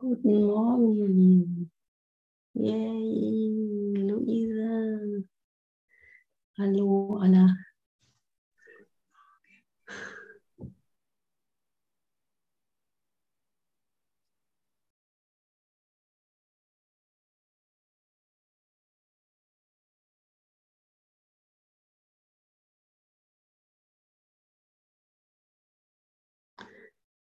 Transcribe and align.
Guten 0.00 0.46
Morgen, 0.46 0.94
ihr 0.94 1.08
Lieben. 1.08 1.72
Yay, 2.54 3.94
Luise. 3.96 5.24
Hallo, 6.56 7.18
alle. 7.20 7.56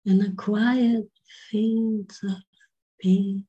In 0.04 0.20
a 0.20 0.34
quiet 0.34 1.08
fields 1.48 2.20
of 2.24 2.42
be. 3.00 3.44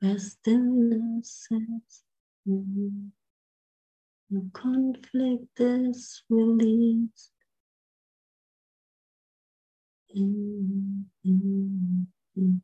the 0.00 0.18
stillness 0.20 1.48
is 1.50 2.02
in, 2.46 3.12
no 4.30 4.42
conflict 4.52 5.60
is 5.60 6.22
released. 6.28 7.32
In, 10.14 11.06
in, 11.24 12.06
in. 12.36 12.62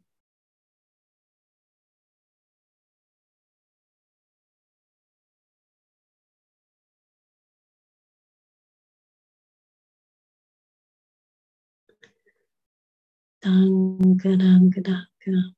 Danke, 13.42 14.38
danke, 14.38 14.82
danke. 14.82 15.54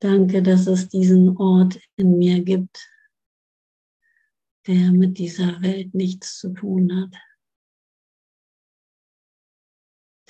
Danke, 0.00 0.42
dass 0.42 0.66
es 0.66 0.88
diesen 0.88 1.36
Ort 1.36 1.78
in 1.96 2.18
mir 2.18 2.42
gibt, 2.42 2.90
der 4.66 4.90
mit 4.90 5.18
dieser 5.18 5.62
Welt 5.62 5.94
nichts 5.94 6.38
zu 6.38 6.52
tun 6.52 6.90
hat. 6.96 7.14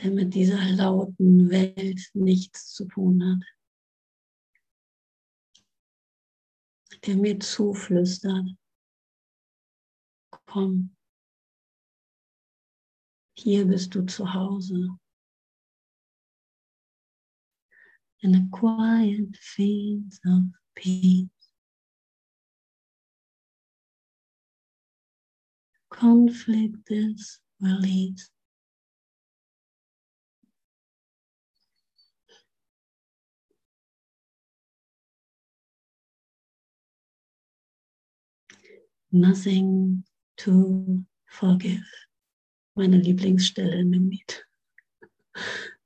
Der 0.02 0.10
mit 0.10 0.34
dieser 0.34 0.62
lauten 0.72 1.48
Welt 1.48 2.10
nichts 2.12 2.74
zu 2.74 2.84
tun 2.86 3.24
hat. 3.24 3.44
Der 7.06 7.16
mir 7.16 7.40
zuflüstert. 7.40 8.50
Komm, 10.46 10.96
hier 13.40 13.64
bist 13.66 13.94
du 13.94 14.02
zu 14.02 14.34
Hause. 14.34 14.98
In 18.22 18.34
a 18.34 18.46
quiet 18.50 19.34
fields 19.40 20.20
of 20.26 20.42
peace. 20.74 21.26
Conflict 25.88 26.90
is 26.90 27.40
released. 27.60 28.30
Nothing 39.10 40.04
to 40.36 41.04
forgive. 41.26 41.80
Meine 42.74 42.98
Lieblingsstelle 42.98 43.78
in 43.80 43.92
dem 43.92 44.08
Lied. 44.10 44.46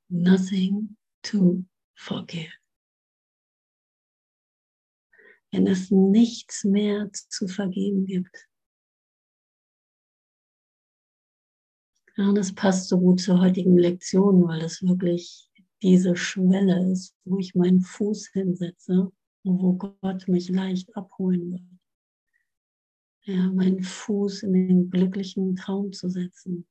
Nothing 0.08 0.96
to 1.22 1.64
forgive. 1.94 2.52
Wenn 5.50 5.66
es 5.66 5.90
nichts 5.90 6.64
mehr 6.64 7.10
zu 7.12 7.48
vergeben 7.48 8.06
gibt. 8.06 8.48
Ja, 12.16 12.28
und 12.28 12.36
das 12.36 12.54
passt 12.54 12.88
so 12.88 13.00
gut 13.00 13.20
zur 13.20 13.40
heutigen 13.40 13.78
Lektion, 13.78 14.46
weil 14.46 14.62
es 14.62 14.82
wirklich 14.82 15.50
diese 15.82 16.16
Schwelle 16.16 16.92
ist, 16.92 17.16
wo 17.24 17.38
ich 17.38 17.54
meinen 17.54 17.80
Fuß 17.80 18.28
hinsetze 18.32 19.10
und 19.42 19.62
wo 19.62 19.72
Gott 19.74 20.28
mich 20.28 20.48
leicht 20.48 20.94
abholen 20.96 21.52
wird. 21.52 21.62
Ja, 23.22 23.50
meinen 23.50 23.82
Fuß 23.82 24.42
in 24.44 24.52
den 24.52 24.90
glücklichen 24.90 25.56
Traum 25.56 25.92
zu 25.92 26.08
setzen 26.08 26.66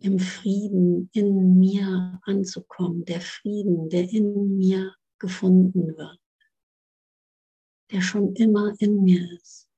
im 0.00 0.18
Frieden 0.18 1.10
in 1.12 1.58
mir 1.58 2.20
anzukommen, 2.22 3.04
der 3.04 3.20
Frieden, 3.20 3.88
der 3.88 4.08
in 4.10 4.56
mir 4.56 4.94
gefunden 5.18 5.96
wird, 5.96 6.20
der 7.90 8.00
schon 8.00 8.34
immer 8.34 8.74
in 8.78 9.02
mir 9.02 9.32
ist. 9.32 9.68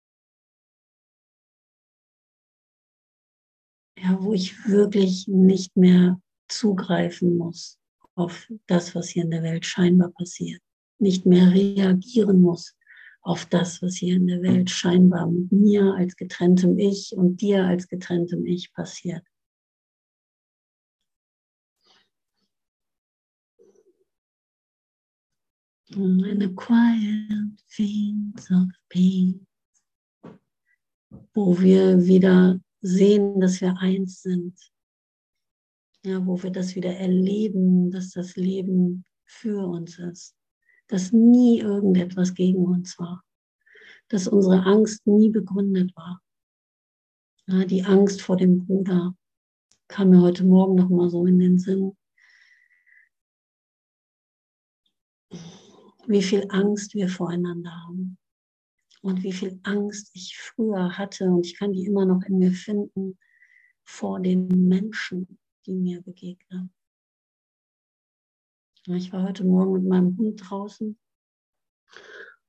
Ja, 3.98 4.19
wo 4.22 4.32
ich 4.32 4.66
wirklich 4.66 5.28
nicht 5.28 5.76
mehr 5.76 6.20
zugreifen 6.48 7.37
muss 7.37 7.78
auf 8.14 8.50
das, 8.66 8.94
was 8.94 9.08
hier 9.10 9.25
in 9.25 9.31
der 9.31 9.42
Welt 9.42 9.64
scheinbar 9.64 10.10
passiert, 10.10 10.62
nicht 10.98 11.26
mehr 11.26 11.50
reagieren 11.52 12.41
muss 12.41 12.76
auf 13.22 13.47
das, 13.47 13.82
was 13.82 13.97
hier 13.97 14.16
in 14.16 14.26
der 14.26 14.42
Welt 14.42 14.70
scheinbar 14.70 15.31
mit 15.31 15.52
mir 15.52 15.94
als 15.94 16.16
getrenntem 16.16 16.78
Ich 16.78 17.12
und 17.14 17.41
dir 17.41 17.64
als 17.64 17.88
getrenntem 17.88 18.47
Ich 18.47 18.72
passiert. 18.72 19.22
In 25.96 26.42
a 26.42 26.48
quiet 26.50 27.50
fields 27.66 28.50
of 28.50 28.68
peace, 28.88 29.34
wo 31.34 31.58
wir 31.60 32.06
wieder 32.06 32.60
sehen, 32.80 33.40
dass 33.40 33.60
wir 33.60 33.76
eins 33.78 34.22
sind. 34.22 34.54
Ja, 36.04 36.24
wo 36.24 36.42
wir 36.42 36.50
das 36.50 36.74
wieder 36.76 36.94
erleben, 36.94 37.90
dass 37.90 38.12
das 38.12 38.36
Leben 38.36 39.04
für 39.26 39.66
uns 39.66 39.98
ist, 39.98 40.34
dass 40.88 41.12
nie 41.12 41.60
irgendetwas 41.60 42.34
gegen 42.34 42.64
uns 42.64 42.98
war, 42.98 43.22
dass 44.08 44.26
unsere 44.26 44.64
Angst 44.64 45.06
nie 45.06 45.28
begründet 45.28 45.94
war. 45.94 46.22
Ja, 47.46 47.64
die 47.64 47.84
Angst 47.84 48.22
vor 48.22 48.36
dem 48.36 48.64
Bruder 48.64 49.14
kam 49.88 50.10
mir 50.10 50.22
heute 50.22 50.44
Morgen 50.44 50.76
noch 50.76 50.88
mal 50.88 51.10
so 51.10 51.26
in 51.26 51.38
den 51.38 51.58
Sinn. 51.58 51.96
Wie 56.10 56.22
viel 56.22 56.44
Angst 56.48 56.94
wir 56.94 57.09
voreinander 57.09 57.71
haben. 57.87 58.19
Und 59.03 59.22
wie 59.22 59.32
viel 59.32 59.60
Angst 59.62 60.10
ich 60.12 60.37
früher 60.37 60.98
hatte 60.98 61.25
und 61.25 61.47
ich 61.47 61.56
kann 61.56 61.72
die 61.72 61.87
immer 61.87 62.04
noch 62.04 62.22
in 62.25 62.38
mir 62.38 62.53
finden 62.53 63.19
vor 63.84 64.20
den 64.20 64.47
Menschen, 64.69 65.38
die 65.65 65.75
mir 65.75 66.03
begegnen. 66.03 66.75
Ich 68.87 69.12
war 69.12 69.22
heute 69.22 69.44
Morgen 69.44 69.72
mit 69.75 69.84
meinem 69.84 70.19
Hund 70.19 70.43
draußen. 70.44 70.99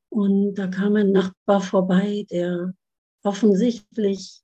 Und 0.09 0.55
da 0.55 0.67
kam 0.67 0.95
ein 0.95 1.11
Nachbar 1.11 1.61
vorbei, 1.61 2.25
der 2.29 2.73
offensichtlich 3.23 4.41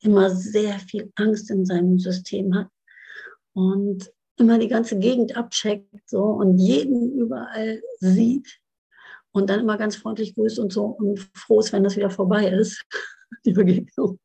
immer 0.00 0.30
sehr 0.30 0.78
viel 0.78 1.12
Angst 1.16 1.50
in 1.50 1.66
seinem 1.66 1.98
System 1.98 2.54
hat. 2.54 2.68
Und 3.52 4.10
immer 4.38 4.58
die 4.58 4.68
ganze 4.68 4.98
Gegend 4.98 5.36
abcheckt 5.36 6.08
so 6.08 6.22
und 6.22 6.58
jeden 6.58 7.12
überall 7.12 7.80
sieht 8.00 8.60
und 9.32 9.50
dann 9.50 9.60
immer 9.60 9.76
ganz 9.76 9.96
freundlich 9.96 10.34
grüßt 10.34 10.58
und 10.58 10.72
so 10.72 10.84
und 10.84 11.20
froh 11.34 11.60
ist, 11.60 11.72
wenn 11.72 11.84
das 11.84 11.96
wieder 11.96 12.10
vorbei 12.10 12.48
ist, 12.48 12.84
die 13.44 13.52
Begegnung. 13.52 14.18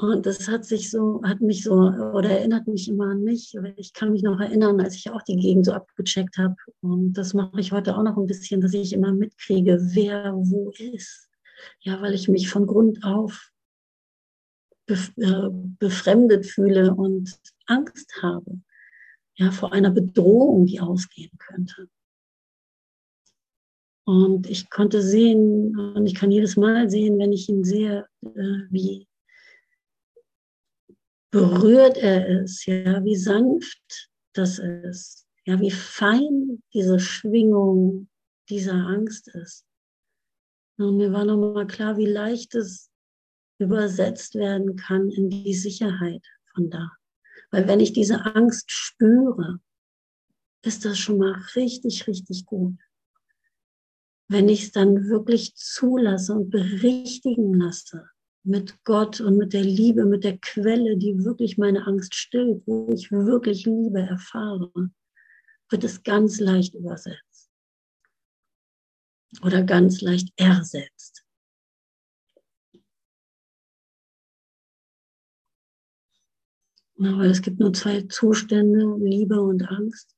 Und 0.00 0.26
das 0.26 0.46
hat 0.46 0.64
sich 0.64 0.90
so, 0.90 1.20
hat 1.24 1.40
mich 1.40 1.64
so, 1.64 1.72
oder 1.72 2.30
erinnert 2.30 2.68
mich 2.68 2.88
immer 2.88 3.06
an 3.06 3.24
mich. 3.24 3.56
Ich 3.76 3.92
kann 3.92 4.12
mich 4.12 4.22
noch 4.22 4.38
erinnern, 4.38 4.80
als 4.80 4.94
ich 4.94 5.10
auch 5.10 5.22
die 5.22 5.34
Gegend 5.34 5.66
so 5.66 5.72
abgecheckt 5.72 6.38
habe. 6.38 6.54
Und 6.80 7.14
das 7.14 7.34
mache 7.34 7.58
ich 7.58 7.72
heute 7.72 7.96
auch 7.96 8.04
noch 8.04 8.16
ein 8.16 8.26
bisschen, 8.26 8.60
dass 8.60 8.74
ich 8.74 8.92
immer 8.92 9.12
mitkriege, 9.12 9.78
wer 9.94 10.34
wo 10.34 10.70
ist. 10.78 11.28
Ja, 11.80 12.00
weil 12.00 12.14
ich 12.14 12.28
mich 12.28 12.48
von 12.48 12.66
Grund 12.66 13.02
auf 13.02 13.50
befremdet 15.78 16.46
fühle 16.46 16.94
und 16.94 17.38
Angst 17.66 18.22
habe, 18.22 18.60
ja, 19.36 19.50
vor 19.50 19.72
einer 19.72 19.90
Bedrohung, 19.90 20.66
die 20.66 20.80
ausgehen 20.80 21.36
könnte. 21.38 21.88
Und 24.04 24.48
ich 24.48 24.70
konnte 24.70 25.02
sehen, 25.02 25.78
und 25.78 26.06
ich 26.06 26.14
kann 26.14 26.30
jedes 26.30 26.56
Mal 26.56 26.88
sehen, 26.88 27.18
wenn 27.18 27.32
ich 27.32 27.48
ihn 27.48 27.62
sehe, 27.62 28.08
äh, 28.22 28.64
wie 28.70 29.06
berührt 31.30 31.98
er 31.98 32.42
ist, 32.42 32.64
ja, 32.64 33.04
wie 33.04 33.16
sanft 33.16 34.10
das 34.32 34.58
ist, 34.58 35.26
ja, 35.44 35.60
wie 35.60 35.70
fein 35.70 36.62
diese 36.72 36.98
Schwingung 36.98 38.08
dieser 38.48 38.74
Angst 38.74 39.28
ist. 39.28 39.66
Und 40.78 40.96
mir 40.96 41.12
war 41.12 41.26
nochmal 41.26 41.66
klar, 41.66 41.98
wie 41.98 42.06
leicht 42.06 42.54
es 42.54 42.90
übersetzt 43.58 44.34
werden 44.34 44.76
kann 44.76 45.10
in 45.10 45.30
die 45.30 45.54
Sicherheit 45.54 46.24
von 46.54 46.70
da. 46.70 46.92
Weil 47.50 47.66
wenn 47.66 47.80
ich 47.80 47.92
diese 47.92 48.24
Angst 48.24 48.70
spüre, 48.70 49.60
ist 50.62 50.84
das 50.84 50.98
schon 50.98 51.18
mal 51.18 51.40
richtig, 51.54 52.06
richtig 52.06 52.46
gut. 52.46 52.78
Wenn 54.28 54.48
ich 54.48 54.64
es 54.64 54.72
dann 54.72 55.08
wirklich 55.08 55.54
zulasse 55.54 56.34
und 56.34 56.50
berichtigen 56.50 57.54
lasse 57.54 58.10
mit 58.44 58.82
Gott 58.84 59.20
und 59.20 59.36
mit 59.36 59.52
der 59.52 59.64
Liebe, 59.64 60.04
mit 60.04 60.24
der 60.24 60.38
Quelle, 60.38 60.96
die 60.96 61.24
wirklich 61.24 61.58
meine 61.58 61.86
Angst 61.86 62.14
stillt, 62.14 62.62
wo 62.66 62.90
ich 62.92 63.10
wirklich 63.10 63.64
Liebe 63.64 64.00
erfahre, 64.00 64.70
wird 65.70 65.84
es 65.84 66.02
ganz 66.02 66.40
leicht 66.40 66.74
übersetzt 66.74 67.50
oder 69.42 69.62
ganz 69.62 70.00
leicht 70.00 70.32
ersetzt. 70.36 71.17
Weil 76.98 77.30
es 77.30 77.42
gibt 77.42 77.60
nur 77.60 77.72
zwei 77.72 78.02
Zustände, 78.02 78.96
Liebe 78.98 79.40
und 79.40 79.62
Angst. 79.68 80.14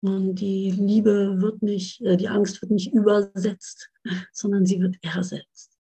Und 0.00 0.36
die 0.36 0.70
Liebe 0.70 1.40
wird 1.40 1.60
nicht, 1.62 2.00
äh, 2.02 2.16
die 2.16 2.28
Angst 2.28 2.62
wird 2.62 2.70
nicht 2.70 2.92
übersetzt, 2.92 3.90
sondern 4.32 4.64
sie 4.64 4.80
wird 4.80 4.96
ersetzt. 5.02 5.76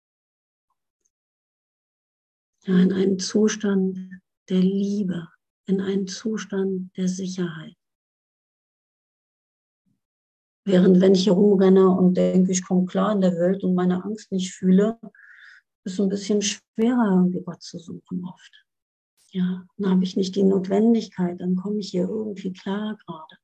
Ja, 2.65 2.79
in 2.81 2.93
einen 2.93 3.19
Zustand 3.19 4.21
der 4.49 4.61
Liebe, 4.61 5.29
in 5.67 5.81
einen 5.81 6.09
Zustand 6.09 6.97
der 6.97 7.09
Sicherheit. 7.09 7.77
Während 10.65 11.01
wenn 11.01 11.15
ich 11.15 11.25
hier 11.25 11.35
rumrenne 11.35 11.89
und 11.91 12.15
denke, 12.15 12.51
ich 12.51 12.65
komme 12.65 12.87
klar 12.87 13.13
in 13.13 13.21
der 13.21 13.37
Welt 13.37 13.63
und 13.63 13.75
meine 13.77 14.03
Angst 14.03 14.33
nicht 14.33 14.53
fühle, 14.53 14.99
ist 15.87 16.01
ein 16.01 16.09
bisschen 16.09 16.43
schwerer, 16.43 17.13
irgendwie 17.13 17.43
Gott 17.43 17.63
zu 17.63 17.79
suchen 17.79 18.25
oft. 18.25 18.67
Ja, 19.31 19.67
dann 19.77 19.91
habe 19.91 20.05
ich 20.05 20.17
nicht 20.17 20.35
die 20.35 20.43
Notwendigkeit, 20.43 21.41
dann 21.41 21.57
komme 21.57 21.79
ich 21.79 21.91
hier 21.91 22.09
irgendwie 22.09 22.53
klar 22.53 22.99
gerade. 23.07 23.37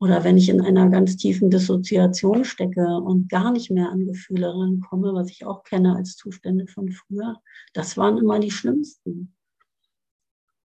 Oder 0.00 0.22
wenn 0.22 0.36
ich 0.36 0.48
in 0.48 0.60
einer 0.60 0.88
ganz 0.90 1.16
tiefen 1.16 1.50
Dissoziation 1.50 2.44
stecke 2.44 2.86
und 2.86 3.28
gar 3.28 3.50
nicht 3.50 3.70
mehr 3.70 3.90
an 3.90 4.06
Gefühle 4.06 4.48
rankomme, 4.48 5.12
was 5.12 5.30
ich 5.30 5.44
auch 5.44 5.64
kenne 5.64 5.96
als 5.96 6.14
Zustände 6.16 6.68
von 6.68 6.92
früher, 6.92 7.42
das 7.72 7.96
waren 7.96 8.16
immer 8.18 8.38
die 8.38 8.52
schlimmsten. 8.52 9.34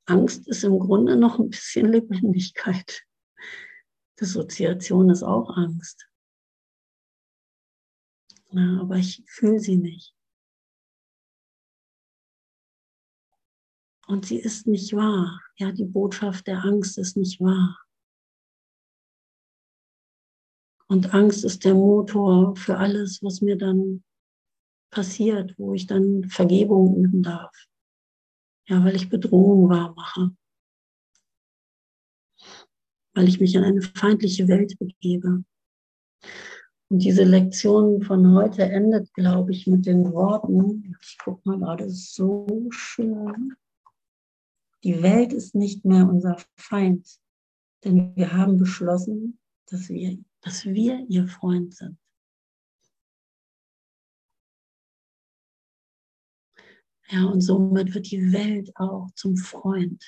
Angst 0.07 0.49
ist 0.49 0.65
im 0.65 0.79
Grunde 0.79 1.17
noch 1.17 1.39
ein 1.39 1.51
bisschen 1.51 1.87
Lebendigkeit. 1.93 3.03
Dissoziation 4.19 5.11
ist 5.11 5.23
auch 5.23 5.55
Angst. 5.55 6.09
Ja, 8.51 8.81
aber 8.81 8.97
ich 8.97 9.23
fühle 9.27 9.61
sie 9.61 9.77
nicht. 9.77 10.18
Und 14.09 14.25
sie 14.25 14.39
ist 14.39 14.67
nicht 14.67 14.95
wahr. 14.95 15.39
Ja, 15.59 15.71
die 15.71 15.85
Botschaft 15.85 16.47
der 16.47 16.65
Angst 16.65 16.97
ist 16.97 17.17
nicht 17.19 17.41
wahr. 17.41 17.79
Und 20.87 21.13
Angst 21.13 21.45
ist 21.45 21.67
der 21.67 21.75
Motor 21.75 22.57
für 22.57 22.79
alles, 22.79 23.23
was 23.23 23.43
mir 23.43 23.59
dann 23.59 24.03
passiert, 24.91 25.55
wo 25.59 25.75
ich 25.75 25.87
dann 25.87 26.25
Vergebung 26.25 26.97
üben 26.97 27.23
darf. 27.23 27.55
Ja, 28.67 28.83
weil 28.83 28.97
ich 28.97 29.11
Bedrohung 29.11 29.69
wahr 29.69 29.95
mache. 29.95 30.35
Weil 33.13 33.29
ich 33.29 33.41
mich 33.41 33.55
in 33.55 33.65
eine 33.65 33.83
feindliche 33.83 34.49
Welt 34.49 34.79
begebe. 34.79 35.45
Und 36.91 36.99
diese 37.01 37.25
Lektion 37.25 38.01
von 38.01 38.35
heute 38.35 38.63
endet, 38.63 39.13
glaube 39.13 39.53
ich, 39.53 39.67
mit 39.67 39.85
den 39.85 40.11
Worten, 40.15 40.97
ich 40.99 41.19
gucke 41.19 41.47
mal 41.47 41.59
gerade 41.59 41.91
so 41.91 42.69
schön. 42.71 43.55
Die 44.85 45.03
Welt 45.03 45.33
ist 45.33 45.55
nicht 45.55 45.85
mehr 45.85 46.09
unser 46.09 46.37
Feind, 46.57 47.19
denn 47.85 48.15
wir 48.17 48.33
haben 48.33 48.57
beschlossen, 48.57 49.39
dass 49.67 49.89
wir 49.89 50.19
dass 50.41 50.65
wir 50.65 51.05
ihr 51.09 51.27
Freund 51.27 51.75
sind. 51.75 51.99
Ja, 57.11 57.25
und 57.25 57.41
somit 57.41 57.95
wird 57.95 58.11
die 58.11 58.33
Welt 58.33 58.71
auch 58.77 59.11
zum 59.15 59.37
Freund. 59.37 60.03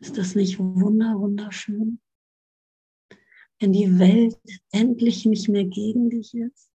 Ist 0.00 0.18
das 0.18 0.34
nicht 0.34 0.58
wunder, 0.58 1.18
wunderschön? 1.18 2.00
Wenn 3.60 3.72
die 3.72 3.98
Welt 3.98 4.38
endlich 4.70 5.24
nicht 5.24 5.48
mehr 5.48 5.64
gegen 5.64 6.10
dich 6.10 6.34
ist, 6.34 6.70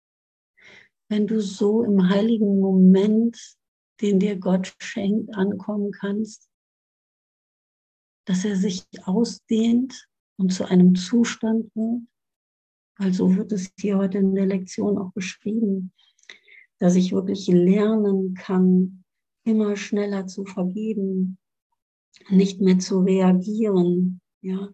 wenn 1.09 1.27
du 1.27 1.41
so 1.41 1.83
im 1.83 2.09
heiligen 2.09 2.59
Moment, 2.59 3.57
den 4.01 4.19
dir 4.19 4.37
Gott 4.37 4.73
schenkt, 4.79 5.35
ankommen 5.35 5.91
kannst, 5.91 6.49
dass 8.25 8.45
er 8.45 8.55
sich 8.55 8.85
ausdehnt 9.05 10.07
und 10.37 10.53
zu 10.53 10.65
einem 10.65 10.95
Zustand 10.95 11.69
wird, 11.75 12.01
weil 12.97 13.13
so 13.13 13.35
wird 13.35 13.51
es 13.51 13.71
hier 13.77 13.97
heute 13.97 14.19
in 14.19 14.35
der 14.35 14.45
Lektion 14.45 14.97
auch 14.97 15.11
beschrieben, 15.13 15.91
dass 16.79 16.95
ich 16.95 17.11
wirklich 17.11 17.47
lernen 17.47 18.33
kann, 18.33 19.03
immer 19.45 19.75
schneller 19.75 20.27
zu 20.27 20.45
vergeben, 20.45 21.37
nicht 22.29 22.61
mehr 22.61 22.79
zu 22.79 22.99
reagieren. 22.99 24.21
Ja. 24.41 24.73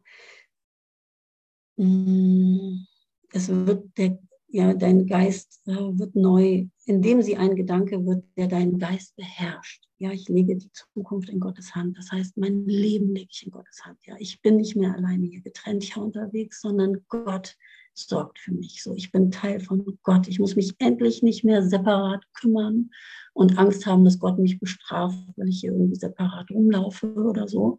Mm, 1.77 2.85
es 3.31 3.49
wird 3.49 3.97
der, 3.97 4.19
ja, 4.47 4.73
dein 4.73 5.05
Geist 5.05 5.61
äh, 5.67 5.71
wird 5.71 6.15
neu, 6.15 6.67
indem 6.85 7.21
sie 7.21 7.37
ein 7.37 7.55
Gedanke 7.55 8.05
wird, 8.05 8.25
der 8.37 8.47
deinen 8.47 8.77
Geist 8.77 9.15
beherrscht. 9.15 9.88
Ja, 10.01 10.11
ich 10.13 10.29
lege 10.29 10.55
die 10.55 10.71
Zukunft 10.71 11.27
in 11.27 11.41
Gottes 11.41 11.75
Hand. 11.75 11.97
Das 11.97 12.09
heißt, 12.09 12.37
mein 12.37 12.65
Leben 12.65 13.13
lege 13.13 13.27
ich 13.31 13.45
in 13.45 13.51
Gottes 13.51 13.83
Hand. 13.83 13.99
Ja, 14.05 14.15
ich 14.17 14.41
bin 14.41 14.55
nicht 14.55 14.77
mehr 14.77 14.95
alleine 14.95 15.25
hier 15.27 15.41
getrennt 15.41 15.83
hier 15.83 16.01
unterwegs, 16.01 16.61
sondern 16.61 17.05
Gott 17.09 17.57
sorgt 17.93 18.39
für 18.39 18.53
mich. 18.53 18.81
So, 18.81 18.95
ich 18.95 19.11
bin 19.11 19.29
Teil 19.29 19.59
von 19.59 19.99
Gott. 20.03 20.29
Ich 20.29 20.39
muss 20.39 20.55
mich 20.55 20.73
endlich 20.79 21.21
nicht 21.21 21.43
mehr 21.43 21.63
separat 21.63 22.23
kümmern 22.33 22.91
und 23.33 23.57
Angst 23.57 23.85
haben, 23.85 24.05
dass 24.05 24.19
Gott 24.19 24.39
mich 24.39 24.57
bestraft, 24.59 25.17
weil 25.35 25.49
ich 25.49 25.59
hier 25.59 25.73
irgendwie 25.73 25.95
separat 25.95 26.49
rumlaufe 26.49 27.13
oder 27.15 27.49
so, 27.49 27.77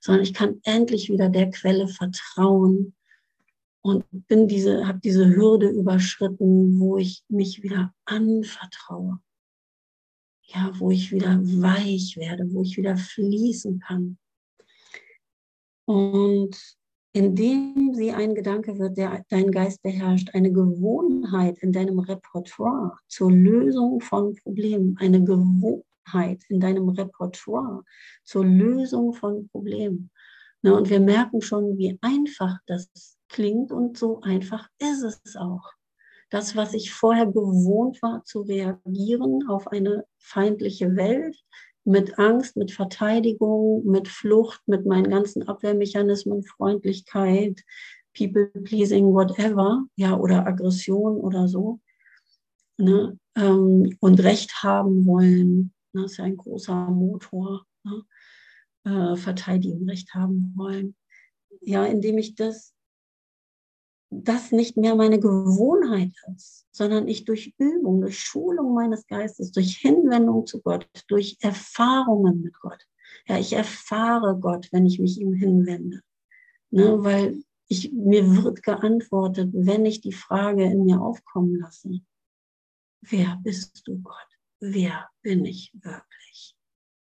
sondern 0.00 0.22
ich 0.22 0.34
kann 0.34 0.60
endlich 0.62 1.10
wieder 1.10 1.28
der 1.28 1.50
Quelle 1.50 1.88
vertrauen 1.88 2.94
und 3.82 4.04
bin 4.10 4.46
diese, 4.46 4.86
habe 4.86 5.00
diese 5.02 5.34
Hürde 5.34 5.68
überschritten, 5.68 6.78
wo 6.78 6.96
ich 6.96 7.24
mich 7.28 7.64
wieder 7.64 7.92
anvertraue. 8.04 9.18
Ja, 10.56 10.72
wo 10.78 10.90
ich 10.90 11.12
wieder 11.12 11.38
weich 11.42 12.16
werde, 12.16 12.50
wo 12.50 12.62
ich 12.62 12.78
wieder 12.78 12.96
fließen 12.96 13.78
kann. 13.80 14.16
Und 15.84 16.56
indem 17.12 17.92
sie 17.92 18.12
ein 18.12 18.34
Gedanke 18.34 18.78
wird, 18.78 18.96
der 18.96 19.22
deinen 19.28 19.52
Geist 19.52 19.82
beherrscht, 19.82 20.30
eine 20.32 20.50
Gewohnheit 20.50 21.58
in 21.58 21.72
deinem 21.72 21.98
Repertoire 21.98 22.96
zur 23.06 23.30
Lösung 23.30 24.00
von 24.00 24.34
Problemen, 24.36 24.96
eine 24.98 25.22
Gewohnheit 25.22 26.42
in 26.48 26.58
deinem 26.58 26.88
Repertoire 26.88 27.84
zur 28.24 28.46
Lösung 28.46 29.12
von 29.12 29.48
Problemen. 29.48 30.10
Na, 30.62 30.72
und 30.72 30.88
wir 30.88 31.00
merken 31.00 31.42
schon, 31.42 31.76
wie 31.76 31.98
einfach 32.00 32.56
das 32.66 32.88
klingt 33.28 33.72
und 33.72 33.98
so 33.98 34.22
einfach 34.22 34.70
ist 34.78 35.02
es 35.02 35.36
auch. 35.36 35.70
Das, 36.30 36.56
was 36.56 36.74
ich 36.74 36.92
vorher 36.92 37.26
gewohnt 37.26 38.02
war 38.02 38.24
zu 38.24 38.42
reagieren 38.42 39.48
auf 39.48 39.68
eine 39.68 40.04
feindliche 40.18 40.96
Welt, 40.96 41.36
mit 41.86 42.18
Angst, 42.18 42.56
mit 42.56 42.72
Verteidigung, 42.72 43.84
mit 43.86 44.08
Flucht, 44.08 44.60
mit 44.66 44.86
meinen 44.86 45.08
ganzen 45.08 45.46
Abwehrmechanismen, 45.46 46.42
Freundlichkeit, 46.42 47.62
People-Pleasing, 48.16 49.12
whatever, 49.12 49.84
ja, 49.94 50.18
oder 50.18 50.46
Aggression 50.46 51.16
oder 51.16 51.46
so. 51.46 51.80
Ne? 52.76 53.16
Ähm, 53.36 53.96
und 54.00 54.20
Recht 54.20 54.64
haben 54.64 55.06
wollen, 55.06 55.72
ne? 55.92 56.02
das 56.02 56.12
ist 56.12 56.16
ja 56.18 56.24
ein 56.24 56.36
großer 56.36 56.90
Motor. 56.90 57.64
Ne? 57.84 58.02
Äh, 58.84 59.16
verteidigen, 59.16 59.88
Recht 59.88 60.12
haben 60.12 60.52
wollen. 60.56 60.96
Ja, 61.60 61.84
indem 61.84 62.18
ich 62.18 62.34
das 62.34 62.75
das 64.24 64.52
nicht 64.52 64.76
mehr 64.76 64.94
meine 64.94 65.18
Gewohnheit 65.18 66.12
ist, 66.34 66.66
sondern 66.72 67.08
ich 67.08 67.24
durch 67.24 67.54
Übung, 67.58 68.00
durch 68.00 68.18
Schulung 68.18 68.74
meines 68.74 69.06
Geistes, 69.06 69.52
durch 69.52 69.78
Hinwendung 69.78 70.46
zu 70.46 70.60
Gott, 70.60 70.88
durch 71.08 71.36
Erfahrungen 71.40 72.42
mit 72.42 72.58
Gott. 72.60 72.86
Ja, 73.26 73.38
ich 73.38 73.52
erfahre 73.52 74.38
Gott, 74.38 74.68
wenn 74.72 74.86
ich 74.86 74.98
mich 74.98 75.20
ihm 75.20 75.32
hinwende. 75.32 76.00
Ne, 76.70 77.02
weil 77.04 77.42
ich, 77.68 77.92
mir 77.92 78.44
wird 78.44 78.62
geantwortet, 78.62 79.50
wenn 79.52 79.86
ich 79.86 80.00
die 80.00 80.12
Frage 80.12 80.64
in 80.64 80.84
mir 80.84 81.00
aufkommen 81.00 81.56
lasse. 81.56 82.00
Wer 83.02 83.38
bist 83.42 83.82
du, 83.86 83.98
Gott? 83.98 84.14
Wer 84.60 85.08
bin 85.22 85.44
ich 85.44 85.72
wirklich? 85.74 86.56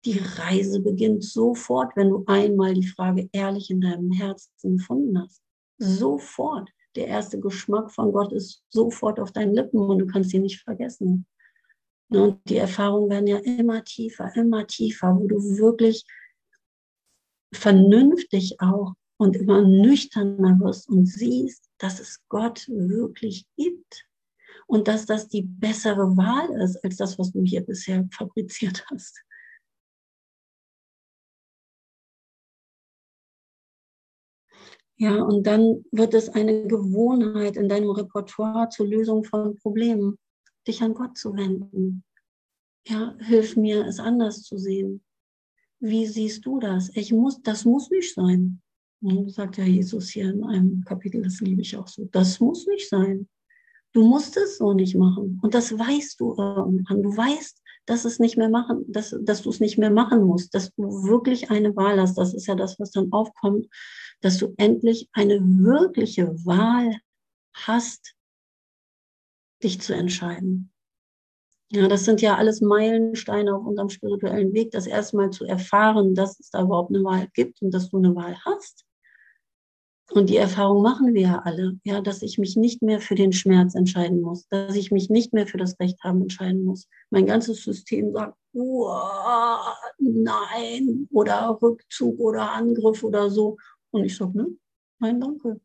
Die 0.05 0.19
Reise 0.19 0.79
beginnt 0.79 1.23
sofort, 1.23 1.95
wenn 1.95 2.09
du 2.09 2.23
einmal 2.27 2.73
die 2.73 2.87
Frage 2.87 3.29
ehrlich 3.31 3.69
in 3.69 3.81
deinem 3.81 4.11
Herzen 4.11 4.77
gefunden 4.77 5.19
hast. 5.21 5.41
Sofort. 5.79 6.69
Der 6.97 7.07
erste 7.07 7.39
Geschmack 7.39 7.91
von 7.91 8.11
Gott 8.11 8.33
ist 8.33 8.63
sofort 8.69 9.19
auf 9.19 9.31
deinen 9.31 9.53
Lippen 9.53 9.79
und 9.79 9.99
du 9.99 10.07
kannst 10.07 10.33
ihn 10.33 10.41
nicht 10.41 10.61
vergessen. 10.61 11.25
Ne, 12.09 12.23
und 12.23 12.49
die 12.49 12.57
Erfahrungen 12.57 13.09
werden 13.09 13.27
ja 13.27 13.37
immer 13.37 13.83
tiefer, 13.83 14.35
immer 14.35 14.65
tiefer, 14.65 15.15
wo 15.15 15.27
du 15.27 15.37
wirklich 15.57 16.05
vernünftig 17.53 18.59
auch 18.59 18.93
und 19.17 19.35
immer 19.35 19.61
nüchterner 19.61 20.59
wirst 20.59 20.89
und 20.89 21.05
siehst, 21.05 21.69
dass 21.77 21.99
es 21.99 22.21
Gott 22.29 22.67
wirklich 22.67 23.45
gibt 23.55 24.05
und 24.67 24.87
dass 24.87 25.05
das 25.05 25.27
die 25.27 25.43
bessere 25.43 26.17
Wahl 26.17 26.49
ist 26.61 26.83
als 26.83 26.97
das, 26.97 27.17
was 27.19 27.31
du 27.31 27.41
hier 27.43 27.61
bisher 27.61 28.07
fabriziert 28.11 28.85
hast. 28.89 29.21
Ja, 34.99 35.21
und 35.21 35.45
dann 35.45 35.85
wird 35.91 36.15
es 36.15 36.29
eine 36.29 36.65
Gewohnheit 36.65 37.55
in 37.55 37.69
deinem 37.69 37.91
Repertoire 37.91 38.69
zur 38.69 38.87
Lösung 38.87 39.23
von 39.23 39.55
Problemen, 39.55 40.17
dich 40.67 40.81
an 40.81 40.95
Gott 40.95 41.17
zu 41.17 41.35
wenden. 41.35 42.03
Ja, 42.87 43.15
hilf 43.19 43.55
mir, 43.55 43.85
es 43.85 43.99
anders 43.99 44.41
zu 44.43 44.57
sehen. 44.57 45.03
Wie 45.79 46.07
siehst 46.07 46.45
du 46.45 46.59
das? 46.59 46.89
Ich 46.95 47.11
muss, 47.11 47.41
das 47.43 47.63
muss 47.65 47.91
nicht 47.91 48.13
sein. 48.13 48.61
Und 49.01 49.31
sagt 49.31 49.57
ja 49.57 49.65
Jesus 49.65 50.09
hier 50.09 50.31
in 50.31 50.43
einem 50.43 50.83
Kapitel, 50.83 51.21
das 51.21 51.39
liebe 51.41 51.61
ich 51.61 51.77
auch 51.77 51.87
so. 51.87 52.05
Das 52.11 52.39
muss 52.39 52.65
nicht 52.65 52.89
sein. 52.89 53.29
Du 53.93 54.03
musst 54.07 54.35
es 54.37 54.57
so 54.57 54.73
nicht 54.73 54.95
machen. 54.95 55.39
Und 55.43 55.53
das 55.53 55.77
weißt 55.77 56.19
du 56.19 56.35
irgendwann. 56.35 57.03
Du 57.03 57.15
weißt, 57.15 57.61
dass 57.87 58.05
es 58.05 58.19
nicht 58.19 58.37
mehr 58.37 58.49
machen, 58.49 58.85
dass, 58.87 59.15
dass 59.21 59.41
du 59.41 59.49
es 59.49 59.59
nicht 59.59 59.77
mehr 59.77 59.89
machen 59.89 60.23
musst, 60.23 60.53
dass 60.53 60.73
du 60.75 61.03
wirklich 61.03 61.49
eine 61.49 61.75
Wahl 61.75 61.99
hast. 61.99 62.17
Das 62.17 62.33
ist 62.33 62.45
ja 62.45 62.55
das, 62.55 62.79
was 62.79 62.91
dann 62.91 63.11
aufkommt, 63.11 63.67
dass 64.21 64.37
du 64.37 64.53
endlich 64.57 65.09
eine 65.13 65.39
wirkliche 65.41 66.27
Wahl 66.45 66.99
hast, 67.53 68.13
dich 69.63 69.81
zu 69.81 69.95
entscheiden. 69.95 70.71
Ja, 71.71 71.87
das 71.87 72.05
sind 72.05 72.21
ja 72.21 72.35
alles 72.35 72.61
Meilensteine 72.61 73.55
auf 73.55 73.65
unserem 73.65 73.89
spirituellen 73.89 74.53
Weg, 74.53 74.71
das 74.71 74.85
erstmal 74.85 75.31
zu 75.31 75.45
erfahren, 75.45 76.13
dass 76.13 76.39
es 76.39 76.49
da 76.49 76.61
überhaupt 76.61 76.93
eine 76.93 77.03
Wahl 77.03 77.27
gibt 77.33 77.61
und 77.61 77.71
dass 77.71 77.89
du 77.89 77.97
eine 77.97 78.15
Wahl 78.15 78.37
hast. 78.45 78.86
Und 80.11 80.29
die 80.29 80.37
Erfahrung 80.37 80.81
machen 80.81 81.13
wir 81.13 81.21
ja 81.21 81.39
alle, 81.39 81.77
ja, 81.83 81.99
dass 82.01 82.21
ich 82.21 82.37
mich 82.37 82.55
nicht 82.55 82.81
mehr 82.81 83.01
für 83.01 83.15
den 83.15 83.33
Schmerz 83.33 83.75
entscheiden 83.75 84.21
muss, 84.21 84.47
dass 84.47 84.75
ich 84.75 84.89
mich 84.89 85.09
nicht 85.09 85.33
mehr 85.33 85.47
für 85.47 85.57
das 85.57 85.77
Recht 85.79 86.01
haben 86.03 86.21
entscheiden 86.21 86.63
muss. 86.63 86.87
Mein 87.09 87.25
ganzes 87.25 87.63
System 87.63 88.13
sagt, 88.13 88.37
nein, 89.99 91.07
oder 91.11 91.59
Rückzug 91.61 92.19
oder 92.19 92.51
Angriff 92.51 93.03
oder 93.03 93.29
so. 93.29 93.57
Und 93.91 94.05
ich 94.05 94.15
sage, 94.15 94.37
ne, 94.37 94.47
nein, 94.99 95.19
danke. 95.19 95.59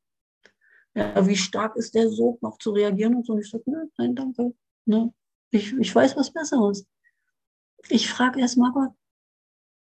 Ja, 0.95 1.27
wie 1.27 1.37
stark 1.37 1.77
ist 1.77 1.95
der 1.95 2.11
Sog 2.11 2.43
noch 2.43 2.59
zu 2.59 2.73
reagieren 2.73 3.15
und 3.15 3.25
so? 3.25 3.35
Und 3.35 3.41
ich 3.41 3.51
sage, 3.51 3.71
ne, 3.71 3.89
nein, 3.97 4.15
danke. 4.15 4.55
Ne? 4.85 5.15
Ich, 5.51 5.73
ich 5.73 5.95
weiß 5.95 6.17
was 6.17 6.33
Besseres. 6.33 6.87
Ich 7.89 8.11
frage 8.11 8.41
erst 8.41 8.59
mal 8.59 8.73
Gott. 8.73 8.91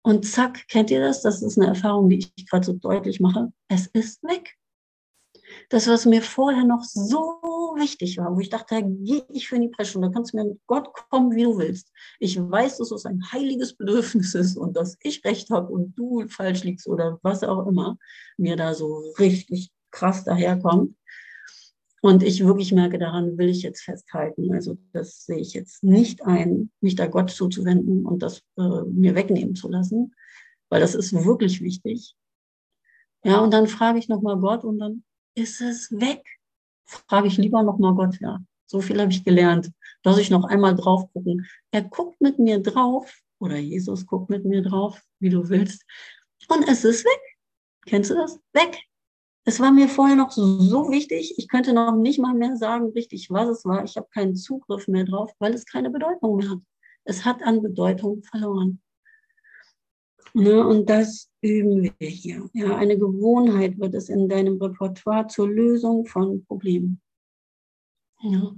Und 0.03 0.27
zack, 0.27 0.67
kennt 0.69 0.91
ihr 0.91 1.01
das? 1.01 1.23
Das 1.23 1.43
ist 1.43 1.59
eine 1.59 1.69
Erfahrung, 1.69 2.09
die 2.09 2.27
ich 2.35 2.49
gerade 2.49 2.67
so 2.67 2.73
deutlich 2.73 3.21
mache. 3.21 3.53
Es 3.69 3.87
ist 3.87 4.23
weg. 4.25 4.57
Das, 5.69 5.87
was 5.87 6.07
mir 6.07 6.23
vorher 6.23 6.65
noch 6.65 6.83
so 6.83 7.19
wichtig 7.77 8.19
war, 8.19 8.35
wo 8.35 8.41
ich 8.41 8.51
dachte, 8.51 8.75
da 8.75 8.81
gehe 8.81 9.25
ich 9.31 9.49
für 9.49 9.61
die 9.61 9.69
Presche 9.69 9.99
und 9.99 10.03
da 10.03 10.11
kannst 10.11 10.33
du 10.33 10.39
mir 10.39 10.45
mit 10.45 10.61
Gott 10.67 10.93
kommen, 11.11 11.35
wie 11.35 11.45
du 11.45 11.59
willst. 11.59 11.93
Ich 12.19 12.39
weiß, 12.39 12.79
dass 12.79 12.91
es 12.91 13.07
ein 13.07 13.23
heiliges 13.33 13.77
Bedürfnis 13.77 14.35
ist 14.35 14.57
und 14.57 14.77
dass 14.77 14.97
ich 15.03 15.25
recht 15.25 15.51
habe 15.51 15.73
und 15.73 15.95
du 15.95 16.27
falsch 16.29 16.65
liegst 16.65 16.87
oder 16.89 17.19
was 17.23 17.45
auch 17.45 17.67
immer 17.67 17.97
mir 18.37 18.57
da 18.57 18.75
so 18.75 19.13
richtig 19.19 19.71
krass 19.91 20.25
daherkommt. 20.25 20.97
Und 22.05 22.25
ich 22.25 22.45
wirklich 22.45 22.73
merke, 22.73 22.99
daran 22.99 23.39
will 23.39 23.49
ich 23.49 23.63
jetzt 23.63 23.83
festhalten. 23.83 24.53
Also 24.53 24.77
das 24.93 25.25
sehe 25.25 25.39
ich 25.39 25.55
jetzt 25.55 25.85
nicht 25.85 26.27
ein, 26.27 26.73
mich 26.81 26.97
da 26.97 27.07
Gott 27.07 27.31
zuzuwenden 27.31 28.05
und 28.05 28.25
das 28.25 28.43
äh, 28.59 28.83
mir 28.87 29.15
wegnehmen 29.15 29.55
zu 29.55 29.69
lassen, 29.69 30.13
weil 30.69 30.81
das 30.81 30.97
ist 30.97 31.13
wirklich 31.13 31.61
wichtig. 31.63 32.17
Ja, 33.23 33.39
und 33.39 33.53
dann 33.53 33.69
frage 33.69 34.01
ich 34.01 34.09
nochmal 34.09 34.37
Gott 34.37 34.65
und 34.65 34.81
dann 34.81 35.05
ist 35.37 35.61
es 35.61 35.93
weg. 35.93 36.25
Frage 36.87 37.29
ich 37.29 37.39
lieber 37.39 37.63
nochmal 37.63 37.95
Gott, 37.95 38.19
ja. 38.21 38.41
So 38.67 38.81
viel 38.81 39.01
habe 39.01 39.13
ich 39.13 39.23
gelernt. 39.23 39.71
Lass 40.03 40.19
ich 40.19 40.29
noch 40.29 40.45
einmal 40.45 40.75
drauf 40.75 41.05
gucken. 41.13 41.47
Er 41.71 41.83
guckt 41.83 42.21
mit 42.21 42.41
mir 42.41 42.59
drauf 42.59 43.17
oder 43.39 43.59
Jesus 43.59 44.07
guckt 44.07 44.29
mit 44.29 44.45
mir 44.45 44.63
drauf, 44.63 45.01
wie 45.21 45.31
du 45.31 45.49
willst. 45.49 45.85
Und 46.49 46.67
es 46.69 46.85
ist 46.85 47.05
weg. 47.05 47.21
Kennst 47.87 48.11
du 48.11 48.15
das? 48.15 48.41
Weg. 48.55 48.83
Es 49.45 49.59
war 49.59 49.73
mir 49.73 49.89
vorher 49.89 50.17
noch 50.17 50.31
so 50.31 50.91
wichtig, 50.91 51.35
ich 51.37 51.49
könnte 51.49 51.73
noch 51.73 51.97
nicht 51.97 52.21
mal 52.21 52.35
mehr 52.35 52.57
sagen, 52.57 52.91
richtig, 52.93 53.29
was 53.31 53.49
es 53.49 53.65
war. 53.65 53.83
Ich 53.85 53.97
habe 53.97 54.09
keinen 54.13 54.37
Zugriff 54.37 54.87
mehr 54.87 55.05
drauf, 55.05 55.33
weil 55.41 55.53
es 55.53 55.67
keine 55.67 55.91
Bedeutung 55.91 56.37
mehr 56.37 56.51
hat. 56.51 56.61
Es 57.05 57.25
hat 57.25 57.43
an 57.43 57.61
Bedeutung 57.61 58.23
verloren. 58.23 58.81
Ja, 60.35 60.63
und 60.63 60.89
das 60.89 61.31
üben 61.43 61.83
wir 61.83 62.09
hier. 62.09 62.49
Ja, 62.55 62.77
eine 62.77 62.97
Gewohnheit 62.97 63.79
wird 63.79 63.95
es 63.95 64.09
in 64.09 64.29
deinem 64.29 64.63
Repertoire 64.63 65.27
zur 65.27 65.49
Lösung 65.49 66.07
von 66.07 66.45
Problemen. 66.45 67.03
Ja. 68.23 68.55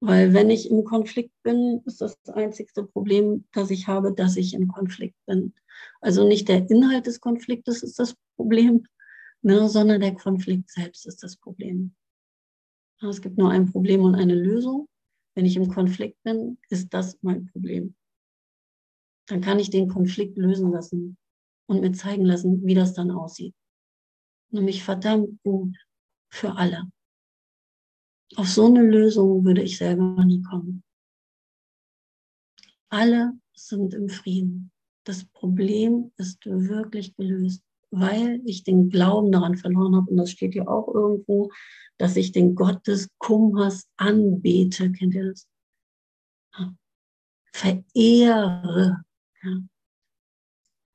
Weil 0.00 0.32
wenn 0.32 0.50
ich 0.50 0.70
im 0.70 0.84
Konflikt 0.84 1.32
bin, 1.42 1.82
ist 1.84 2.00
das, 2.00 2.20
das 2.22 2.36
einzigste 2.36 2.84
Problem, 2.84 3.46
das 3.52 3.70
ich 3.70 3.88
habe, 3.88 4.12
dass 4.14 4.36
ich 4.36 4.54
im 4.54 4.68
Konflikt 4.68 5.16
bin. 5.26 5.54
Also 6.00 6.28
nicht 6.28 6.48
der 6.48 6.70
Inhalt 6.70 7.06
des 7.06 7.20
Konfliktes 7.20 7.82
ist 7.82 7.98
das 7.98 8.14
Problem, 8.36 8.86
ne, 9.42 9.68
sondern 9.68 10.00
der 10.00 10.14
Konflikt 10.14 10.70
selbst 10.70 11.06
ist 11.06 11.22
das 11.22 11.36
Problem. 11.36 11.94
Es 13.00 13.22
gibt 13.22 13.38
nur 13.38 13.50
ein 13.50 13.70
Problem 13.70 14.02
und 14.02 14.14
eine 14.14 14.34
Lösung. 14.34 14.88
Wenn 15.34 15.46
ich 15.46 15.56
im 15.56 15.68
Konflikt 15.68 16.20
bin, 16.24 16.58
ist 16.68 16.92
das 16.92 17.16
mein 17.22 17.46
Problem. 17.46 17.94
Dann 19.28 19.40
kann 19.40 19.60
ich 19.60 19.70
den 19.70 19.88
Konflikt 19.88 20.36
lösen 20.36 20.72
lassen 20.72 21.16
und 21.66 21.80
mir 21.80 21.92
zeigen 21.92 22.24
lassen, 22.24 22.64
wie 22.66 22.74
das 22.74 22.94
dann 22.94 23.10
aussieht. 23.10 23.54
Nämlich 24.50 24.82
verdammt 24.82 25.40
gut 25.44 25.76
für 26.32 26.56
alle. 26.56 26.90
Auf 28.36 28.48
so 28.48 28.66
eine 28.66 28.82
Lösung 28.82 29.44
würde 29.44 29.62
ich 29.62 29.78
selber 29.78 30.24
nie 30.24 30.42
kommen. 30.42 30.82
Alle 32.88 33.38
sind 33.54 33.94
im 33.94 34.08
Frieden. 34.08 34.72
Das 35.04 35.24
Problem 35.24 36.10
ist 36.16 36.44
wirklich 36.44 37.14
gelöst 37.14 37.62
weil 37.90 38.40
ich 38.44 38.64
den 38.64 38.90
Glauben 38.90 39.32
daran 39.32 39.56
verloren 39.56 39.96
habe. 39.96 40.10
Und 40.10 40.16
das 40.16 40.30
steht 40.30 40.54
ja 40.54 40.66
auch 40.66 40.92
irgendwo, 40.92 41.50
dass 41.98 42.16
ich 42.16 42.32
den 42.32 42.54
Gott 42.54 42.86
des 42.86 43.08
Kummers 43.18 43.88
anbete. 43.96 44.92
Kennt 44.92 45.14
ihr 45.14 45.30
das? 45.30 45.48
Ja. 46.56 46.74
Verehre. 47.52 49.04
Ja. 49.42 49.58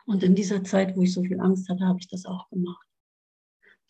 Und 0.05 0.23
in 0.23 0.35
dieser 0.35 0.63
Zeit, 0.63 0.95
wo 0.95 1.01
ich 1.01 1.13
so 1.13 1.23
viel 1.23 1.39
Angst 1.39 1.69
hatte, 1.69 1.85
habe 1.85 1.99
ich 1.99 2.07
das 2.07 2.25
auch 2.25 2.49
gemacht. 2.49 2.87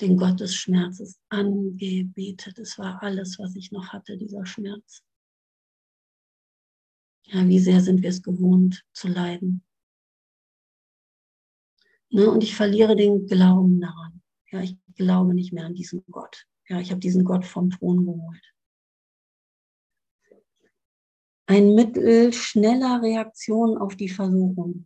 Den 0.01 0.17
Gott 0.17 0.39
des 0.39 0.55
Schmerzes 0.55 1.19
angebetet. 1.29 2.57
Es 2.59 2.77
war 2.77 3.01
alles, 3.03 3.37
was 3.39 3.55
ich 3.55 3.71
noch 3.71 3.89
hatte, 3.89 4.17
dieser 4.17 4.45
Schmerz. 4.45 5.03
Ja, 7.25 7.47
wie 7.47 7.59
sehr 7.59 7.79
sind 7.81 8.01
wir 8.01 8.09
es 8.09 8.21
gewohnt 8.21 8.83
zu 8.93 9.07
leiden. 9.07 9.63
Ne? 12.13 12.29
Und 12.29 12.43
ich 12.43 12.55
verliere 12.55 12.95
den 12.95 13.25
Glauben 13.25 13.81
daran. 13.81 14.21
Ja, 14.51 14.61
ich 14.61 14.77
glaube 14.95 15.33
nicht 15.33 15.51
mehr 15.51 15.65
an 15.65 15.73
diesen 15.73 16.03
Gott. 16.11 16.45
Ja, 16.69 16.79
ich 16.79 16.91
habe 16.91 16.99
diesen 16.99 17.23
Gott 17.23 17.43
vom 17.43 17.71
Thron 17.71 18.05
geholt. 18.05 18.53
Ein 21.47 21.73
Mittel 21.73 22.31
schneller 22.31 23.01
Reaktion 23.01 23.77
auf 23.77 23.95
die 23.95 24.09
Versuchung. 24.09 24.85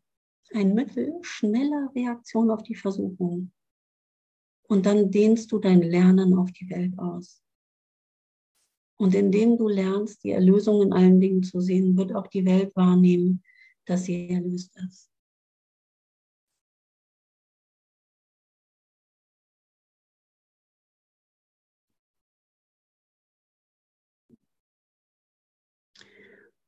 Ein 0.53 0.73
Mittel 0.73 1.13
schneller 1.21 1.91
Reaktion 1.93 2.49
auf 2.49 2.63
die 2.63 2.75
Versuchung. 2.75 3.51
Und 4.69 4.85
dann 4.85 5.11
dehnst 5.11 5.51
du 5.51 5.59
dein 5.59 5.81
Lernen 5.81 6.33
auf 6.33 6.51
die 6.53 6.69
Welt 6.69 6.97
aus. 6.97 7.43
Und 8.97 9.13
indem 9.13 9.57
du 9.57 9.67
lernst, 9.67 10.23
die 10.23 10.31
Erlösung 10.31 10.81
in 10.81 10.93
allen 10.93 11.19
Dingen 11.19 11.43
zu 11.43 11.59
sehen, 11.59 11.97
wird 11.97 12.15
auch 12.15 12.27
die 12.27 12.45
Welt 12.45 12.73
wahrnehmen, 12.75 13.43
dass 13.85 14.05
sie 14.05 14.29
erlöst 14.29 14.75
ist. 14.87 15.11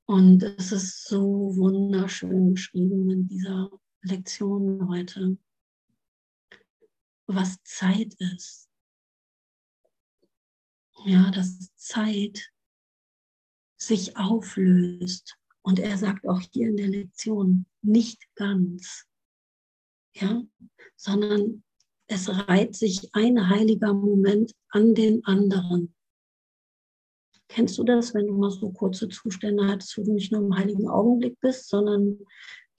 Und 0.09 0.41
es 0.41 0.71
ist 0.71 1.07
so 1.07 1.55
wunderschön 1.55 2.55
beschrieben 2.55 3.11
in 3.11 3.27
dieser 3.27 3.69
Lektion 4.01 4.89
heute, 4.89 5.37
was 7.27 7.61
Zeit 7.61 8.15
ist. 8.15 8.67
Ja, 11.05 11.29
dass 11.29 11.75
Zeit 11.75 12.51
sich 13.77 14.17
auflöst. 14.17 15.37
Und 15.61 15.77
er 15.77 15.95
sagt 15.95 16.27
auch 16.27 16.41
hier 16.41 16.69
in 16.69 16.77
der 16.77 16.87
Lektion, 16.87 17.67
nicht 17.83 18.23
ganz, 18.33 19.05
ja, 20.15 20.41
sondern 20.95 21.63
es 22.07 22.29
reiht 22.29 22.75
sich 22.75 23.13
ein 23.13 23.47
heiliger 23.47 23.93
Moment 23.93 24.55
an 24.69 24.95
den 24.95 25.23
anderen. 25.25 25.95
Kennst 27.49 27.79
du 27.79 27.83
das, 27.83 28.13
wenn 28.13 28.27
du 28.27 28.33
mal 28.33 28.51
so 28.51 28.71
kurze 28.71 29.09
Zustände 29.09 29.67
hattest, 29.67 29.97
wo 29.97 30.03
du 30.03 30.13
nicht 30.13 30.31
nur 30.31 30.41
im 30.41 30.55
heiligen 30.55 30.87
Augenblick 30.87 31.39
bist, 31.41 31.67
sondern 31.67 32.19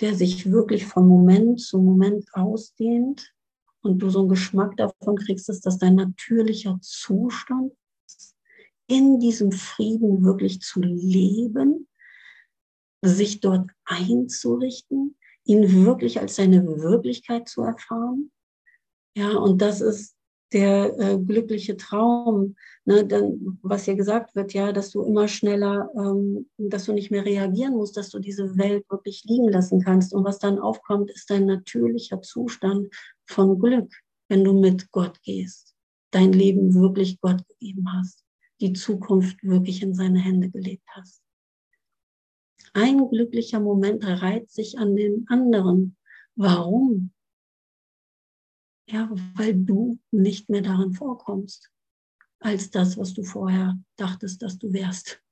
der 0.01 0.15
sich 0.15 0.51
wirklich 0.51 0.87
von 0.87 1.07
Moment 1.07 1.61
zu 1.61 1.79
Moment 1.79 2.27
ausdehnt 2.33 3.35
und 3.83 3.99
du 3.99 4.11
so 4.11 4.21
einen 4.21 4.29
Geschmack 4.29 4.77
davon 4.77 5.17
kriegst, 5.17 5.49
dass 5.49 5.61
das 5.61 5.79
dein 5.79 5.97
natürlicher 5.97 6.79
Zustand 6.83 7.73
ist, 8.07 8.37
in 8.87 9.19
diesem 9.19 9.51
Frieden 9.51 10.23
wirklich 10.25 10.61
zu 10.61 10.81
leben, 10.81 11.89
sich 13.03 13.41
dort 13.41 13.71
einzurichten, 13.85 15.17
ihn 15.45 15.85
wirklich 15.85 16.21
als 16.21 16.37
seine 16.37 16.65
Wirklichkeit 16.65 17.49
zu 17.49 17.63
erfahren. 17.63 18.31
Ja, 19.17 19.37
und 19.37 19.61
das 19.61 19.81
ist 19.81 20.15
der 20.53 20.99
äh, 20.99 21.19
glückliche 21.19 21.77
Traum, 21.77 22.57
ne, 22.85 23.07
dann, 23.07 23.59
was 23.63 23.85
hier 23.85 23.95
gesagt 23.95 24.35
wird, 24.35 24.53
ja, 24.53 24.73
dass 24.73 24.91
du 24.91 25.03
immer 25.03 25.29
schneller, 25.29 25.91
ähm, 25.97 26.49
dass 26.59 26.87
du 26.87 26.93
nicht 26.93 27.11
mehr 27.11 27.25
reagieren 27.25 27.75
musst, 27.75 27.97
dass 27.97 28.11
du 28.11 28.19
diese 28.19 28.57
Welt 28.59 28.85
wirklich 28.91 29.25
liegen 29.25 29.49
lassen 29.49 29.81
kannst. 29.81 30.13
Und 30.13 30.25
was 30.25 30.39
dann 30.39 30.59
aufkommt, 30.59 31.11
ist 31.11 31.31
dein 31.31 31.47
natürlicher 31.47 32.21
Zustand 32.23 32.89
von 33.27 33.59
Glück, 33.61 33.93
wenn 34.29 34.45
du 34.45 34.53
mit 34.59 34.91
Gott 34.91 35.23
gehst, 35.23 35.75
dein 36.11 36.33
Leben 36.33 36.75
wirklich 36.75 37.21
Gott 37.21 37.47
gegeben 37.47 37.87
hast, 37.93 38.25
die 38.61 38.73
Zukunft 38.73 39.43
wirklich 39.45 39.83
in 39.83 39.95
seine 39.95 40.19
Hände 40.19 40.51
gelegt 40.51 40.87
hast. 40.95 41.23
Ein 42.73 43.09
glücklicher 43.09 43.61
Moment 43.61 44.05
reiht 44.05 44.51
sich 44.51 44.79
an 44.79 44.95
den 44.97 45.27
anderen. 45.29 45.97
Warum? 46.37 47.13
Ja, 48.91 49.09
weil 49.35 49.55
du 49.55 50.01
nicht 50.11 50.49
mehr 50.49 50.63
darin 50.63 50.93
vorkommst, 50.93 51.71
als 52.41 52.71
das, 52.71 52.99
was 52.99 53.15
du 53.15 53.23
vorher 53.23 53.79
dachtest, 53.97 54.43
dass 54.43 54.59
du 54.59 54.73
wärst. 54.73 55.23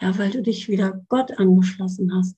Ja, 0.00 0.16
weil 0.18 0.30
du 0.30 0.42
dich 0.42 0.68
wieder 0.68 1.04
Gott 1.08 1.32
angeschlossen 1.38 2.14
hast, 2.14 2.36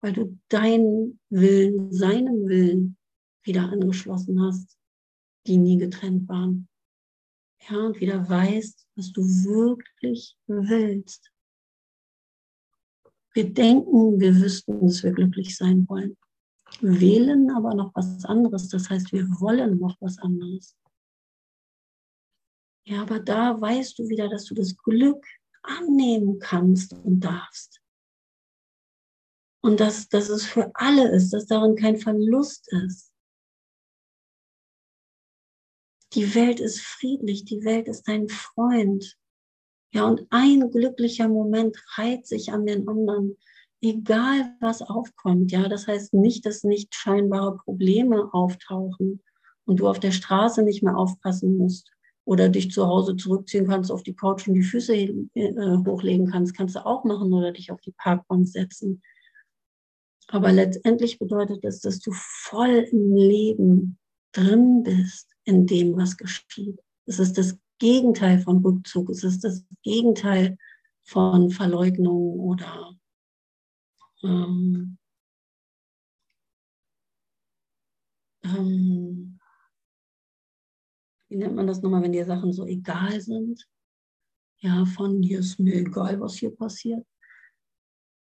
weil 0.00 0.12
du 0.12 0.38
deinen 0.48 1.18
Willen, 1.28 1.92
seinem 1.92 2.46
Willen 2.46 2.96
wieder 3.42 3.68
angeschlossen 3.68 4.40
hast, 4.40 4.78
die 5.46 5.58
nie 5.58 5.76
getrennt 5.76 6.28
waren. 6.28 6.68
Ja, 7.68 7.86
und 7.86 8.00
wieder 8.00 8.28
weißt, 8.28 8.86
was 8.94 9.12
du 9.12 9.22
wirklich 9.22 10.38
willst. 10.46 11.32
Wir 13.34 13.52
denken, 13.52 14.20
wir 14.20 14.36
wüssten, 14.36 14.86
dass 14.86 15.02
wir 15.02 15.12
glücklich 15.12 15.56
sein 15.56 15.86
wollen 15.88 16.16
wählen 16.82 17.50
aber 17.50 17.74
noch 17.74 17.94
was 17.94 18.24
anderes. 18.24 18.68
Das 18.68 18.90
heißt, 18.90 19.12
wir 19.12 19.24
wollen 19.40 19.78
noch 19.78 19.96
was 20.00 20.18
anderes. 20.18 20.76
Ja, 22.84 23.02
aber 23.02 23.18
da 23.18 23.60
weißt 23.60 23.98
du 23.98 24.08
wieder, 24.08 24.28
dass 24.28 24.44
du 24.44 24.54
das 24.54 24.76
Glück 24.76 25.24
annehmen 25.62 26.38
kannst 26.38 26.92
und 26.92 27.20
darfst. 27.20 27.80
Und 29.62 29.80
dass, 29.80 30.08
dass 30.08 30.28
es 30.28 30.46
für 30.46 30.70
alle 30.74 31.10
ist, 31.10 31.32
dass 31.32 31.46
darin 31.46 31.74
kein 31.74 31.98
Verlust 31.98 32.72
ist. 32.72 33.12
Die 36.12 36.34
Welt 36.36 36.60
ist 36.60 36.80
friedlich, 36.80 37.44
die 37.44 37.64
Welt 37.64 37.88
ist 37.88 38.06
dein 38.06 38.28
Freund. 38.28 39.18
Ja, 39.92 40.06
und 40.06 40.26
ein 40.30 40.70
glücklicher 40.70 41.28
Moment 41.28 41.76
reiht 41.96 42.26
sich 42.26 42.52
an 42.52 42.64
den 42.64 42.86
anderen 42.86 43.36
egal 43.80 44.54
was 44.60 44.82
aufkommt. 44.82 45.52
Ja, 45.52 45.68
das 45.68 45.86
heißt 45.86 46.14
nicht, 46.14 46.46
dass 46.46 46.64
nicht 46.64 46.94
scheinbare 46.94 47.56
Probleme 47.58 48.28
auftauchen 48.32 49.22
und 49.64 49.80
du 49.80 49.88
auf 49.88 50.00
der 50.00 50.12
Straße 50.12 50.62
nicht 50.62 50.82
mehr 50.82 50.96
aufpassen 50.96 51.56
musst 51.56 51.90
oder 52.24 52.48
dich 52.48 52.70
zu 52.70 52.86
Hause 52.86 53.16
zurückziehen 53.16 53.68
kannst, 53.68 53.92
auf 53.92 54.02
die 54.02 54.14
Couch 54.14 54.48
und 54.48 54.54
die 54.54 54.62
Füße 54.62 54.94
äh, 54.94 55.76
hochlegen 55.86 56.30
kannst, 56.30 56.56
kannst 56.56 56.74
du 56.74 56.84
auch 56.84 57.04
machen 57.04 57.32
oder 57.32 57.52
dich 57.52 57.70
auf 57.70 57.80
die 57.80 57.92
Parkbank 57.92 58.48
setzen. 58.48 59.02
Aber 60.28 60.50
letztendlich 60.52 61.18
bedeutet 61.18 61.64
das, 61.64 61.80
dass 61.80 62.00
du 62.00 62.10
voll 62.12 62.88
im 62.90 63.14
Leben 63.14 63.98
drin 64.32 64.82
bist, 64.82 65.30
in 65.44 65.66
dem, 65.66 65.96
was 65.96 66.16
geschieht. 66.16 66.80
Es 67.06 67.20
ist 67.20 67.38
das 67.38 67.56
Gegenteil 67.78 68.40
von 68.40 68.58
Rückzug. 68.58 69.10
Es 69.10 69.22
ist 69.22 69.44
das 69.44 69.64
Gegenteil 69.84 70.58
von 71.04 71.50
Verleugnung 71.50 72.40
oder 72.40 72.96
ähm, 74.26 74.98
ähm, 78.44 79.38
wie 81.28 81.36
nennt 81.36 81.54
man 81.54 81.66
das 81.66 81.82
nochmal, 81.82 82.02
wenn 82.02 82.12
dir 82.12 82.24
Sachen 82.24 82.52
so 82.52 82.66
egal 82.66 83.20
sind? 83.20 83.68
Ja, 84.58 84.84
von 84.84 85.20
dir 85.20 85.40
ist 85.40 85.58
mir 85.58 85.74
egal, 85.74 86.20
was 86.20 86.36
hier 86.36 86.54
passiert. 86.54 87.06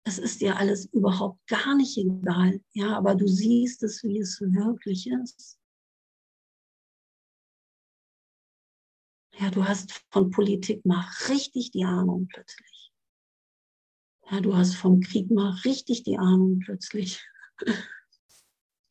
Es 0.08 0.20
ist 0.20 0.42
dir 0.42 0.58
alles 0.58 0.86
überhaupt 0.94 1.48
gar 1.48 1.76
nicht 1.76 1.98
egal. 1.98 2.62
Ja, 2.74 2.96
aber 2.98 3.16
du 3.16 3.28
siehst 3.28 3.82
es, 3.84 4.04
wie 4.04 4.20
es 4.20 4.40
wirklich 4.40 5.10
ist. 5.10 5.58
Ja, 9.40 9.50
du 9.50 9.66
hast 9.68 10.06
von 10.12 10.30
Politik 10.30 10.86
mal 10.86 11.06
richtig 11.30 11.72
die 11.72 11.84
Ahnung 11.84 12.28
plötzlich. 12.32 12.75
Ja, 14.32 14.42
du 14.42 14.56
hast 14.56 14.76
vom 14.76 15.02
Krieg 15.02 15.30
mal 15.30 15.52
richtig 15.66 16.04
die 16.04 16.18
Ahnung 16.18 16.60
plötzlich. 16.60 17.24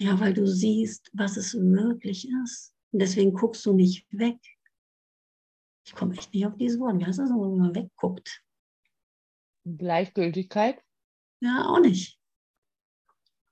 Ja, 0.01 0.18
weil 0.18 0.35
du 0.35 0.44
siehst, 0.44 1.09
was 1.12 1.37
es 1.37 1.55
wirklich 1.55 2.29
ist. 2.42 2.75
Und 2.90 2.99
deswegen 2.99 3.33
guckst 3.33 3.64
du 3.64 3.73
nicht 3.73 4.05
weg. 4.11 4.38
Ich 5.87 5.94
komme 5.94 6.14
echt 6.14 6.35
nicht 6.35 6.44
auf 6.44 6.57
dieses 6.57 6.81
Wort. 6.81 6.99
Wie 6.99 7.07
heißt 7.07 7.20
das, 7.20 7.31
wenn 7.31 7.57
man 7.57 7.75
wegguckt? 7.75 8.42
Gleichgültigkeit? 9.64 10.83
Ja, 11.40 11.66
auch 11.68 11.79
nicht. 11.79 12.18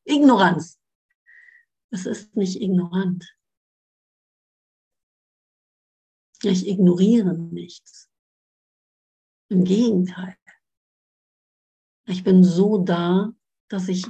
Ignoranz. 0.05 0.81
Es 1.91 2.05
ist 2.05 2.35
nicht 2.35 2.61
ignorant. 2.61 3.25
Ich 6.43 6.67
ignoriere 6.67 7.39
nichts. 7.39 8.11
Im 9.49 9.65
Gegenteil. 9.65 10.37
Ich 12.13 12.25
bin 12.25 12.45
so 12.45 12.77
da, 12.77 13.33
dass 13.71 13.89
ich 13.89 14.05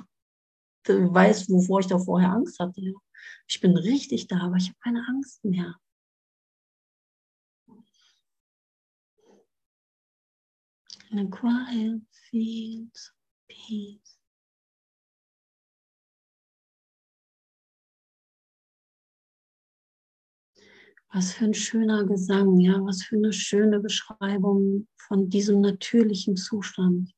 weiß, 0.88 1.48
wovor 1.50 1.78
ich 1.78 1.86
da 1.86 2.00
vorher 2.00 2.32
Angst 2.32 2.58
hatte. 2.58 2.94
Ich 3.46 3.60
bin 3.60 3.76
richtig 3.76 4.26
da, 4.26 4.40
aber 4.40 4.56
ich 4.56 4.70
habe 4.70 4.78
keine 4.82 5.06
Angst 5.06 5.44
mehr. 5.44 5.76
In 11.12 11.18
a 11.20 11.26
quiet 11.30 12.02
fields 12.28 13.12
peace. 13.48 14.18
Was 21.12 21.34
für 21.34 21.44
ein 21.44 21.54
schöner 21.54 22.04
Gesang, 22.04 22.58
ja, 22.58 22.84
was 22.84 23.04
für 23.04 23.14
eine 23.14 23.32
schöne 23.32 23.78
Beschreibung 23.78 24.88
von 24.96 25.30
diesem 25.30 25.60
natürlichen 25.60 26.36
Zustand. 26.36 27.12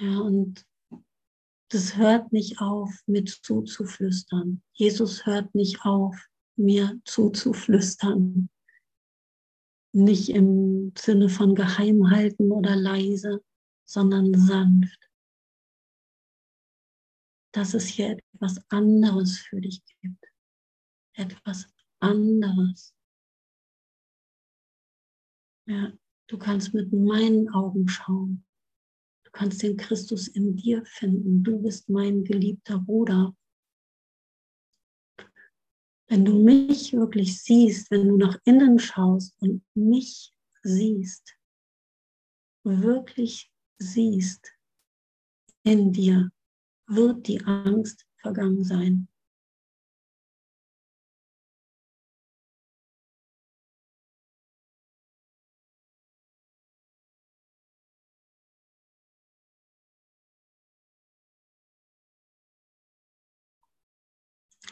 Ja, 0.00 0.18
und 0.18 0.66
das 1.68 1.96
hört 1.96 2.32
nicht 2.32 2.58
auf, 2.60 2.90
mit 3.06 3.28
zuzuflüstern. 3.28 4.62
Jesus 4.72 5.26
hört 5.26 5.54
nicht 5.54 5.84
auf, 5.84 6.16
mir 6.56 6.98
zuzuflüstern. 7.04 8.48
Nicht 9.92 10.30
im 10.30 10.94
Sinne 10.96 11.28
von 11.28 11.54
geheim 11.54 12.10
halten 12.10 12.50
oder 12.50 12.76
leise, 12.76 13.44
sondern 13.84 14.32
sanft. 14.32 15.10
Dass 17.52 17.74
es 17.74 17.84
hier 17.84 18.18
etwas 18.32 18.58
anderes 18.70 19.38
für 19.38 19.60
dich 19.60 19.82
gibt. 20.00 20.24
Etwas 21.12 21.66
anderes. 21.98 22.94
Ja, 25.66 25.92
du 26.26 26.38
kannst 26.38 26.72
mit 26.72 26.90
meinen 26.90 27.50
Augen 27.50 27.86
schauen. 27.86 28.46
Du 29.32 29.38
kannst 29.38 29.62
den 29.62 29.76
Christus 29.76 30.26
in 30.28 30.56
dir 30.56 30.84
finden. 30.84 31.44
Du 31.44 31.62
bist 31.62 31.88
mein 31.88 32.24
geliebter 32.24 32.78
Bruder. 32.78 33.34
Wenn 36.08 36.24
du 36.24 36.42
mich 36.42 36.92
wirklich 36.92 37.40
siehst, 37.40 37.90
wenn 37.92 38.08
du 38.08 38.16
nach 38.16 38.36
innen 38.44 38.80
schaust 38.80 39.36
und 39.40 39.62
mich 39.74 40.34
siehst, 40.64 41.36
wirklich 42.64 43.48
siehst 43.78 44.52
in 45.62 45.92
dir, 45.92 46.32
wird 46.88 47.28
die 47.28 47.40
Angst 47.44 48.06
vergangen 48.16 48.64
sein. 48.64 49.08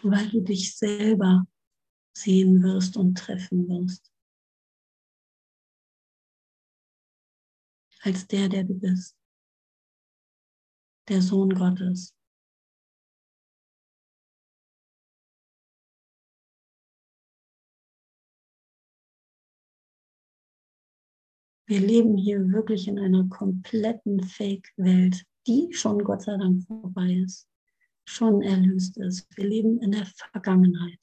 Weil 0.03 0.29
du 0.31 0.41
dich 0.41 0.77
selber 0.77 1.47
sehen 2.17 2.63
wirst 2.63 2.97
und 2.97 3.17
treffen 3.17 3.69
wirst. 3.69 4.13
Als 8.03 8.27
der, 8.27 8.49
der 8.49 8.65
du 8.65 8.75
bist. 8.75 9.17
Der 11.09 11.23
Sohn 11.23 11.51
Gottes. 11.51 12.15
Wir 21.67 21.81
leben 21.81 22.17
hier 22.17 22.51
wirklich 22.51 22.89
in 22.89 22.99
einer 22.99 23.29
kompletten 23.29 24.23
Fake-Welt, 24.23 25.27
die 25.47 25.69
schon 25.73 26.03
Gott 26.03 26.23
sei 26.23 26.39
Dank 26.39 26.65
vorbei 26.65 27.13
ist, 27.25 27.47
schon 28.09 28.43
erlöst 28.43 28.97
ist. 28.97 29.29
Wir 29.37 29.47
leben 29.47 29.81
in 29.83 29.93
der 29.93 30.07
Vergangenheit. 30.07 30.99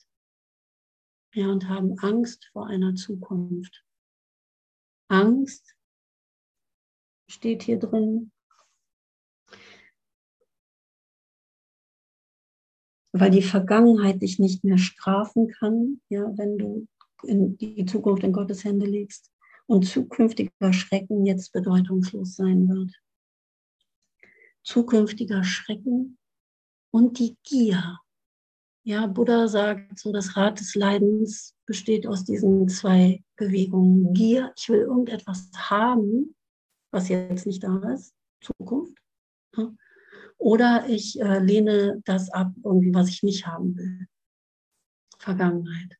Ja, 1.34 1.50
und 1.50 1.70
haben 1.70 2.00
Angst 2.00 2.50
vor 2.52 2.68
einer 2.68 2.96
Zukunft. 2.96 3.86
Angst 5.08 5.76
steht 7.30 7.64
hier 7.64 7.78
drin, 7.78 8.32
weil 13.12 13.32
die 13.32 13.44
Vergangenheit 13.44 14.22
dich 14.22 14.40
nicht 14.40 14.64
mehr 14.64 14.78
strafen 14.78 15.50
kann, 15.50 16.02
ja, 16.10 16.26
wenn 16.38 16.58
du 16.58 16.88
die 17.24 17.86
Zukunft 17.86 18.24
in 18.24 18.34
Gottes 18.34 18.64
Hände 18.64 18.86
legst 18.86 19.32
und 19.68 19.86
zukünftiger 19.86 20.74
Schrecken 20.74 21.26
jetzt 21.26 21.54
bedeutungslos 21.54 22.36
sein 22.36 22.68
wird. 22.68 22.92
Zukünftiger 24.64 25.44
Schrecken 25.44 26.18
und 26.96 27.20
die 27.20 27.36
Gier. 27.44 28.00
Ja, 28.86 29.06
Buddha 29.08 29.50
sagt, 29.50 30.00
so 30.00 30.14
das 30.14 30.38
Rad 30.38 30.62
des 30.62 30.76
Leidens 30.76 31.54
besteht 31.66 32.08
aus 32.08 32.24
diesen 32.24 32.70
zwei 32.70 33.22
Bewegungen. 33.36 34.14
Gier, 34.14 34.54
ich 34.56 34.70
will 34.70 34.80
irgendetwas 34.80 35.52
haben, 35.58 36.38
was 36.92 37.10
jetzt 37.10 37.46
nicht 37.46 37.62
da 37.64 37.82
ist, 37.92 38.16
Zukunft. 38.40 38.98
Oder 40.38 40.88
ich 40.88 41.20
äh, 41.20 41.40
lehne 41.40 42.02
das 42.06 42.30
ab, 42.30 42.54
irgendwie, 42.64 42.94
was 42.94 43.10
ich 43.10 43.24
nicht 43.24 43.46
haben 43.46 43.76
will. 43.76 44.08
Vergangenheit. 45.20 45.98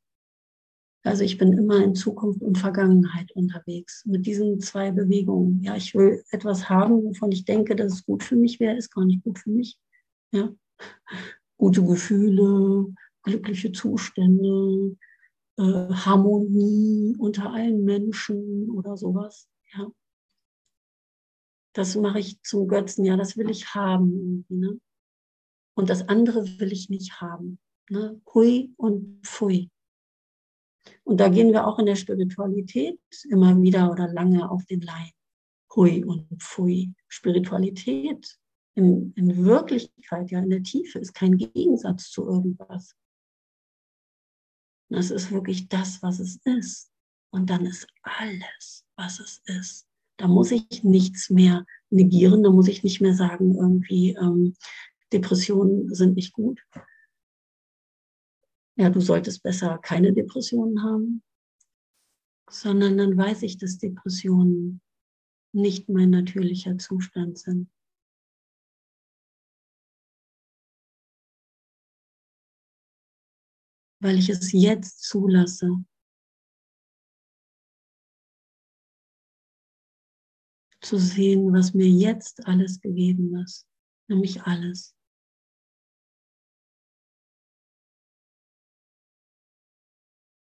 Also 1.02 1.24
ich 1.24 1.36
bin 1.36 1.52
immer 1.52 1.84
in 1.84 1.94
Zukunft 1.94 2.40
und 2.40 2.56
Vergangenheit 2.56 3.32
unterwegs 3.32 4.02
mit 4.06 4.24
diesen 4.24 4.60
zwei 4.60 4.92
Bewegungen. 4.92 5.62
Ja, 5.62 5.76
ich 5.76 5.94
will 5.94 6.24
etwas 6.30 6.70
haben, 6.70 7.04
wovon 7.04 7.32
ich 7.32 7.44
denke, 7.44 7.76
dass 7.76 7.92
es 7.92 8.06
gut 8.06 8.24
für 8.24 8.36
mich 8.36 8.60
wäre, 8.60 8.78
ist 8.78 8.94
gar 8.94 9.04
nicht 9.04 9.22
gut 9.24 9.38
für 9.38 9.50
mich. 9.50 9.78
Ja, 10.32 10.54
gute 11.56 11.82
Gefühle, 11.84 12.94
glückliche 13.22 13.72
Zustände, 13.72 14.96
äh, 15.58 15.62
Harmonie 15.62 17.16
unter 17.18 17.52
allen 17.52 17.84
Menschen 17.84 18.70
oder 18.70 18.96
sowas. 18.96 19.48
Ja, 19.74 19.90
das 21.76 21.94
mache 21.96 22.20
ich 22.20 22.40
zum 22.42 22.68
Götzen. 22.68 23.04
Ja, 23.04 23.16
das 23.16 23.36
will 23.36 23.50
ich 23.50 23.74
haben. 23.74 24.46
Ne? 24.48 24.80
Und 25.74 25.90
das 25.90 26.08
andere 26.08 26.46
will 26.58 26.72
ich 26.72 26.88
nicht 26.88 27.20
haben. 27.20 27.58
Ne? 27.90 28.20
Hui 28.32 28.72
und 28.76 29.20
Pfui. 29.26 29.70
Und 31.04 31.18
da 31.18 31.28
gehen 31.28 31.52
wir 31.52 31.66
auch 31.66 31.78
in 31.78 31.86
der 31.86 31.96
Spiritualität 31.96 33.00
immer 33.28 33.60
wieder 33.60 33.90
oder 33.90 34.08
lange 34.08 34.48
auf 34.50 34.64
den 34.66 34.80
Leim. 34.80 35.10
Hui 35.74 36.04
und 36.04 36.26
Pfui. 36.42 36.94
Spiritualität 37.08 38.38
in, 38.76 39.12
in 39.16 39.44
Wirklichkeit, 39.44 40.30
ja 40.30 40.38
in 40.38 40.50
der 40.50 40.62
Tiefe, 40.62 40.98
ist 40.98 41.14
kein 41.14 41.36
Gegensatz 41.36 42.10
zu 42.10 42.24
irgendwas. 42.24 42.94
Das 44.88 45.10
ist 45.10 45.32
wirklich 45.32 45.68
das, 45.68 46.02
was 46.02 46.20
es 46.20 46.36
ist. 46.44 46.92
Und 47.30 47.50
dann 47.50 47.66
ist 47.66 47.88
alles, 48.02 48.84
was 48.96 49.18
es 49.18 49.42
ist. 49.46 49.86
Da 50.16 50.28
muss 50.28 50.52
ich 50.52 50.84
nichts 50.84 51.28
mehr 51.28 51.66
negieren, 51.90 52.42
da 52.42 52.50
muss 52.50 52.68
ich 52.68 52.84
nicht 52.84 53.00
mehr 53.00 53.14
sagen, 53.14 53.56
irgendwie 53.56 54.10
ähm, 54.10 54.54
Depressionen 55.12 55.92
sind 55.92 56.14
nicht 56.14 56.32
gut, 56.32 56.60
ja, 58.76 58.90
du 58.90 59.00
solltest 59.00 59.42
besser 59.42 59.78
keine 59.78 60.12
Depressionen 60.12 60.82
haben, 60.82 61.22
sondern 62.48 62.98
dann 62.98 63.16
weiß 63.16 63.42
ich, 63.42 63.58
dass 63.58 63.78
Depressionen 63.78 64.80
nicht 65.52 65.88
mein 65.88 66.10
natürlicher 66.10 66.76
Zustand 66.76 67.38
sind. 67.38 67.70
Weil 74.00 74.18
ich 74.18 74.28
es 74.28 74.52
jetzt 74.52 75.02
zulasse. 75.02 75.70
Zu 80.80 80.98
sehen, 80.98 81.52
was 81.52 81.74
mir 81.74 81.88
jetzt 81.88 82.46
alles 82.46 82.80
gegeben 82.80 83.36
ist, 83.42 83.66
nämlich 84.08 84.42
alles. 84.42 84.94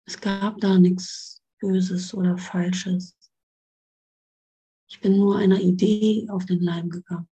Es 0.08 0.20
gab 0.20 0.60
da 0.60 0.78
nichts 0.78 1.42
Böses 1.60 2.14
oder 2.14 2.38
Falsches. 2.38 3.16
Ich 4.88 5.00
bin 5.00 5.16
nur 5.16 5.38
einer 5.38 5.60
Idee 5.60 6.28
auf 6.30 6.44
den 6.46 6.60
Leim 6.60 6.90
gegangen. 6.90 7.28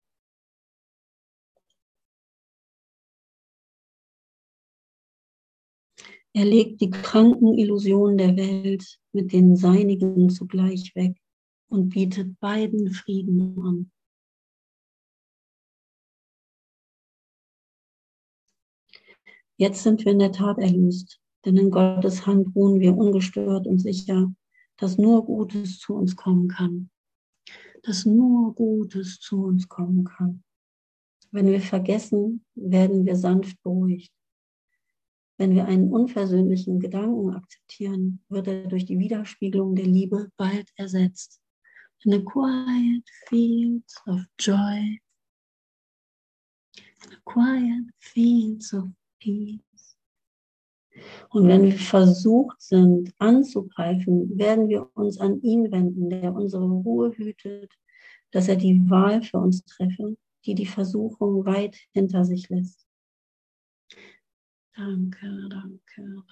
Er 6.39 6.45
legt 6.45 6.79
die 6.79 6.89
kranken 6.89 7.57
Illusionen 7.57 8.17
der 8.17 8.37
Welt 8.37 8.97
mit 9.11 9.33
den 9.33 9.57
seinigen 9.57 10.29
zugleich 10.29 10.95
weg 10.95 11.21
und 11.67 11.89
bietet 11.89 12.39
beiden 12.39 12.91
Frieden 12.93 13.61
an. 13.61 13.91
Jetzt 19.57 19.83
sind 19.83 20.05
wir 20.05 20.13
in 20.13 20.19
der 20.19 20.31
Tat 20.31 20.59
erlöst. 20.59 21.19
Denn 21.43 21.57
in 21.57 21.71
Gottes 21.71 22.25
Hand 22.25 22.55
ruhen 22.55 22.79
wir 22.79 22.95
ungestört 22.95 23.67
und 23.67 23.79
sicher, 23.79 24.33
dass 24.77 24.97
nur 24.97 25.25
Gutes 25.25 25.77
zu 25.79 25.93
uns 25.93 26.15
kommen 26.15 26.47
kann. 26.47 26.89
Dass 27.83 28.05
nur 28.05 28.55
Gutes 28.55 29.19
zu 29.19 29.43
uns 29.43 29.67
kommen 29.67 30.05
kann. 30.05 30.41
Wenn 31.31 31.47
wir 31.47 31.59
vergessen, 31.59 32.45
werden 32.55 33.05
wir 33.05 33.17
sanft 33.17 33.61
beruhigt. 33.61 34.13
Wenn 35.39 35.55
wir 35.55 35.65
einen 35.67 35.89
unversöhnlichen 35.89 36.81
Gedanken 36.81 37.33
akzeptieren, 37.33 38.21
wird 38.27 38.47
er 38.47 38.67
durch 38.67 38.83
die 38.83 38.99
Widerspiegelung 38.99 39.73
der 39.73 39.85
Liebe 39.85 40.29
bald 40.35 40.69
ersetzt. 40.75 41.39
In 42.03 42.13
a 42.13 42.19
quiet 42.19 43.07
fields 43.29 43.95
of 44.05 44.19
joy, 44.37 44.99
in 46.75 47.13
a 47.13 47.21
quiet 47.23 47.85
fields 47.99 48.73
of 48.73 48.89
peace. 49.21 49.97
Und 51.29 51.47
wenn 51.47 51.63
wir 51.63 51.71
versucht 51.71 52.61
sind 52.61 53.13
anzugreifen, 53.19 54.37
werden 54.37 54.67
wir 54.67 54.89
uns 54.97 55.21
an 55.21 55.41
ihn 55.41 55.71
wenden, 55.71 56.09
der 56.09 56.33
unsere 56.33 56.69
Ruhe 56.69 57.13
hütet, 57.13 57.71
dass 58.31 58.49
er 58.49 58.57
die 58.57 58.89
Wahl 58.89 59.23
für 59.23 59.37
uns 59.37 59.63
treffe, 59.63 60.17
die 60.45 60.55
die 60.55 60.65
Versuchung 60.65 61.45
weit 61.45 61.77
hinter 61.93 62.25
sich 62.25 62.49
lässt. 62.49 62.88
Danke, 64.75 65.27
danke, 65.49 66.01
danke. 66.01 66.25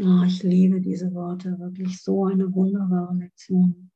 Oh, 0.00 0.24
ich 0.26 0.42
liebe 0.42 0.80
diese 0.80 1.12
Worte, 1.14 1.58
wirklich 1.58 2.02
so 2.02 2.24
eine 2.26 2.52
wunderbare 2.54 3.14
Lektion. 3.16 3.90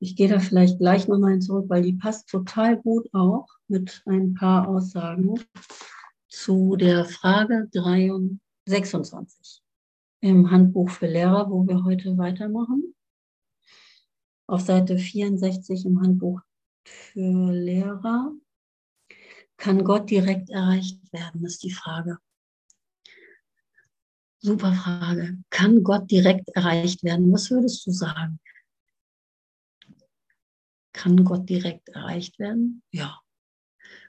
Ich 0.00 0.14
gehe 0.14 0.28
da 0.28 0.38
vielleicht 0.38 0.78
gleich 0.78 1.08
nochmal 1.08 1.40
zurück, 1.40 1.66
weil 1.68 1.82
die 1.82 1.94
passt 1.94 2.28
total 2.28 2.76
gut 2.76 3.08
auch 3.12 3.48
mit 3.66 4.02
ein 4.06 4.34
paar 4.34 4.68
Aussagen 4.68 5.34
zu 6.28 6.76
der 6.76 7.04
Frage 7.04 7.68
26 8.66 9.62
im 10.20 10.50
Handbuch 10.50 10.90
für 10.90 11.06
Lehrer, 11.06 11.50
wo 11.50 11.66
wir 11.66 11.84
heute 11.84 12.16
weitermachen 12.16 12.94
auf 14.48 14.62
Seite 14.62 14.98
64 14.98 15.84
im 15.84 16.00
Handbuch 16.00 16.40
für 16.84 17.52
Lehrer. 17.52 18.32
Kann 19.56 19.84
Gott 19.84 20.10
direkt 20.10 20.50
erreicht 20.50 21.00
werden, 21.12 21.44
ist 21.44 21.62
die 21.62 21.72
Frage. 21.72 22.18
Super 24.38 24.72
Frage. 24.72 25.38
Kann 25.50 25.82
Gott 25.82 26.10
direkt 26.10 26.48
erreicht 26.50 27.02
werden? 27.02 27.32
Was 27.32 27.50
würdest 27.50 27.86
du 27.86 27.90
sagen? 27.90 28.40
Kann 30.98 31.24
Gott 31.24 31.48
direkt 31.48 31.88
erreicht 31.90 32.40
werden? 32.40 32.82
Ja. 32.90 33.20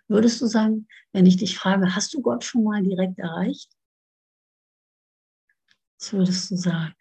Würdest 0.08 0.42
du 0.42 0.48
sagen, 0.48 0.88
wenn 1.12 1.28
ich 1.28 1.38
dich 1.38 1.56
frage, 1.56 1.94
hast 1.94 2.16
du 2.16 2.22
Gott 2.24 2.44
schon 2.44 2.64
mal 2.64 2.82
direkt 2.82 3.20
erreicht? 3.20 3.72
Was 6.00 6.14
würdest 6.14 6.50
du 6.50 6.56
sagen? 6.56 6.96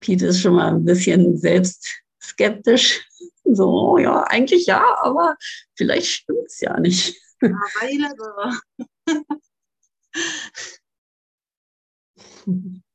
Pete 0.00 0.26
ist 0.26 0.42
schon 0.42 0.56
mal 0.56 0.74
ein 0.74 0.84
bisschen 0.84 1.38
selbst 1.38 1.88
skeptisch. 2.22 3.02
So, 3.44 3.96
ja, 3.96 4.24
eigentlich 4.24 4.66
ja, 4.66 4.98
aber 5.00 5.38
vielleicht 5.74 6.08
stimmt 6.08 6.48
es 6.48 6.60
ja 6.60 6.78
nicht. 6.78 7.18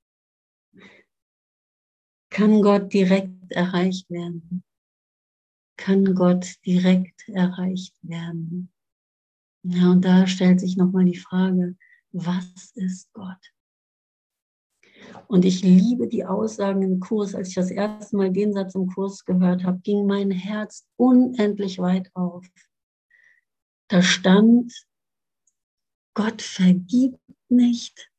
Kann 2.33 2.63
Gott 2.63 2.91
direkt 2.91 3.51
erreicht 3.51 4.09
werden? 4.09 4.63
Kann 5.77 6.15
Gott 6.15 6.55
direkt 6.65 7.29
erreicht 7.29 7.93
werden? 8.01 8.73
Ja, 9.61 9.91
und 9.91 10.03
da 10.03 10.25
stellt 10.25 10.59
sich 10.59 10.75
nochmal 10.75 11.05
die 11.05 11.19
Frage, 11.19 11.77
was 12.11 12.71
ist 12.73 13.13
Gott? 13.13 13.53
Und 15.27 15.45
ich 15.45 15.61
liebe 15.61 16.07
die 16.07 16.25
Aussagen 16.25 16.81
im 16.81 16.99
Kurs. 16.99 17.35
Als 17.35 17.49
ich 17.49 17.55
das 17.55 17.69
erste 17.69 18.17
Mal 18.17 18.31
den 18.31 18.51
Satz 18.51 18.73
im 18.73 18.87
Kurs 18.87 19.25
gehört 19.25 19.63
habe, 19.63 19.77
ging 19.81 20.07
mein 20.07 20.31
Herz 20.31 20.87
unendlich 20.95 21.77
weit 21.77 22.09
auf. 22.15 22.47
Da 23.89 24.01
stand, 24.01 24.73
Gott 26.15 26.41
vergibt 26.41 27.21
nicht, 27.47 28.09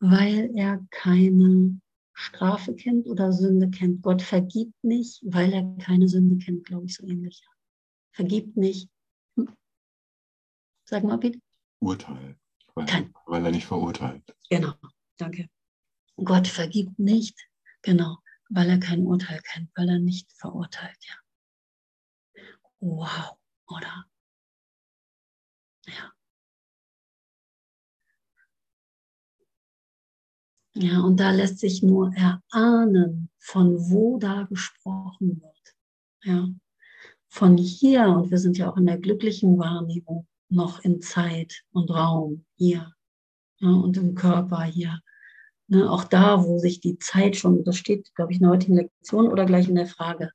weil 0.00 0.50
er 0.56 0.84
keine 0.90 1.80
Strafe 2.18 2.74
kennt 2.74 3.06
oder 3.06 3.30
Sünde 3.30 3.68
kennt. 3.68 4.00
Gott 4.00 4.22
vergibt 4.22 4.82
nicht, 4.82 5.20
weil 5.22 5.52
er 5.52 5.76
keine 5.76 6.08
Sünde 6.08 6.42
kennt, 6.42 6.64
glaube 6.64 6.86
ich, 6.86 6.94
so 6.96 7.06
ähnlich. 7.06 7.42
Vergibt 8.12 8.56
nicht. 8.56 8.88
Hm? 9.36 9.54
Sag 10.86 11.04
mal 11.04 11.18
bitte. 11.18 11.38
Urteil. 11.78 12.38
Weil, 12.74 13.12
weil 13.26 13.44
er 13.44 13.50
nicht 13.50 13.66
verurteilt. 13.66 14.24
Genau, 14.48 14.72
danke. 15.18 15.50
Gott 16.16 16.48
vergibt 16.48 16.98
nicht, 16.98 17.38
genau, 17.82 18.16
weil 18.48 18.70
er 18.70 18.80
kein 18.80 19.04
Urteil 19.04 19.40
kennt, 19.42 19.70
weil 19.74 19.90
er 19.90 19.98
nicht 19.98 20.32
verurteilt, 20.32 20.96
ja. 21.06 22.42
Wow, 22.80 23.36
oder? 23.68 24.06
Ja. 25.86 26.15
Ja, 30.78 31.00
und 31.00 31.18
da 31.18 31.30
lässt 31.30 31.58
sich 31.58 31.82
nur 31.82 32.12
erahnen, 32.14 33.30
von 33.38 33.90
wo 33.90 34.18
da 34.18 34.42
gesprochen 34.42 35.40
wird. 35.40 35.74
Ja, 36.22 36.48
von 37.28 37.56
hier, 37.56 38.08
und 38.08 38.30
wir 38.30 38.38
sind 38.38 38.58
ja 38.58 38.70
auch 38.70 38.76
in 38.76 38.84
der 38.84 38.98
glücklichen 38.98 39.58
Wahrnehmung, 39.58 40.26
noch 40.50 40.80
in 40.84 41.00
Zeit 41.00 41.62
und 41.72 41.90
Raum 41.90 42.44
hier 42.56 42.92
ja, 43.58 43.68
und 43.70 43.96
im 43.96 44.14
Körper 44.14 44.64
hier. 44.64 45.00
Ne, 45.68 45.90
auch 45.90 46.04
da, 46.04 46.44
wo 46.44 46.58
sich 46.58 46.80
die 46.80 46.98
Zeit 46.98 47.36
schon, 47.36 47.64
das 47.64 47.76
steht, 47.78 48.14
glaube 48.14 48.32
ich, 48.32 48.38
in 48.38 48.42
der 48.42 48.52
heutigen 48.52 48.76
Lektion 48.76 49.28
oder 49.28 49.46
gleich 49.46 49.68
in 49.68 49.74
der 49.74 49.86
Frage, 49.86 50.30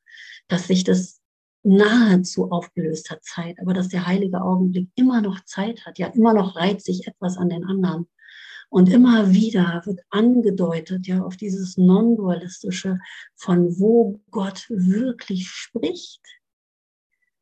dass 0.47 0.67
sich 0.67 0.83
das 0.83 1.21
nahezu 1.63 2.51
aufgelöst 2.51 3.11
hat, 3.11 3.23
Zeit, 3.23 3.57
aber 3.61 3.73
dass 3.73 3.89
der 3.89 4.07
heilige 4.07 4.41
Augenblick 4.41 4.89
immer 4.95 5.21
noch 5.21 5.39
Zeit 5.45 5.85
hat, 5.85 5.99
ja, 5.99 6.07
immer 6.07 6.33
noch 6.33 6.55
reiht 6.55 6.81
sich 6.81 7.07
etwas 7.07 7.37
an 7.37 7.49
den 7.49 7.63
anderen. 7.63 8.07
Und 8.71 8.87
immer 8.87 9.33
wieder 9.33 9.81
wird 9.83 9.99
angedeutet, 10.11 11.05
ja, 11.05 11.21
auf 11.21 11.35
dieses 11.35 11.75
Non-Dualistische, 11.75 12.99
von 13.35 13.77
wo 13.77 14.21
Gott 14.31 14.65
wirklich 14.69 15.49
spricht. 15.49 16.21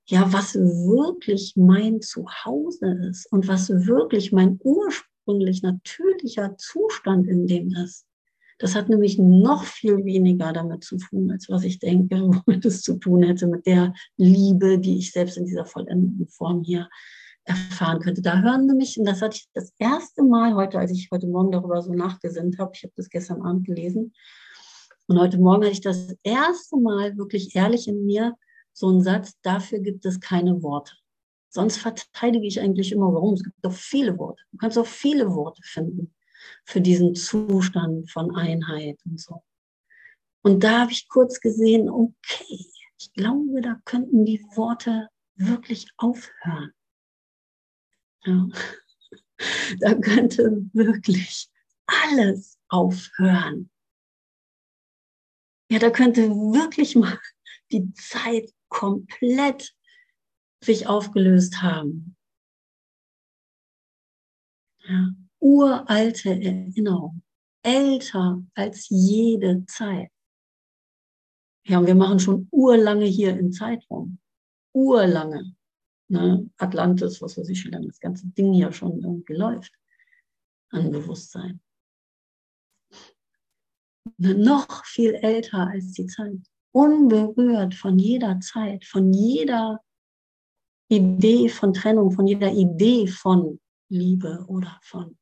Ja, 0.07 0.33
was 0.33 0.55
wirklich 0.55 1.53
mein 1.55 2.01
Zuhause 2.01 3.09
ist 3.11 3.31
und 3.31 3.47
was 3.47 3.69
wirklich 3.69 4.31
mein 4.31 4.59
ursprünglich 4.63 5.61
natürlicher 5.61 6.57
Zustand 6.57 7.27
in 7.27 7.45
dem 7.45 7.75
ist. 7.75 8.07
Das 8.57 8.73
hat 8.73 8.89
nämlich 8.89 9.19
noch 9.19 9.65
viel 9.65 10.03
weniger 10.05 10.51
damit 10.51 10.83
zu 10.83 10.97
tun, 10.97 11.29
als 11.29 11.47
was 11.47 11.63
ich 11.63 11.77
denke, 11.77 12.15
womit 12.47 12.65
es 12.65 12.81
zu 12.81 12.95
tun 12.95 13.21
hätte, 13.21 13.45
mit 13.45 13.67
der 13.67 13.93
Liebe, 14.17 14.79
die 14.79 14.97
ich 14.97 15.11
selbst 15.11 15.37
in 15.37 15.45
dieser 15.45 15.67
vollendeten 15.67 16.27
Form 16.27 16.63
hier 16.63 16.89
erfahren 17.49 17.99
könnte. 17.99 18.21
Da 18.21 18.41
hören 18.41 18.67
nämlich, 18.67 18.97
und 18.97 19.05
das 19.05 19.21
hatte 19.21 19.37
ich 19.37 19.49
das 19.53 19.73
erste 19.79 20.23
Mal 20.23 20.55
heute, 20.55 20.79
als 20.79 20.91
ich 20.91 21.09
heute 21.11 21.27
Morgen 21.27 21.51
darüber 21.51 21.81
so 21.81 21.93
nachgesinnt 21.93 22.57
habe, 22.59 22.71
ich 22.75 22.83
habe 22.83 22.93
das 22.95 23.09
gestern 23.09 23.41
Abend 23.41 23.65
gelesen, 23.65 24.13
und 25.07 25.19
heute 25.19 25.39
Morgen 25.39 25.63
hatte 25.63 25.73
ich 25.73 25.81
das 25.81 26.15
erste 26.21 26.77
Mal 26.77 27.17
wirklich 27.17 27.55
ehrlich 27.55 27.87
in 27.87 28.05
mir 28.05 28.35
so 28.73 28.89
einen 28.89 29.01
Satz, 29.01 29.33
dafür 29.41 29.79
gibt 29.79 30.05
es 30.05 30.19
keine 30.19 30.61
Worte. 30.61 30.93
Sonst 31.49 31.77
verteidige 31.77 32.45
ich 32.45 32.61
eigentlich 32.61 32.91
immer, 32.91 33.11
warum. 33.11 33.33
Es 33.33 33.43
gibt 33.43 33.57
doch 33.63 33.73
viele 33.73 34.19
Worte. 34.19 34.43
Du 34.51 34.57
kannst 34.59 34.77
auch 34.77 34.85
viele 34.85 35.33
Worte 35.33 35.63
finden 35.63 36.13
für 36.63 36.79
diesen 36.79 37.15
Zustand 37.15 38.11
von 38.11 38.35
Einheit 38.35 38.99
und 39.05 39.19
so. 39.19 39.41
Und 40.43 40.63
da 40.63 40.81
habe 40.81 40.91
ich 40.91 41.09
kurz 41.09 41.39
gesehen, 41.39 41.89
okay, 41.89 42.65
ich 42.99 43.11
glaube, 43.13 43.61
da 43.61 43.79
könnten 43.85 44.25
die 44.25 44.45
Worte 44.55 45.09
wirklich 45.35 45.87
aufhören. 45.97 46.71
Ja. 48.25 48.47
Da 49.79 49.93
könnte 49.93 50.69
wirklich 50.73 51.49
alles 51.85 52.59
aufhören. 52.67 53.69
Ja, 55.71 55.79
da 55.79 55.89
könnte 55.89 56.29
wirklich 56.29 56.95
mal 56.97 57.17
die 57.71 57.93
Zeit 57.93 58.53
komplett 58.67 59.73
sich 60.61 60.87
aufgelöst 60.87 61.61
haben. 61.61 62.17
Ja, 64.83 65.11
uralte 65.39 66.31
Erinnerung, 66.31 67.21
älter 67.63 68.43
als 68.55 68.87
jede 68.89 69.65
Zeit. 69.67 70.11
Ja, 71.65 71.79
und 71.79 71.85
wir 71.85 71.95
machen 71.95 72.19
schon 72.19 72.47
urlange 72.51 73.05
hier 73.05 73.37
im 73.37 73.51
Zeitraum. 73.51 74.19
Urlange 74.73 75.55
ne, 76.09 76.49
Atlantis, 76.57 77.21
was 77.21 77.37
weiß 77.37 77.49
ich, 77.49 77.65
wie 77.65 77.69
lange 77.69 77.87
das 77.87 77.99
ganze 77.99 78.27
Ding 78.27 78.53
ja 78.53 78.71
schon 78.71 78.99
irgendwie 78.99 79.33
läuft 79.33 79.73
an 80.71 80.91
Bewusstsein. 80.91 81.61
Ne, 84.17 84.35
noch 84.35 84.85
viel 84.85 85.13
älter 85.15 85.67
als 85.67 85.93
die 85.93 86.07
Zeit, 86.07 86.39
unberührt 86.71 87.75
von 87.75 87.97
jeder 87.97 88.39
Zeit, 88.39 88.85
von 88.85 89.13
jeder 89.13 89.81
Idee 90.91 91.49
von 91.49 91.73
Trennung, 91.73 92.11
von 92.11 92.25
jeder 92.25 92.51
Idee 92.51 93.07
von 93.07 93.59
Liebe 93.89 94.43
oder 94.47 94.79
von, 94.81 95.17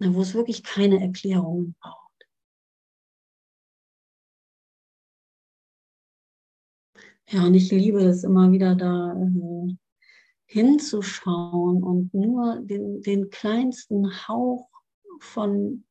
ne, 0.00 0.14
wo 0.14 0.22
es 0.22 0.34
wirklich 0.34 0.62
keine 0.62 1.00
Erklärungen 1.00 1.74
braucht. 1.80 2.05
Ja, 7.28 7.44
und 7.46 7.54
ich 7.54 7.70
liebe 7.72 8.00
es 8.04 8.22
immer 8.24 8.52
wieder 8.52 8.76
da 8.76 9.12
äh, 9.12 9.74
hinzuschauen 10.46 11.82
und 11.82 12.14
nur 12.14 12.60
den, 12.60 13.02
den 13.02 13.30
kleinsten 13.30 14.28
Hauch 14.28 14.68
von 15.20 15.84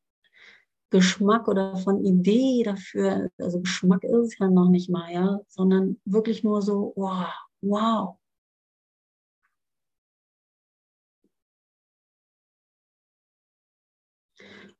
Geschmack 0.90 1.48
oder 1.48 1.76
von 1.76 2.04
Idee 2.04 2.62
dafür, 2.64 3.30
also 3.38 3.60
Geschmack 3.60 4.04
ist 4.04 4.14
es 4.14 4.38
ja 4.38 4.48
noch 4.48 4.70
nicht 4.70 4.88
mal, 4.88 5.12
ja, 5.12 5.40
sondern 5.48 6.00
wirklich 6.06 6.42
nur 6.42 6.62
so, 6.62 6.92
wow, 6.96 7.28
wow. 7.60 8.16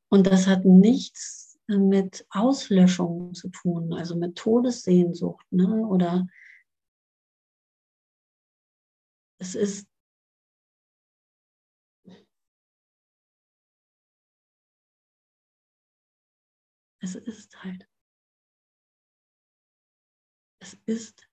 Und 0.09 0.27
das 0.27 0.47
hat 0.47 0.65
nichts 0.65 1.59
mit 1.67 2.27
Auslöschung 2.31 3.35
zu 3.35 3.49
tun, 3.51 3.93
also 3.93 4.17
mit 4.17 4.37
Todessehnsucht 4.37 5.45
ne? 5.51 5.85
oder 5.87 6.27
es 9.39 9.55
ist 9.55 9.87
es 17.01 17.15
ist 17.15 17.63
halt. 17.63 17.89
Es 20.61 20.75
ist. 20.87 21.29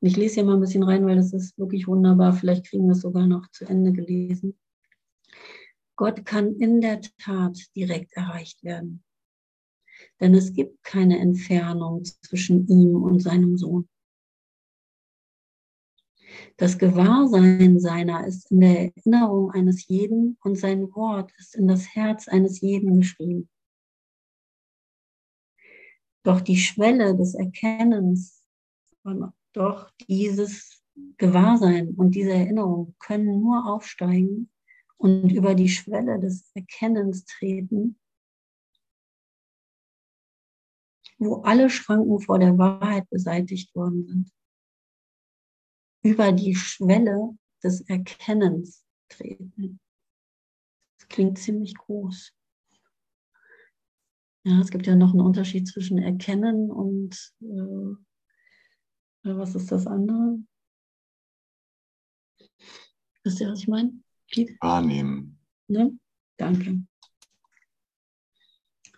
Und 0.00 0.08
ich 0.08 0.16
lese 0.16 0.34
hier 0.36 0.44
mal 0.44 0.54
ein 0.54 0.60
bisschen 0.60 0.82
rein, 0.82 1.06
weil 1.06 1.16
das 1.16 1.32
ist 1.32 1.56
wirklich 1.58 1.86
wunderbar. 1.86 2.32
Vielleicht 2.32 2.66
kriegen 2.66 2.86
wir 2.86 2.92
es 2.92 3.02
sogar 3.02 3.26
noch 3.26 3.48
zu 3.50 3.64
Ende 3.66 3.92
gelesen. 3.92 4.58
Gott 5.96 6.24
kann 6.24 6.56
in 6.56 6.80
der 6.80 7.00
Tat 7.18 7.56
direkt 7.76 8.12
erreicht 8.14 8.64
werden 8.64 9.04
denn 10.22 10.34
es 10.34 10.52
gibt 10.52 10.84
keine 10.84 11.18
Entfernung 11.18 12.04
zwischen 12.04 12.68
ihm 12.68 12.94
und 12.94 13.20
seinem 13.20 13.58
Sohn. 13.58 13.88
Das 16.56 16.78
Gewahrsein 16.78 17.80
seiner 17.80 18.24
ist 18.24 18.50
in 18.52 18.60
der 18.60 18.92
Erinnerung 18.94 19.50
eines 19.50 19.88
jeden 19.88 20.38
und 20.44 20.56
sein 20.56 20.94
Wort 20.94 21.32
ist 21.38 21.56
in 21.56 21.66
das 21.66 21.94
Herz 21.94 22.28
eines 22.28 22.60
jeden 22.60 23.00
geschrieben. 23.00 23.48
Doch 26.22 26.40
die 26.40 26.56
Schwelle 26.56 27.16
des 27.16 27.34
Erkennens 27.34 28.44
doch 29.52 29.90
dieses 30.08 30.84
Gewahrsein 31.16 31.94
und 31.96 32.14
diese 32.14 32.32
Erinnerung 32.32 32.94
können 33.00 33.40
nur 33.40 33.66
aufsteigen 33.66 34.50
und 34.98 35.30
über 35.30 35.56
die 35.56 35.68
Schwelle 35.68 36.20
des 36.20 36.52
Erkennens 36.54 37.24
treten, 37.24 37.98
wo 41.24 41.42
alle 41.42 41.70
Schranken 41.70 42.20
vor 42.20 42.38
der 42.38 42.56
Wahrheit 42.58 43.08
beseitigt 43.10 43.74
worden 43.74 44.06
sind. 44.06 44.32
Über 46.04 46.32
die 46.32 46.54
Schwelle 46.54 47.36
des 47.62 47.82
Erkennens 47.82 48.84
treten. 49.08 49.80
Das 50.98 51.08
klingt 51.08 51.38
ziemlich 51.38 51.74
groß. 51.74 52.32
Ja, 54.44 54.60
es 54.60 54.70
gibt 54.70 54.86
ja 54.86 54.96
noch 54.96 55.12
einen 55.12 55.20
Unterschied 55.20 55.68
zwischen 55.68 55.98
Erkennen 55.98 56.70
und 56.70 57.32
äh, 57.40 57.96
was 59.22 59.54
ist 59.54 59.70
das 59.70 59.86
andere? 59.86 60.40
Wisst 63.22 63.40
ihr, 63.40 63.50
was 63.50 63.60
ich 63.60 63.68
meine? 63.68 64.02
Wahrnehmen. 64.60 65.38
Ne? 65.68 65.96
Danke. 66.36 66.82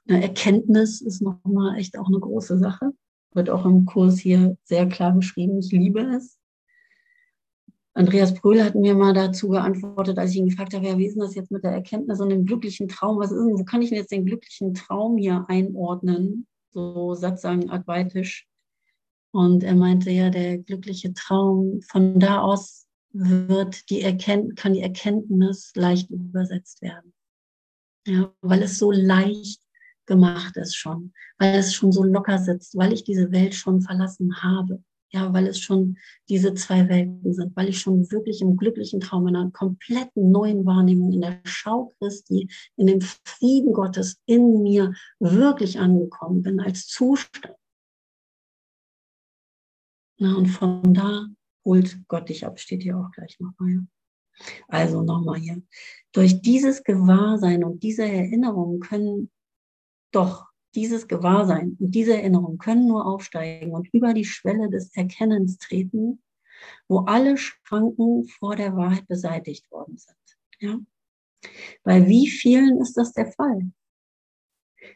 Eine 0.07 0.23
Erkenntnis 0.23 1.01
ist 1.01 1.23
nochmal 1.23 1.79
echt 1.79 1.99
auch 1.99 2.09
eine 2.09 2.21
große 2.21 2.59
Sache. 2.59 2.93
Wird 3.33 3.51
auch 3.51 3.64
im 3.64 3.87
Kurs 3.87 4.19
hier 4.19 4.57
sehr 4.64 4.87
klar 4.88 5.12
beschrieben. 5.12 5.59
Ich 5.59 5.73
liebe 5.73 6.01
es. 6.01 6.38
Andreas 7.95 8.35
Brühl 8.35 8.62
hat 8.62 8.75
mir 8.75 8.95
mal 8.95 9.14
dazu 9.14 9.49
geantwortet, 9.49 10.19
als 10.19 10.33
ich 10.33 10.38
ihn 10.38 10.49
gefragt 10.49 10.75
habe, 10.75 10.87
ja, 10.87 10.99
wie 10.99 11.07
ist 11.07 11.14
denn 11.14 11.23
das 11.23 11.37
jetzt 11.37 11.53
mit 11.53 11.62
der 11.62 11.71
Erkenntnis 11.71 12.21
und 12.21 12.29
dem 12.29 12.45
glücklichen 12.45 12.88
Traum? 12.88 13.19
Was 13.19 13.31
ist 13.31 13.38
denn, 13.38 13.59
wo 13.59 13.64
kann 13.64 13.83
ich 13.83 13.90
denn 13.90 13.99
jetzt 13.99 14.11
den 14.11 14.27
glücklichen 14.27 14.75
Traum 14.75 15.17
hier 15.17 15.45
einordnen? 15.49 16.47
So 16.71 17.14
Satzang 17.14 17.71
advaitisch. 17.71 18.49
Und 19.31 19.62
er 19.62 19.77
meinte, 19.77 20.11
ja, 20.11 20.31
der 20.31 20.59
glückliche 20.59 21.14
Traum, 21.14 21.81
von 21.83 22.19
da 22.19 22.40
aus 22.40 22.87
wird 23.12 23.90
die 23.90 24.01
kann 24.57 24.73
die 24.73 24.81
Erkenntnis 24.81 25.73
leicht 25.77 26.11
übersetzt 26.11 26.83
werden. 26.83 27.14
Ja, 28.07 28.35
weil 28.43 28.62
es 28.62 28.79
so 28.79 28.90
leicht 28.90 29.63
gemacht 30.07 30.57
ist 30.57 30.77
schon, 30.77 31.12
weil 31.38 31.57
es 31.57 31.75
schon 31.75 31.93
so 31.93 32.03
locker 32.03 32.38
sitzt, 32.38 32.77
weil 32.77 32.93
ich 32.93 33.05
diese 33.05 33.33
Welt 33.33 33.55
schon 33.55 33.81
verlassen 33.81 34.43
habe. 34.43 34.83
Ja, 35.11 35.33
weil 35.33 35.47
es 35.47 35.61
schon 35.61 35.97
diese 36.29 36.55
zwei 36.55 36.88
Welten 36.88 37.33
sind, 37.33 37.55
weil 37.55 37.69
ich 37.69 37.79
schon 37.79 38.11
wirklich 38.11 38.40
im 38.40 38.57
glücklichen 38.57 38.99
Traum, 38.99 39.29
in 39.29 39.37
einer 39.37 39.53
kompletten 39.53 40.33
neuen 40.33 40.67
Wahrnehmung, 40.67 41.12
in 41.12 41.21
der 41.21 41.40
Schau 41.45 41.93
Christi, 41.99 42.51
in 42.77 42.88
dem 42.88 43.01
Frieden 43.01 43.73
Gottes 43.73 44.21
in 44.27 44.62
mir 44.62 44.93
wirklich 45.21 45.79
angekommen 45.79 46.43
bin 46.43 46.59
als 46.59 46.88
Zustand. 46.88 47.55
Na, 50.19 50.35
und 50.35 50.47
von 50.47 50.95
da 50.95 51.27
holt 51.64 51.97
Gott 52.09 52.29
dich 52.29 52.45
ab, 52.45 52.59
steht 52.59 52.83
hier 52.83 52.99
auch 52.99 53.12
gleich 53.12 53.38
nochmal. 53.38 53.71
Ja. 53.71 53.81
Also 54.69 55.03
nochmal 55.03 55.38
hier. 55.38 55.62
Durch 56.12 56.40
dieses 56.43 56.83
Gewahrsein 56.83 57.64
und 57.64 57.83
diese 57.83 58.05
Erinnerung 58.05 58.81
können 58.81 59.31
doch 60.14 60.46
dieses 60.74 61.07
Gewahrsein 61.07 61.77
und 61.79 61.94
diese 61.94 62.14
Erinnerung 62.14 62.59
können 62.59 62.88
nur 62.88 63.07
aufsteigen 63.07 63.72
und 63.72 63.88
über 63.92 64.12
die 64.12 64.24
Schwelle 64.24 64.68
des 64.70 64.94
Erkennens 64.94 65.59
treten, 65.59 66.22
wo 66.88 67.00
alle 67.00 67.37
Schranken 67.37 68.27
vor 68.27 68.57
der 68.57 68.77
Wahrheit 68.77 69.07
beseitigt 69.07 69.70
worden 69.70 69.96
sind. 69.96 70.16
Ja? 70.59 70.79
Bei 71.83 72.07
wie 72.09 72.29
vielen 72.29 72.81
ist 72.81 72.96
das 72.96 73.12
der 73.12 73.31
Fall? 73.33 73.70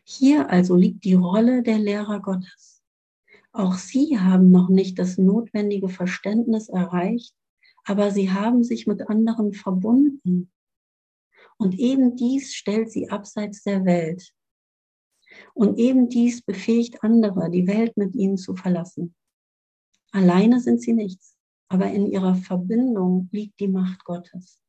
Hier 0.04 0.50
also 0.50 0.74
liegt 0.74 1.04
die 1.04 1.14
Rolle 1.14 1.62
der 1.62 1.78
Lehrer 1.78 2.20
Gottes. 2.20 2.82
Auch 3.52 3.74
sie 3.74 4.18
haben 4.18 4.50
noch 4.50 4.68
nicht 4.68 4.98
das 4.98 5.18
notwendige 5.18 5.88
Verständnis 5.88 6.68
erreicht, 6.68 7.34
aber 7.84 8.10
sie 8.10 8.30
haben 8.30 8.62
sich 8.62 8.86
mit 8.86 9.08
anderen 9.08 9.52
verbunden. 9.52 10.50
Und 11.56 11.78
eben 11.78 12.16
dies 12.16 12.54
stellt 12.54 12.90
sie 12.92 13.10
abseits 13.10 13.62
der 13.62 13.84
Welt, 13.84 14.32
und 15.58 15.76
eben 15.76 16.08
dies 16.08 16.40
befähigt 16.40 17.02
andere, 17.02 17.50
die 17.50 17.66
Welt 17.66 17.96
mit 17.96 18.14
ihnen 18.14 18.36
zu 18.36 18.54
verlassen. 18.54 19.16
Alleine 20.12 20.60
sind 20.60 20.80
sie 20.80 20.92
nichts, 20.92 21.36
aber 21.68 21.90
in 21.90 22.06
ihrer 22.06 22.36
Verbindung 22.36 23.28
liegt 23.32 23.58
die 23.58 23.66
Macht 23.66 24.04
Gottes. 24.04 24.60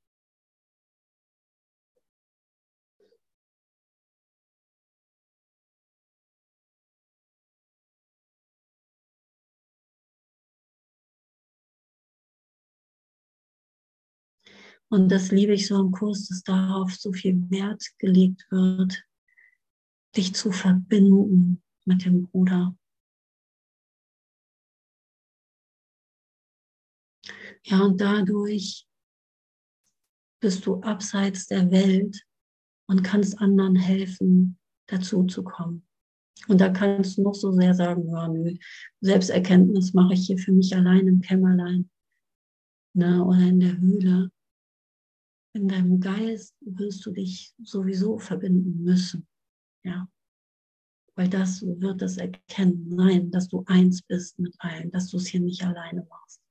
Und 14.92 15.10
das 15.10 15.30
liebe 15.30 15.54
ich 15.54 15.68
so 15.68 15.76
am 15.76 15.92
Kurs, 15.92 16.30
dass 16.30 16.42
darauf 16.42 16.96
so 16.96 17.12
viel 17.12 17.48
Wert 17.52 17.84
gelegt 18.00 18.48
wird, 18.50 19.04
dich 20.16 20.34
zu 20.34 20.52
verbinden 20.52 21.62
mit 21.86 22.06
dem 22.06 22.24
Bruder. 22.24 22.76
Ja, 27.66 27.82
und 27.82 28.00
dadurch 28.00 28.88
bist 30.42 30.66
du 30.66 30.82
abseits 30.82 31.48
der 31.48 31.70
Welt 31.72 32.26
und 32.88 33.04
kannst 33.04 33.40
anderen 33.40 33.76
helfen, 33.76 34.58
dazu 34.88 35.26
zu 35.26 35.44
kommen. 35.44 35.86
Und 36.48 36.62
da 36.62 36.70
kannst 36.70 37.18
du 37.18 37.24
noch 37.24 37.36
so 37.36 37.52
sehr 37.52 37.74
sagen, 37.76 38.08
ja, 38.10 38.28
nö, 38.28 38.56
Selbsterkenntnis 39.02 39.94
mache 39.94 40.14
ich 40.14 40.26
hier 40.26 40.38
für 40.38 40.54
mich 40.54 40.76
allein 40.76 41.08
im 41.08 41.22
Kämmerlein 41.22 41.90
ne, 42.94 43.24
oder 43.24 43.42
in 43.42 43.60
der 43.60 43.78
Höhle. 43.78 44.32
In 45.54 45.68
deinem 45.68 46.00
Geist 46.00 46.56
wirst 46.62 47.06
du 47.06 47.12
dich 47.12 47.54
sowieso 47.62 48.18
verbinden 48.18 48.84
müssen. 48.84 49.28
Ja. 49.90 50.08
Weil 51.16 51.30
das 51.30 51.62
wird 51.64 52.02
das 52.02 52.18
Erkennen 52.18 52.96
sein, 52.96 53.32
dass 53.32 53.50
du 53.50 53.64
eins 53.66 54.04
bist 54.04 54.40
mit 54.40 54.56
allen, 54.60 54.92
dass 54.92 55.10
du 55.10 55.18
es 55.18 55.28
hier 55.28 55.42
nicht 55.42 55.64
alleine 55.66 56.06
machst. 56.08 56.42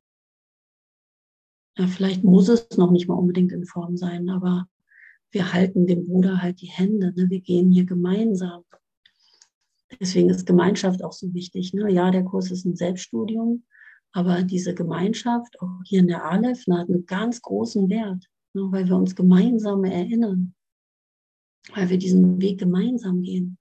Ja, 1.78 1.86
vielleicht 1.86 2.24
muss 2.24 2.48
es 2.48 2.76
noch 2.76 2.90
nicht 2.90 3.08
mal 3.08 3.14
unbedingt 3.14 3.52
in 3.52 3.64
Form 3.64 3.96
sein, 3.96 4.28
aber 4.28 4.68
wir 5.30 5.52
halten 5.52 5.86
dem 5.86 6.06
Bruder 6.06 6.42
halt 6.42 6.60
die 6.60 6.66
Hände. 6.66 7.12
Ne? 7.14 7.30
Wir 7.30 7.40
gehen 7.40 7.70
hier 7.70 7.86
gemeinsam. 7.86 8.64
Deswegen 10.00 10.28
ist 10.28 10.44
Gemeinschaft 10.44 11.04
auch 11.04 11.12
so 11.12 11.32
wichtig. 11.32 11.72
Ne? 11.72 11.90
Ja, 11.92 12.10
der 12.10 12.24
Kurs 12.24 12.50
ist 12.50 12.64
ein 12.64 12.74
Selbststudium, 12.74 13.64
aber 14.12 14.42
diese 14.42 14.74
Gemeinschaft, 14.74 15.60
auch 15.60 15.80
hier 15.84 16.00
in 16.00 16.08
der 16.08 16.24
Aleph, 16.24 16.66
hat 16.66 16.88
einen 16.88 17.06
ganz 17.06 17.40
großen 17.40 17.88
Wert, 17.88 18.26
ne? 18.54 18.62
weil 18.70 18.88
wir 18.88 18.96
uns 18.96 19.14
gemeinsam 19.14 19.84
erinnern 19.84 20.54
weil 21.74 21.90
wir 21.90 21.98
diesen 21.98 22.40
Weg 22.40 22.58
gemeinsam 22.58 23.22
gehen. 23.22 23.58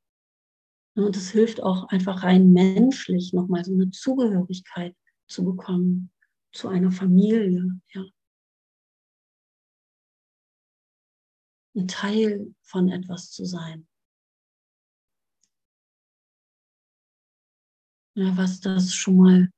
Und 0.95 1.15
es 1.15 1.29
hilft 1.29 1.61
auch 1.61 1.89
einfach 1.89 2.23
rein 2.23 2.51
menschlich 2.51 3.33
nochmal 3.33 3.63
so 3.63 3.73
eine 3.73 3.91
Zugehörigkeit 3.91 4.95
zu 5.27 5.43
bekommen 5.43 6.11
zu 6.51 6.69
einer 6.69 6.91
Familie, 6.91 7.79
ja. 7.93 8.03
Ein 11.75 11.87
Teil 11.87 12.55
von 12.63 12.89
etwas 12.89 13.29
zu 13.29 13.45
sein. 13.45 13.87
Ja, 18.15 18.35
was 18.35 18.59
das 18.61 18.95
schon 18.95 19.17
mal 19.17 19.49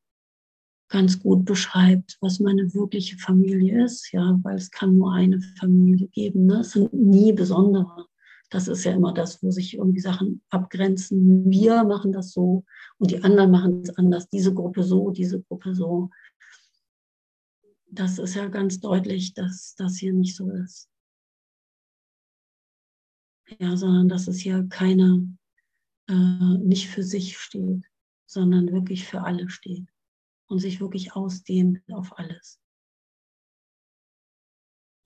ganz 0.89 1.20
gut 1.22 1.45
beschreibt, 1.45 2.18
was 2.20 2.41
meine 2.41 2.74
wirkliche 2.74 3.18
Familie 3.18 3.86
ist, 3.86 4.11
ja, 4.11 4.38
weil 4.43 4.57
es 4.57 4.70
kann 4.70 4.97
nur 4.97 5.13
eine 5.13 5.39
Familie 5.57 6.09
geben. 6.09 6.47
Ne? 6.47 6.59
Es 6.59 6.72
sind 6.72 6.91
nie 6.91 7.32
besondere. 7.32 8.09
Das 8.50 8.68
ist 8.68 8.84
ja 8.84 8.93
immer 8.93 9.14
das, 9.14 9.43
wo 9.43 9.52
sich 9.52 9.76
irgendwie 9.76 10.00
Sachen 10.00 10.41
abgrenzen. 10.50 11.50
Wir 11.50 11.84
machen 11.84 12.12
das 12.12 12.32
so 12.32 12.66
und 12.97 13.12
die 13.12 13.24
anderen 13.24 13.52
machen 13.52 13.82
es 13.84 13.95
anders. 13.95 14.28
Diese 14.28 14.54
Gruppe 14.54 14.84
so, 14.84 15.12
diese 15.12 15.41
Gruppe 15.43 15.76
so. 15.76 16.10
Das 17.91 18.18
ist 18.18 18.36
ja 18.36 18.47
ganz 18.47 18.80
deutlich, 18.80 19.34
dass 19.34 19.76
das 19.76 19.97
hier 19.97 20.14
nicht 20.14 20.36
so 20.36 20.50
ist. 20.50 20.89
Ja, 23.60 23.78
sondern 23.78 24.10
dass 24.10 24.28
es 24.28 24.39
hier 24.39 24.68
keine, 24.68 25.38
äh, 26.08 26.14
nicht 26.14 26.88
für 26.88 27.04
sich 27.04 27.38
steht, 27.38 27.86
sondern 28.26 28.72
wirklich 28.72 29.06
für 29.06 29.22
alle 29.22 29.50
steht 29.50 29.88
und 30.47 30.60
sich 30.60 30.80
wirklich 30.82 31.14
ausdehnt 31.14 31.82
auf 31.91 32.18
alles. 32.18 32.60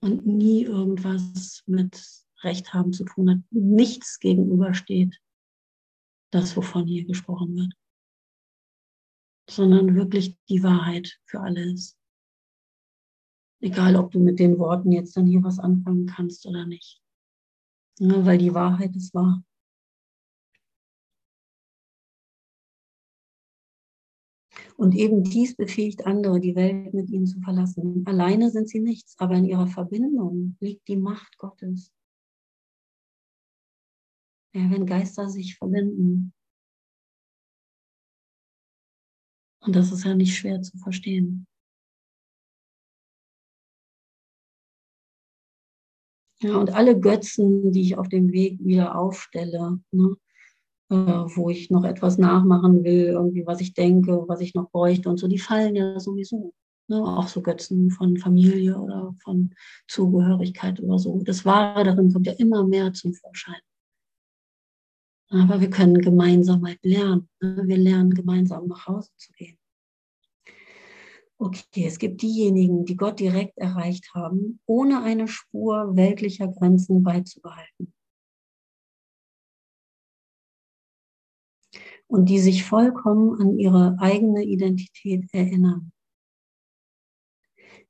Und 0.00 0.26
nie 0.26 0.64
irgendwas 0.64 1.62
mit 1.66 2.23
Recht 2.42 2.74
haben 2.74 2.92
zu 2.92 3.04
tun 3.04 3.30
hat, 3.30 3.38
nichts 3.50 4.18
gegenübersteht, 4.18 5.20
das, 6.30 6.56
wovon 6.56 6.86
hier 6.86 7.04
gesprochen 7.04 7.56
wird, 7.56 7.72
sondern 9.48 9.94
wirklich 9.94 10.36
die 10.48 10.62
Wahrheit 10.62 11.20
für 11.24 11.40
alle 11.40 11.72
ist. 11.72 11.98
Egal, 13.60 13.96
ob 13.96 14.10
du 14.10 14.20
mit 14.20 14.38
den 14.38 14.58
Worten 14.58 14.92
jetzt 14.92 15.16
dann 15.16 15.26
hier 15.26 15.42
was 15.42 15.58
anfangen 15.58 16.06
kannst 16.06 16.44
oder 16.46 16.66
nicht. 16.66 17.00
Ja, 17.98 18.26
weil 18.26 18.38
die 18.38 18.52
Wahrheit 18.52 18.94
ist 18.96 19.14
wahr. 19.14 19.42
Und 24.76 24.94
eben 24.94 25.22
dies 25.22 25.54
befähigt 25.54 26.04
andere, 26.04 26.40
die 26.40 26.56
Welt 26.56 26.94
mit 26.94 27.08
ihnen 27.08 27.26
zu 27.26 27.40
verlassen. 27.40 28.04
Alleine 28.06 28.50
sind 28.50 28.68
sie 28.68 28.80
nichts, 28.80 29.14
aber 29.18 29.36
in 29.36 29.44
ihrer 29.44 29.68
Verbindung 29.68 30.56
liegt 30.60 30.88
die 30.88 30.96
Macht 30.96 31.38
Gottes. 31.38 31.92
Ja, 34.54 34.70
wenn 34.70 34.86
Geister 34.86 35.28
sich 35.28 35.56
verbinden. 35.56 36.32
Und 39.60 39.74
das 39.74 39.90
ist 39.90 40.04
ja 40.04 40.14
nicht 40.14 40.36
schwer 40.36 40.62
zu 40.62 40.78
verstehen. 40.78 41.46
Ja, 46.40 46.56
und 46.58 46.74
alle 46.74 46.98
Götzen, 47.00 47.72
die 47.72 47.82
ich 47.82 47.96
auf 47.98 48.08
dem 48.08 48.30
Weg 48.30 48.62
wieder 48.64 48.98
aufstelle, 48.98 49.80
ne, 49.92 50.16
äh, 50.90 50.94
wo 50.96 51.50
ich 51.50 51.70
noch 51.70 51.84
etwas 51.84 52.18
nachmachen 52.18 52.84
will, 52.84 53.06
irgendwie 53.06 53.46
was 53.46 53.60
ich 53.60 53.74
denke, 53.74 54.24
was 54.28 54.40
ich 54.40 54.54
noch 54.54 54.70
bräuchte 54.70 55.08
und 55.08 55.18
so, 55.18 55.26
die 55.26 55.38
fallen 55.38 55.74
ja 55.74 55.98
sowieso. 55.98 56.52
Ne, 56.88 56.98
auch 57.02 57.28
so 57.28 57.40
Götzen 57.42 57.90
von 57.90 58.18
Familie 58.18 58.78
oder 58.78 59.14
von 59.22 59.54
Zugehörigkeit 59.88 60.80
oder 60.80 60.98
so. 60.98 61.22
Das 61.24 61.44
Wahre 61.46 61.82
darin 61.84 62.12
kommt 62.12 62.26
ja 62.26 62.34
immer 62.34 62.64
mehr 62.66 62.92
zum 62.92 63.14
Vorschein. 63.14 63.60
Aber 65.34 65.60
wir 65.60 65.68
können 65.68 66.00
gemeinsam 66.00 66.64
halt 66.64 66.78
lernen. 66.84 67.28
Ne? 67.40 67.64
Wir 67.66 67.76
lernen 67.76 68.14
gemeinsam 68.14 68.68
nach 68.68 68.86
Hause 68.86 69.10
zu 69.16 69.32
gehen. 69.32 69.58
Okay, 71.38 71.86
es 71.86 71.98
gibt 71.98 72.22
diejenigen, 72.22 72.84
die 72.84 72.96
Gott 72.96 73.18
direkt 73.18 73.58
erreicht 73.58 74.14
haben, 74.14 74.60
ohne 74.64 75.02
eine 75.02 75.26
Spur 75.26 75.96
weltlicher 75.96 76.46
Grenzen 76.46 77.02
beizubehalten. 77.02 77.92
Und 82.06 82.28
die 82.28 82.38
sich 82.38 82.62
vollkommen 82.62 83.40
an 83.40 83.58
ihre 83.58 83.96
eigene 83.98 84.44
Identität 84.44 85.24
erinnern. 85.32 85.90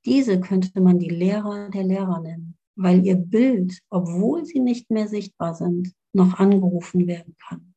Diese 0.07 0.41
könnte 0.41 0.81
man 0.81 0.99
die 0.99 1.11
Lehrer 1.11 1.69
der 1.69 1.85
Lehrer 1.85 2.21
nennen, 2.21 2.57
weil 2.75 3.05
ihr 3.05 3.17
Bild, 3.17 3.83
obwohl 3.91 4.47
sie 4.47 4.61
nicht 4.61 4.91
mehr 4.91 5.09
sichtbar 5.09 5.55
sind, 5.55 5.95
noch 6.15 6.39
angerufen 6.39 7.07
werden 7.07 7.37
kann. 7.47 7.75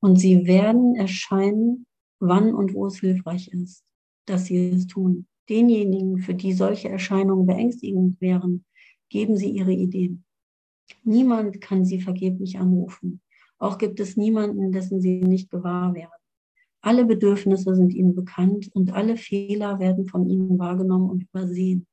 Und 0.00 0.16
sie 0.16 0.46
werden 0.46 0.94
erscheinen, 0.96 1.86
wann 2.18 2.54
und 2.54 2.74
wo 2.74 2.86
es 2.86 3.00
hilfreich 3.00 3.48
ist 3.48 3.84
dass 4.30 4.46
sie 4.46 4.70
es 4.70 4.86
tun. 4.86 5.26
Denjenigen, 5.48 6.18
für 6.18 6.34
die 6.34 6.52
solche 6.52 6.88
Erscheinungen 6.88 7.46
beängstigend 7.46 8.20
wären, 8.20 8.64
geben 9.08 9.36
sie 9.36 9.50
ihre 9.50 9.72
Ideen. 9.72 10.24
Niemand 11.02 11.60
kann 11.60 11.84
sie 11.84 12.00
vergeblich 12.00 12.58
anrufen. 12.58 13.20
Auch 13.58 13.76
gibt 13.76 14.00
es 14.00 14.16
niemanden, 14.16 14.72
dessen 14.72 15.00
sie 15.00 15.20
nicht 15.20 15.50
gewahr 15.50 15.94
wären. 15.94 16.10
Alle 16.82 17.04
Bedürfnisse 17.04 17.74
sind 17.74 17.92
ihnen 17.92 18.14
bekannt 18.14 18.70
und 18.72 18.92
alle 18.92 19.16
Fehler 19.16 19.78
werden 19.80 20.08
von 20.08 20.28
ihnen 20.30 20.58
wahrgenommen 20.58 21.10
und 21.10 21.24
übersehen. 21.24 21.86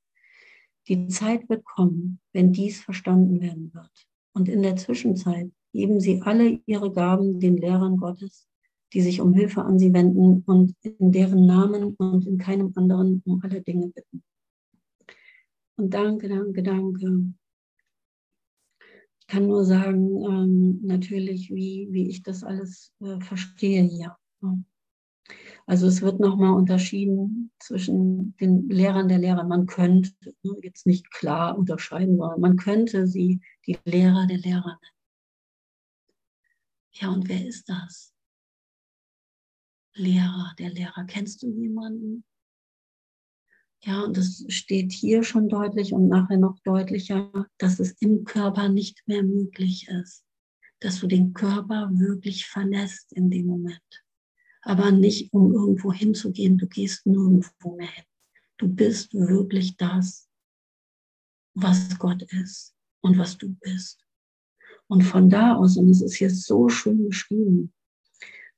Die 0.88 1.08
Zeit 1.08 1.50
wird 1.50 1.66
kommen, 1.66 2.20
wenn 2.32 2.54
dies 2.54 2.80
verstanden 2.82 3.42
werden 3.42 3.74
wird. 3.74 4.08
Und 4.38 4.50
in 4.50 4.62
der 4.62 4.76
Zwischenzeit 4.76 5.52
geben 5.74 6.00
sie 6.00 6.22
alle 6.22 6.62
ihre 6.68 6.94
Gaben 6.94 7.40
den 7.40 7.58
Lehrern 7.58 7.98
Gottes, 7.98 8.48
die 8.94 9.02
sich 9.02 9.20
um 9.20 9.34
Hilfe 9.34 9.64
an 9.64 9.80
sie 9.80 9.92
wenden 9.94 10.44
und 10.46 10.76
in 10.84 11.12
deren 11.12 11.48
Namen 11.48 11.96
und 11.96 12.28
in 12.28 12.38
keinem 12.38 12.72
anderen 12.76 13.24
um 13.26 13.42
alle 13.42 13.64
Dinge 13.64 13.88
bitten. 13.88 14.24
Und 15.76 15.92
danke, 15.92 16.30
danke, 16.30 16.62
danke. 16.62 17.34
Ich 19.22 19.28
kann 19.28 19.48
nur 19.48 19.66
sagen, 19.66 20.24
ähm, 20.24 20.82
natürlich, 20.84 21.50
wie, 21.50 21.88
wie 21.90 22.08
ich 22.08 22.22
das 22.22 22.44
alles 22.44 22.94
äh, 23.02 23.20
verstehe 23.20 23.82
hier. 23.82 24.16
Also 25.66 25.88
es 25.88 26.02
wird 26.02 26.20
nochmal 26.20 26.54
unterschieden 26.54 27.52
zwischen 27.60 28.36
den 28.38 28.70
Lehrern 28.70 29.10
der 29.10 29.18
Lehrer. 29.18 29.44
Man 29.44 29.66
könnte 29.66 30.12
ne, 30.44 30.56
jetzt 30.62 30.86
nicht 30.86 31.12
klar 31.12 31.58
unterscheiden, 31.58 32.18
sondern 32.18 32.40
man 32.40 32.56
könnte 32.56 33.06
sie 33.06 33.42
die 33.66 33.78
Lehrer 33.84 34.28
der 34.28 34.38
Lehrer 34.38 34.80
nennen. 34.82 34.98
Ja, 36.94 37.10
und 37.10 37.28
wer 37.28 37.46
ist 37.46 37.68
das? 37.70 38.14
Lehrer, 39.94 40.54
der 40.58 40.70
Lehrer. 40.70 41.06
Kennst 41.06 41.44
du 41.44 41.50
jemanden? 41.50 42.24
Ja, 43.84 44.04
und 44.04 44.18
es 44.18 44.46
steht 44.50 44.92
hier 44.92 45.24
schon 45.24 45.50
deutlich 45.50 45.94
und 45.94 46.08
nachher 46.08 46.38
noch 46.38 46.58
deutlicher, 46.64 47.32
dass 47.58 47.80
es 47.80 47.92
im 48.00 48.24
Körper 48.24 48.70
nicht 48.70 49.08
mehr 49.08 49.24
möglich 49.24 49.88
ist, 49.90 50.26
dass 50.80 51.00
du 51.00 51.08
den 51.08 51.34
Körper 51.34 51.90
wirklich 51.92 52.48
verlässt 52.48 53.14
in 53.14 53.30
dem 53.30 53.48
Moment. 53.48 54.07
Aber 54.68 54.92
nicht, 54.92 55.32
um 55.32 55.54
irgendwo 55.54 55.94
hinzugehen, 55.94 56.58
du 56.58 56.68
gehst 56.68 57.06
nirgendwo 57.06 57.78
mehr 57.78 57.88
hin. 57.88 58.04
Du 58.58 58.68
bist 58.68 59.14
wirklich 59.14 59.78
das, 59.78 60.28
was 61.54 61.98
Gott 61.98 62.22
ist 62.34 62.76
und 63.00 63.18
was 63.18 63.38
du 63.38 63.48
bist. 63.62 64.06
Und 64.88 65.04
von 65.04 65.30
da 65.30 65.56
aus, 65.56 65.78
und 65.78 65.90
es 65.90 66.02
ist 66.02 66.16
hier 66.16 66.30
so 66.30 66.68
schön 66.68 67.08
geschrieben, 67.08 67.74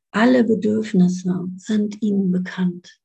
alle 0.10 0.44
Bedürfnisse 0.44 1.48
sind 1.58 2.02
ihnen 2.02 2.32
bekannt. 2.32 3.00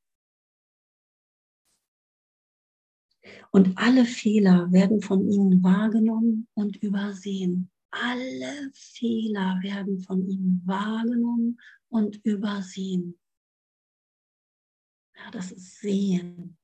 Und 3.50 3.76
alle 3.76 4.07
Fehler 4.07 4.72
werden 4.72 5.02
von 5.02 5.30
ihnen 5.30 5.62
wahrgenommen 5.62 6.48
und 6.55 6.76
übersehen. 6.76 7.70
Alle 7.97 8.72
Fehler 8.72 9.61
werden 9.62 10.01
von 10.01 10.26
ihnen 10.26 10.62
wahrgenommen 10.64 11.61
und 11.88 12.16
übersehen. 12.24 13.16
Ja, 15.16 15.30
das 15.30 15.53
ist 15.53 15.78
Sehen. 15.80 16.57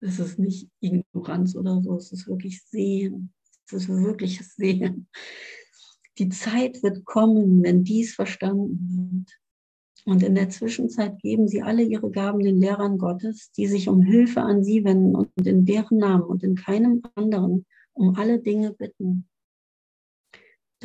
Das 0.00 0.18
ist 0.18 0.38
nicht 0.40 0.68
Ignoranz 0.80 1.54
oder 1.54 1.80
so, 1.80 1.96
es 1.96 2.10
ist 2.10 2.26
wirklich 2.26 2.60
Sehen. 2.64 3.32
Es 3.66 3.72
ist 3.72 3.88
wirkliches 3.88 4.56
Sehen. 4.56 5.08
Die 6.18 6.28
Zeit 6.28 6.82
wird 6.82 7.04
kommen, 7.04 7.62
wenn 7.62 7.84
dies 7.84 8.14
verstanden 8.14 9.24
wird. 9.24 9.40
Und 10.06 10.24
in 10.24 10.34
der 10.34 10.50
Zwischenzeit 10.50 11.20
geben 11.20 11.46
sie 11.46 11.62
alle 11.62 11.82
ihre 11.82 12.10
Gaben 12.10 12.40
den 12.40 12.60
Lehrern 12.60 12.98
Gottes, 12.98 13.52
die 13.52 13.68
sich 13.68 13.88
um 13.88 14.02
Hilfe 14.02 14.42
an 14.42 14.64
sie 14.64 14.84
wenden 14.84 15.14
und 15.14 15.46
in 15.46 15.64
deren 15.64 15.98
Namen 15.98 16.24
und 16.24 16.42
in 16.42 16.56
keinem 16.56 17.02
anderen 17.14 17.64
um 17.92 18.16
alle 18.16 18.40
Dinge 18.40 18.72
bitten. 18.72 19.28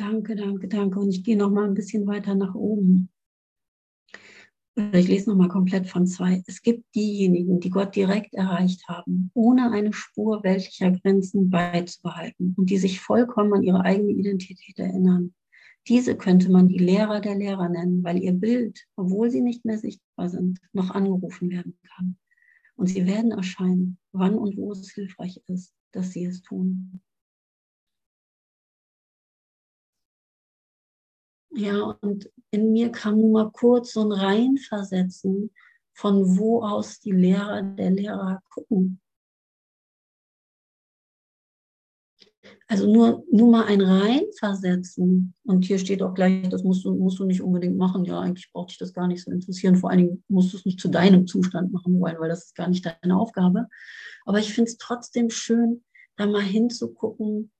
Danke, 0.00 0.34
danke, 0.34 0.66
danke. 0.66 0.98
Und 0.98 1.10
ich 1.10 1.22
gehe 1.24 1.36
noch 1.36 1.50
mal 1.50 1.68
ein 1.68 1.74
bisschen 1.74 2.06
weiter 2.06 2.34
nach 2.34 2.54
oben. 2.54 3.10
Ich 4.94 5.08
lese 5.08 5.28
noch 5.28 5.36
mal 5.36 5.48
komplett 5.48 5.88
von 5.88 6.06
zwei. 6.06 6.42
Es 6.46 6.62
gibt 6.62 6.94
diejenigen, 6.94 7.60
die 7.60 7.68
Gott 7.68 7.94
direkt 7.94 8.32
erreicht 8.32 8.88
haben, 8.88 9.30
ohne 9.34 9.70
eine 9.70 9.92
Spur 9.92 10.42
welcher 10.42 10.90
Grenzen 10.90 11.50
beizubehalten 11.50 12.54
und 12.56 12.70
die 12.70 12.78
sich 12.78 12.98
vollkommen 12.98 13.52
an 13.52 13.62
ihre 13.62 13.82
eigene 13.82 14.12
Identität 14.12 14.78
erinnern. 14.78 15.34
Diese 15.86 16.16
könnte 16.16 16.50
man 16.50 16.68
die 16.68 16.78
Lehrer 16.78 17.20
der 17.20 17.34
Lehrer 17.34 17.68
nennen, 17.68 18.02
weil 18.02 18.22
ihr 18.22 18.32
Bild, 18.32 18.86
obwohl 18.96 19.30
sie 19.30 19.42
nicht 19.42 19.66
mehr 19.66 19.76
sichtbar 19.76 20.30
sind, 20.30 20.60
noch 20.72 20.90
angerufen 20.92 21.50
werden 21.50 21.78
kann. 21.94 22.16
Und 22.74 22.86
sie 22.86 23.06
werden 23.06 23.32
erscheinen, 23.32 23.98
wann 24.12 24.34
und 24.38 24.56
wo 24.56 24.72
es 24.72 24.92
hilfreich 24.92 25.42
ist, 25.46 25.74
dass 25.92 26.12
sie 26.12 26.24
es 26.24 26.40
tun. 26.40 27.02
Ja, 31.52 31.96
und 32.00 32.30
in 32.50 32.72
mir 32.72 32.90
kam 32.92 33.18
nur 33.18 33.30
mal 33.32 33.50
kurz 33.50 33.92
so 33.92 34.02
ein 34.02 34.12
Reinversetzen, 34.12 35.50
von 35.92 36.38
wo 36.38 36.62
aus 36.62 37.00
die 37.00 37.10
Lehrer 37.12 37.62
der 37.62 37.90
Lehrer 37.90 38.40
gucken. 38.48 39.00
Also 42.68 42.90
nur, 42.90 43.24
nur 43.32 43.50
mal 43.50 43.64
ein 43.66 43.80
Reinversetzen. 43.80 45.34
Und 45.44 45.64
hier 45.64 45.78
steht 45.78 46.02
auch 46.02 46.14
gleich, 46.14 46.48
das 46.48 46.62
musst 46.62 46.84
du, 46.84 46.94
musst 46.94 47.18
du 47.18 47.24
nicht 47.24 47.42
unbedingt 47.42 47.76
machen. 47.76 48.04
Ja, 48.04 48.20
eigentlich 48.20 48.50
braucht 48.52 48.70
dich 48.70 48.78
das 48.78 48.92
gar 48.92 49.08
nicht 49.08 49.24
so 49.24 49.30
interessieren. 49.32 49.74
Vor 49.76 49.90
allen 49.90 49.98
Dingen 49.98 50.24
musst 50.28 50.52
du 50.52 50.56
es 50.56 50.64
nicht 50.64 50.80
zu 50.80 50.88
deinem 50.88 51.26
Zustand 51.26 51.72
machen 51.72 51.98
wollen, 52.00 52.18
weil 52.20 52.28
das 52.28 52.46
ist 52.46 52.54
gar 52.54 52.68
nicht 52.68 52.86
deine 52.86 53.18
Aufgabe. 53.18 53.66
Aber 54.24 54.38
ich 54.38 54.54
finde 54.54 54.70
es 54.70 54.78
trotzdem 54.78 55.30
schön, 55.30 55.82
da 56.16 56.26
mal 56.26 56.42
hinzugucken, 56.42 57.50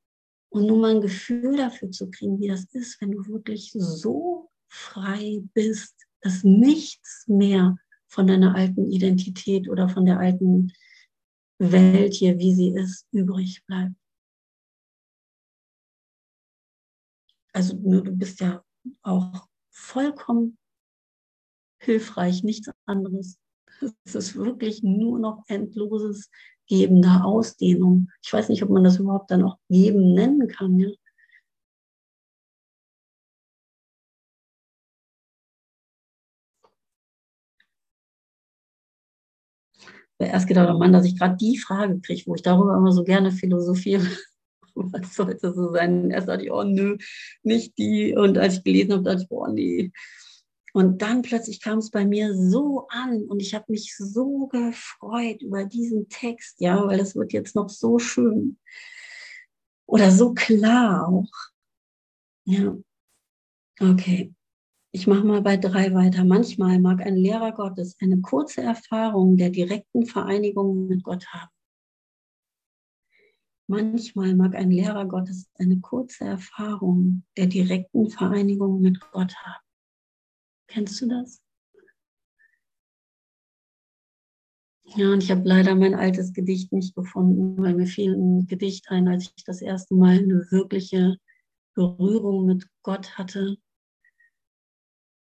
und 0.50 0.66
nur 0.66 0.78
mal 0.78 0.96
ein 0.96 1.00
Gefühl 1.00 1.56
dafür 1.56 1.90
zu 1.90 2.10
kriegen, 2.10 2.38
wie 2.40 2.48
das 2.48 2.64
ist, 2.72 3.00
wenn 3.00 3.12
du 3.12 3.26
wirklich 3.26 3.72
so 3.72 4.50
frei 4.68 5.42
bist, 5.54 5.94
dass 6.20 6.44
nichts 6.44 7.24
mehr 7.28 7.76
von 8.08 8.26
deiner 8.26 8.54
alten 8.54 8.90
Identität 8.90 9.68
oder 9.68 9.88
von 9.88 10.04
der 10.04 10.18
alten 10.18 10.72
Welt 11.58 12.14
hier, 12.14 12.38
wie 12.38 12.54
sie 12.54 12.74
ist, 12.74 13.06
übrig 13.12 13.64
bleibt. 13.66 13.94
Also 17.52 17.74
du 17.74 18.02
bist 18.16 18.40
ja 18.40 18.64
auch 19.02 19.48
vollkommen 19.70 20.58
hilfreich, 21.78 22.42
nichts 22.42 22.70
anderes. 22.86 23.38
Es 24.04 24.14
ist 24.14 24.36
wirklich 24.36 24.82
nur 24.82 25.18
noch 25.18 25.44
endloses 25.48 26.30
gebender 26.70 27.24
Ausdehnung. 27.24 28.08
Ich 28.22 28.32
weiß 28.32 28.48
nicht, 28.48 28.62
ob 28.62 28.70
man 28.70 28.84
das 28.84 28.98
überhaupt 28.98 29.30
dann 29.30 29.42
auch 29.42 29.58
geben 29.68 30.14
nennen 30.14 30.48
kann. 30.48 30.78
Ja? 30.78 30.88
erst 40.26 40.46
gedacht, 40.48 40.68
oh 40.70 40.78
Mann, 40.78 40.92
dass 40.92 41.06
ich 41.06 41.18
gerade 41.18 41.36
die 41.36 41.58
Frage 41.58 42.00
kriege, 42.00 42.22
wo 42.26 42.34
ich 42.34 42.42
darüber 42.42 42.76
immer 42.76 42.92
so 42.92 43.04
gerne 43.04 43.32
philosophiere. 43.32 44.06
Was 44.74 45.14
sollte 45.14 45.52
so 45.52 45.72
sein? 45.72 46.10
Erst 46.10 46.28
dachte 46.28 46.44
ich, 46.44 46.52
oh 46.52 46.62
nö, 46.62 46.96
nicht 47.42 47.76
die. 47.78 48.14
Und 48.14 48.38
als 48.38 48.58
ich 48.58 48.64
gelesen 48.64 48.92
habe, 48.92 49.02
dachte 49.02 49.22
ich, 49.22 49.30
oh 49.30 49.46
nee. 49.48 49.90
Und 50.72 51.02
dann 51.02 51.22
plötzlich 51.22 51.60
kam 51.60 51.78
es 51.78 51.90
bei 51.90 52.04
mir 52.04 52.34
so 52.34 52.86
an 52.88 53.24
und 53.24 53.40
ich 53.40 53.54
habe 53.54 53.66
mich 53.68 53.96
so 53.96 54.46
gefreut 54.46 55.42
über 55.42 55.64
diesen 55.64 56.08
Text, 56.08 56.60
ja, 56.60 56.86
weil 56.86 57.00
es 57.00 57.16
wird 57.16 57.32
jetzt 57.32 57.56
noch 57.56 57.68
so 57.68 57.98
schön 57.98 58.58
oder 59.86 60.10
so 60.10 60.32
klar 60.34 61.08
auch. 61.08 61.30
Ja, 62.44 62.76
okay. 63.80 64.32
Ich 64.92 65.06
mache 65.06 65.24
mal 65.24 65.40
bei 65.40 65.56
drei 65.56 65.94
weiter. 65.94 66.24
Manchmal 66.24 66.80
mag 66.80 67.00
ein 67.00 67.16
Lehrer 67.16 67.52
Gottes 67.52 67.96
eine 68.00 68.20
kurze 68.20 68.62
Erfahrung 68.62 69.36
der 69.36 69.50
direkten 69.50 70.04
Vereinigung 70.04 70.88
mit 70.88 71.04
Gott 71.04 71.26
haben. 71.28 71.50
Manchmal 73.68 74.34
mag 74.34 74.56
ein 74.56 74.72
Lehrer 74.72 75.06
Gottes 75.06 75.48
eine 75.54 75.78
kurze 75.78 76.24
Erfahrung 76.24 77.22
der 77.36 77.46
direkten 77.46 78.10
Vereinigung 78.10 78.80
mit 78.80 79.00
Gott 79.12 79.36
haben. 79.36 79.69
Kennst 80.70 81.00
du 81.00 81.08
das? 81.08 81.42
Ja, 84.84 85.12
und 85.12 85.22
ich 85.22 85.30
habe 85.30 85.42
leider 85.44 85.74
mein 85.74 85.94
altes 85.94 86.32
Gedicht 86.32 86.72
nicht 86.72 86.94
gefunden, 86.94 87.60
weil 87.60 87.74
mir 87.74 87.86
fiel 87.86 88.14
ein 88.14 88.46
Gedicht 88.46 88.88
ein, 88.88 89.08
als 89.08 89.32
ich 89.36 89.44
das 89.44 89.62
erste 89.62 89.94
Mal 89.94 90.18
eine 90.18 90.46
wirkliche 90.50 91.16
Berührung 91.74 92.46
mit 92.46 92.68
Gott 92.82 93.18
hatte 93.18 93.56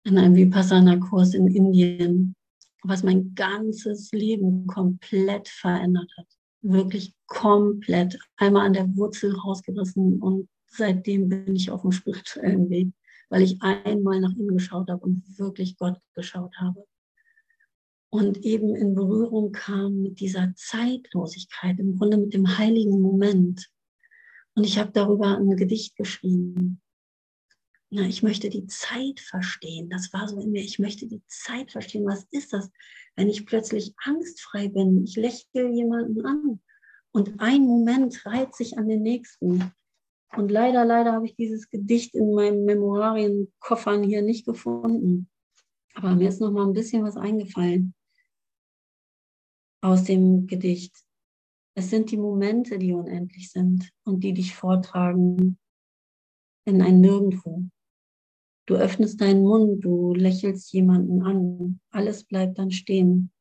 in 0.04 0.18
einem 0.18 0.34
Vipassana-Kurs 0.34 1.34
in 1.34 1.46
Indien, 1.46 2.34
was 2.82 3.02
mein 3.02 3.34
ganzes 3.34 4.10
Leben 4.12 4.66
komplett 4.66 5.48
verändert 5.48 6.10
hat. 6.16 6.26
Wirklich 6.62 7.14
komplett. 7.26 8.18
Einmal 8.36 8.66
an 8.66 8.72
der 8.72 8.96
Wurzel 8.96 9.34
rausgerissen 9.34 10.20
und 10.20 10.48
seitdem 10.66 11.28
bin 11.28 11.54
ich 11.54 11.70
auf 11.70 11.82
dem 11.82 11.92
spirituellen 11.92 12.68
Weg, 12.70 12.88
weil 13.30 13.42
ich 13.42 13.62
einmal 13.62 14.20
nach 14.20 14.32
innen 14.32 14.56
geschaut 14.56 14.90
habe 14.90 15.02
und 15.02 15.22
wirklich 15.38 15.78
Gott 15.78 15.98
geschaut 16.14 16.54
habe. 16.58 16.86
Und 18.10 18.44
eben 18.44 18.74
in 18.74 18.94
Berührung 18.94 19.52
kam 19.52 20.02
mit 20.02 20.18
dieser 20.18 20.52
Zeitlosigkeit, 20.56 21.78
im 21.78 21.96
Grunde 21.96 22.18
mit 22.18 22.34
dem 22.34 22.58
heiligen 22.58 23.00
Moment. 23.00 23.70
Und 24.54 24.64
ich 24.64 24.78
habe 24.78 24.90
darüber 24.92 25.38
ein 25.38 25.56
Gedicht 25.56 25.94
geschrieben. 25.94 26.82
Na, 27.88 28.02
ich 28.02 28.22
möchte 28.24 28.50
die 28.50 28.66
Zeit 28.66 29.20
verstehen. 29.20 29.88
Das 29.90 30.12
war 30.12 30.28
so 30.28 30.40
in 30.40 30.50
mir. 30.50 30.62
Ich 30.62 30.80
möchte 30.80 31.06
die 31.06 31.22
Zeit 31.28 31.70
verstehen. 31.70 32.04
Was 32.04 32.26
ist 32.32 32.52
das, 32.52 32.70
wenn 33.14 33.28
ich 33.28 33.46
plötzlich 33.46 33.94
angstfrei 34.04 34.68
bin? 34.68 35.04
Ich 35.04 35.16
lächle 35.16 35.70
jemanden 35.72 36.24
an 36.26 36.60
und 37.12 37.40
ein 37.40 37.62
Moment 37.62 38.26
reiht 38.26 38.56
sich 38.56 38.76
an 38.76 38.88
den 38.88 39.02
nächsten. 39.02 39.72
Und 40.36 40.50
leider, 40.50 40.84
leider 40.84 41.12
habe 41.12 41.26
ich 41.26 41.34
dieses 41.34 41.68
Gedicht 41.70 42.14
in 42.14 42.34
meinen 42.34 42.64
Memoirienkoffern 42.64 44.02
hier 44.04 44.22
nicht 44.22 44.46
gefunden. 44.46 45.28
Aber 45.94 46.14
mir 46.14 46.28
ist 46.28 46.40
noch 46.40 46.52
mal 46.52 46.66
ein 46.66 46.72
bisschen 46.72 47.02
was 47.02 47.16
eingefallen 47.16 47.94
aus 49.82 50.04
dem 50.04 50.46
Gedicht. 50.46 50.94
Es 51.74 51.90
sind 51.90 52.10
die 52.10 52.16
Momente, 52.16 52.78
die 52.78 52.92
unendlich 52.92 53.50
sind 53.50 53.90
und 54.04 54.22
die 54.22 54.34
dich 54.34 54.54
vortragen 54.54 55.58
in 56.66 56.82
ein 56.82 57.00
Nirgendwo. 57.00 57.64
Du 58.66 58.74
öffnest 58.74 59.20
deinen 59.20 59.42
Mund, 59.42 59.84
du 59.84 60.14
lächelst 60.14 60.72
jemanden 60.72 61.22
an, 61.22 61.80
alles 61.90 62.24
bleibt 62.24 62.58
dann 62.58 62.70
stehen. 62.70 63.32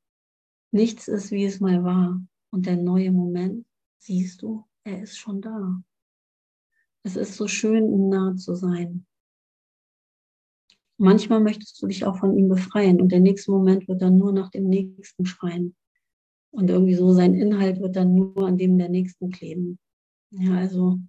Nichts 0.71 1.07
ist, 1.07 1.31
wie 1.31 1.45
es 1.45 1.59
mal 1.59 1.83
war. 1.83 2.25
Und 2.51 2.65
der 2.65 2.77
neue 2.77 3.11
Moment, 3.11 3.67
siehst 3.97 4.41
du, 4.41 4.65
er 4.83 5.03
ist 5.03 5.17
schon 5.17 5.41
da. 5.41 5.83
Es 7.03 7.15
ist 7.15 7.35
so 7.35 7.47
schön, 7.47 7.91
ihm 7.91 8.09
nah 8.09 8.35
zu 8.35 8.55
sein. 8.55 9.05
Manchmal 10.97 11.39
möchtest 11.39 11.81
du 11.81 11.87
dich 11.87 12.05
auch 12.05 12.17
von 12.17 12.37
ihm 12.37 12.49
befreien 12.49 12.99
und 12.99 13.11
der 13.11 13.21
nächste 13.21 13.51
Moment 13.51 13.87
wird 13.87 14.01
dann 14.01 14.17
nur 14.17 14.33
nach 14.33 14.49
dem 14.49 14.67
nächsten 14.67 15.25
schreien. 15.25 15.75
Und 16.51 16.69
irgendwie 16.69 16.95
so 16.95 17.13
sein 17.13 17.35
Inhalt 17.35 17.79
wird 17.79 17.95
dann 17.95 18.15
nur 18.15 18.45
an 18.45 18.57
dem 18.57 18.77
der 18.77 18.89
nächsten 18.89 19.31
kleben. 19.31 19.79
Ja, 20.31 20.57
also 20.57 20.99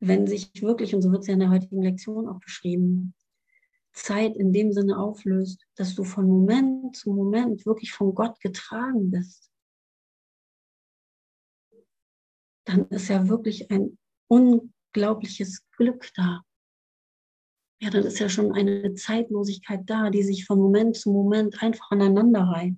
wenn 0.00 0.26
sich 0.26 0.62
wirklich, 0.62 0.94
und 0.94 1.02
so 1.02 1.10
wird 1.10 1.22
es 1.22 1.26
ja 1.26 1.34
in 1.34 1.40
der 1.40 1.50
heutigen 1.50 1.82
Lektion 1.82 2.28
auch 2.28 2.38
beschrieben, 2.38 3.14
Zeit 3.92 4.36
in 4.36 4.52
dem 4.52 4.72
Sinne 4.72 4.98
auflöst, 4.98 5.66
dass 5.74 5.94
du 5.94 6.04
von 6.04 6.26
Moment 6.26 6.94
zu 6.96 7.12
Moment 7.12 7.66
wirklich 7.66 7.92
von 7.92 8.14
Gott 8.14 8.40
getragen 8.40 9.10
bist, 9.10 9.50
dann 12.64 12.86
ist 12.88 13.08
ja 13.08 13.28
wirklich 13.28 13.70
ein 13.70 13.98
unglaubliches 14.28 15.64
Glück 15.76 16.10
da. 16.14 16.42
Ja, 17.80 17.90
dann 17.90 18.04
ist 18.04 18.18
ja 18.18 18.28
schon 18.28 18.52
eine 18.52 18.94
Zeitlosigkeit 18.94 19.82
da, 19.86 20.10
die 20.10 20.22
sich 20.22 20.44
von 20.46 20.58
Moment 20.58 20.96
zu 20.96 21.12
Moment 21.12 21.62
einfach 21.62 21.90
aneinander 21.90 22.42
reiht. 22.42 22.76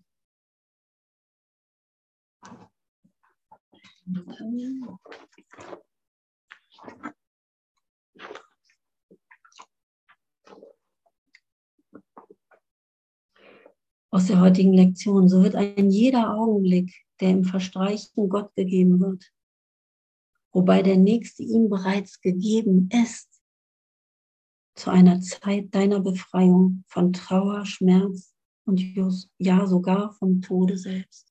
Aus 14.12 14.26
der 14.26 14.40
heutigen 14.40 14.74
Lektion, 14.74 15.28
so 15.28 15.42
wird 15.42 15.55
ein 15.55 15.90
jeder 15.90 16.34
Augenblick, 16.36 16.92
der 17.20 17.30
im 17.30 17.44
Verstreichen 17.44 18.28
Gott 18.28 18.55
gegeben 18.57 19.01
wird, 19.01 19.32
wobei 20.53 20.82
der 20.82 20.96
nächste 20.96 21.42
ihm 21.42 21.68
bereits 21.68 22.20
gegeben 22.20 22.88
ist, 22.92 23.28
zu 24.74 24.90
einer 24.90 25.20
Zeit 25.20 25.74
deiner 25.74 26.01
Befreiung 26.01 26.84
von 26.86 27.12
Trauer, 27.12 27.66
Schmerz 27.66 28.34
und 28.64 28.80
ja 29.38 29.66
sogar 29.66 30.12
vom 30.14 30.40
Tode 30.40 30.78
selbst. 30.78 31.30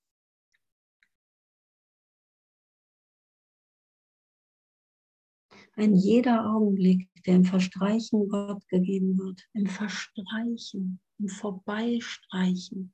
ein 5.79 5.95
jeder 5.95 6.45
Augenblick, 6.45 7.09
der 7.25 7.35
im 7.35 7.45
Verstreichen 7.45 8.27
Gott 8.27 8.67
gegeben 8.67 9.17
wird, 9.17 9.47
im 9.53 9.65
Verstreichen, 9.65 10.99
im 11.17 11.29
Vorbeistreichen. 11.29 12.93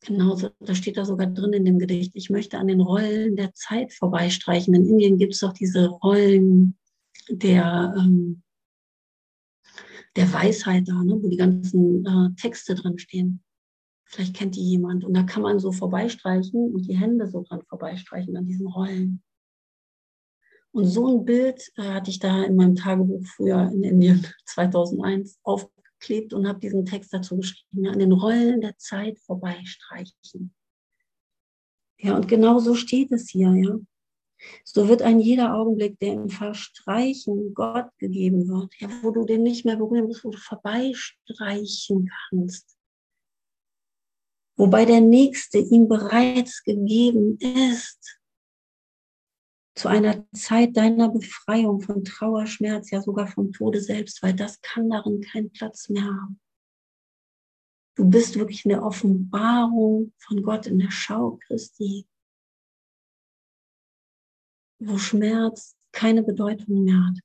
Genauso, 0.00 0.50
da 0.60 0.74
steht 0.74 0.96
da 0.96 1.04
sogar 1.04 1.26
drin 1.26 1.52
in 1.52 1.64
dem 1.64 1.78
Gedicht, 1.78 2.12
ich 2.14 2.30
möchte 2.30 2.58
an 2.58 2.68
den 2.68 2.80
Rollen 2.80 3.34
der 3.36 3.52
Zeit 3.54 3.92
vorbeistreichen. 3.92 4.74
In 4.74 4.86
Indien 4.86 5.18
gibt 5.18 5.34
es 5.34 5.40
doch 5.40 5.52
diese 5.52 5.88
Rollen 5.88 6.78
der, 7.28 7.94
ähm, 7.98 8.42
der 10.14 10.32
Weisheit 10.32 10.88
da, 10.88 11.02
ne, 11.02 11.18
wo 11.20 11.28
die 11.28 11.36
ganzen 11.36 12.06
äh, 12.06 12.40
Texte 12.40 12.74
drin 12.74 12.98
stehen. 12.98 13.42
Vielleicht 14.04 14.34
kennt 14.34 14.56
die 14.56 14.62
jemand. 14.62 15.04
Und 15.04 15.14
da 15.14 15.24
kann 15.24 15.42
man 15.42 15.58
so 15.58 15.72
vorbeistreichen 15.72 16.72
und 16.72 16.86
die 16.86 16.96
Hände 16.96 17.26
so 17.26 17.42
dran 17.42 17.62
vorbeistreichen 17.68 18.36
an 18.36 18.46
diesen 18.46 18.66
Rollen. 18.66 19.22
Und 20.70 20.86
so 20.86 21.18
ein 21.18 21.24
Bild 21.24 21.72
äh, 21.76 21.82
hatte 21.82 22.10
ich 22.10 22.18
da 22.18 22.44
in 22.44 22.56
meinem 22.56 22.76
Tagebuch 22.76 23.24
früher 23.26 23.70
in 23.72 23.82
Indien 23.82 24.26
2001 24.46 25.40
aufgeklebt 25.98 26.32
und 26.32 26.46
habe 26.46 26.60
diesen 26.60 26.84
Text 26.84 27.12
dazu 27.12 27.36
geschrieben, 27.36 27.84
ja, 27.84 27.92
an 27.92 27.98
den 27.98 28.12
Rollen 28.12 28.60
der 28.60 28.76
Zeit 28.78 29.18
vorbeistreichen. 29.20 30.54
Ja, 31.98 32.14
und 32.14 32.28
genau 32.28 32.60
so 32.60 32.74
steht 32.74 33.12
es 33.12 33.28
hier, 33.30 33.52
ja. 33.54 33.76
So 34.64 34.88
wird 34.88 35.02
ein 35.02 35.18
jeder 35.18 35.54
Augenblick, 35.54 35.98
der 35.98 36.12
im 36.12 36.28
Verstreichen 36.28 37.54
Gott 37.54 37.90
gegeben 37.98 38.48
wird, 38.48 38.72
ja, 38.78 38.88
wo 39.02 39.10
du 39.10 39.24
den 39.24 39.42
nicht 39.42 39.64
mehr 39.64 39.76
berühren 39.76 40.06
musst, 40.06 40.24
wo 40.24 40.30
du 40.30 40.38
vorbeistreichen 40.38 42.10
kannst. 42.30 42.76
Wobei 44.56 44.84
der 44.84 45.00
Nächste 45.00 45.58
ihm 45.58 45.88
bereits 45.88 46.62
gegeben 46.62 47.36
ist 47.38 48.17
zu 49.78 49.88
einer 49.88 50.24
Zeit 50.32 50.76
deiner 50.76 51.08
Befreiung 51.08 51.80
von 51.80 52.02
Trauer, 52.02 52.46
Schmerz, 52.46 52.90
ja 52.90 53.00
sogar 53.00 53.28
vom 53.28 53.52
Tode 53.52 53.80
selbst, 53.80 54.22
weil 54.24 54.34
das 54.34 54.60
kann 54.60 54.90
darin 54.90 55.20
keinen 55.20 55.52
Platz 55.52 55.88
mehr 55.88 56.04
haben. 56.04 56.40
Du 57.94 58.08
bist 58.10 58.36
wirklich 58.36 58.64
in 58.64 58.70
der 58.70 58.82
Offenbarung 58.82 60.12
von 60.18 60.42
Gott, 60.42 60.66
in 60.66 60.80
der 60.80 60.90
Schau 60.90 61.38
Christi, 61.46 62.06
wo 64.80 64.98
Schmerz 64.98 65.76
keine 65.92 66.24
Bedeutung 66.24 66.84
mehr 66.84 67.06
hat, 67.06 67.18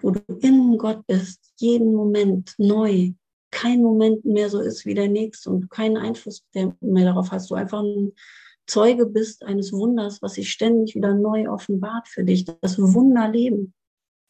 wo 0.00 0.10
du 0.12 0.20
in 0.38 0.78
Gott 0.78 1.04
bist, 1.06 1.52
jeden 1.56 1.94
Moment 1.94 2.54
neu, 2.58 3.12
kein 3.50 3.82
Moment 3.82 4.24
mehr 4.24 4.50
so 4.50 4.60
ist 4.60 4.86
wie 4.86 4.94
der 4.94 5.08
nächste 5.08 5.50
und 5.50 5.68
keinen 5.68 5.96
Einfluss 5.96 6.44
mehr 6.52 7.04
darauf 7.06 7.32
hast. 7.32 7.50
Du 7.50 7.54
einfach 7.54 7.82
ein 7.82 8.12
Zeuge 8.66 9.06
bist 9.06 9.44
eines 9.44 9.72
Wunders, 9.72 10.22
was 10.22 10.34
sich 10.34 10.50
ständig 10.50 10.94
wieder 10.94 11.14
neu 11.14 11.48
offenbart 11.48 12.08
für 12.08 12.24
dich. 12.24 12.44
Das 12.44 12.78
Wunderleben. 12.78 13.74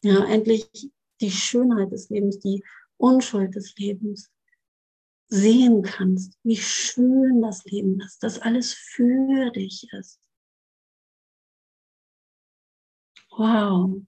Ja, 0.03 0.25
endlich 0.25 0.69
die 1.21 1.31
Schönheit 1.31 1.91
des 1.91 2.09
Lebens, 2.09 2.39
die 2.39 2.63
Unschuld 2.97 3.55
des 3.55 3.75
Lebens 3.77 4.31
sehen 5.29 5.81
kannst, 5.81 6.37
wie 6.43 6.57
schön 6.57 7.41
das 7.41 7.65
Leben 7.65 7.99
ist, 7.99 8.23
dass 8.23 8.39
alles 8.39 8.73
für 8.73 9.49
dich 9.51 9.87
ist. 9.91 10.19
Wow. 13.31 14.01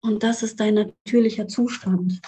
Und 0.00 0.22
das 0.22 0.42
ist 0.42 0.58
dein 0.60 0.74
natürlicher 0.74 1.48
Zustand. 1.48 2.20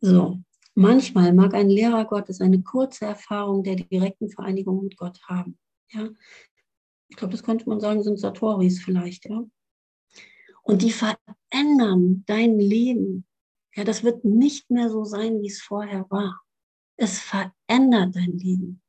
So, 0.00 0.42
manchmal 0.74 1.32
mag 1.32 1.54
ein 1.54 1.68
Lehrer 1.68 2.04
Gottes 2.04 2.40
eine 2.40 2.62
kurze 2.62 3.06
Erfahrung 3.06 3.62
der 3.62 3.76
direkten 3.76 4.30
Vereinigung 4.30 4.82
mit 4.84 4.96
Gott 4.96 5.20
haben. 5.28 5.58
Ja, 5.90 6.08
ich 7.08 7.16
glaube, 7.16 7.32
das 7.32 7.42
könnte 7.42 7.68
man 7.68 7.80
sagen, 7.80 8.02
sind 8.02 8.18
Satoris 8.18 8.82
vielleicht. 8.82 9.26
Ja, 9.26 9.44
und 10.62 10.82
die 10.82 10.92
verändern 10.92 12.24
dein 12.26 12.58
Leben. 12.58 13.26
Ja, 13.74 13.84
das 13.84 14.04
wird 14.04 14.24
nicht 14.24 14.70
mehr 14.70 14.90
so 14.90 15.04
sein, 15.04 15.40
wie 15.40 15.48
es 15.48 15.60
vorher 15.60 16.06
war. 16.10 16.42
Es 16.96 17.18
verändert 17.18 18.14
dein 18.14 18.38
Leben. 18.38 18.82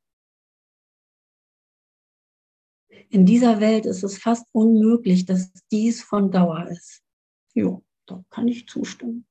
In 3.08 3.26
dieser 3.26 3.60
Welt 3.60 3.86
ist 3.86 4.02
es 4.02 4.18
fast 4.18 4.46
unmöglich, 4.52 5.24
dass 5.24 5.52
dies 5.70 6.02
von 6.02 6.30
Dauer 6.30 6.68
ist. 6.70 7.02
Jo, 7.54 7.84
da 8.06 8.24
kann 8.30 8.48
ich 8.48 8.68
zustimmen. 8.68 9.26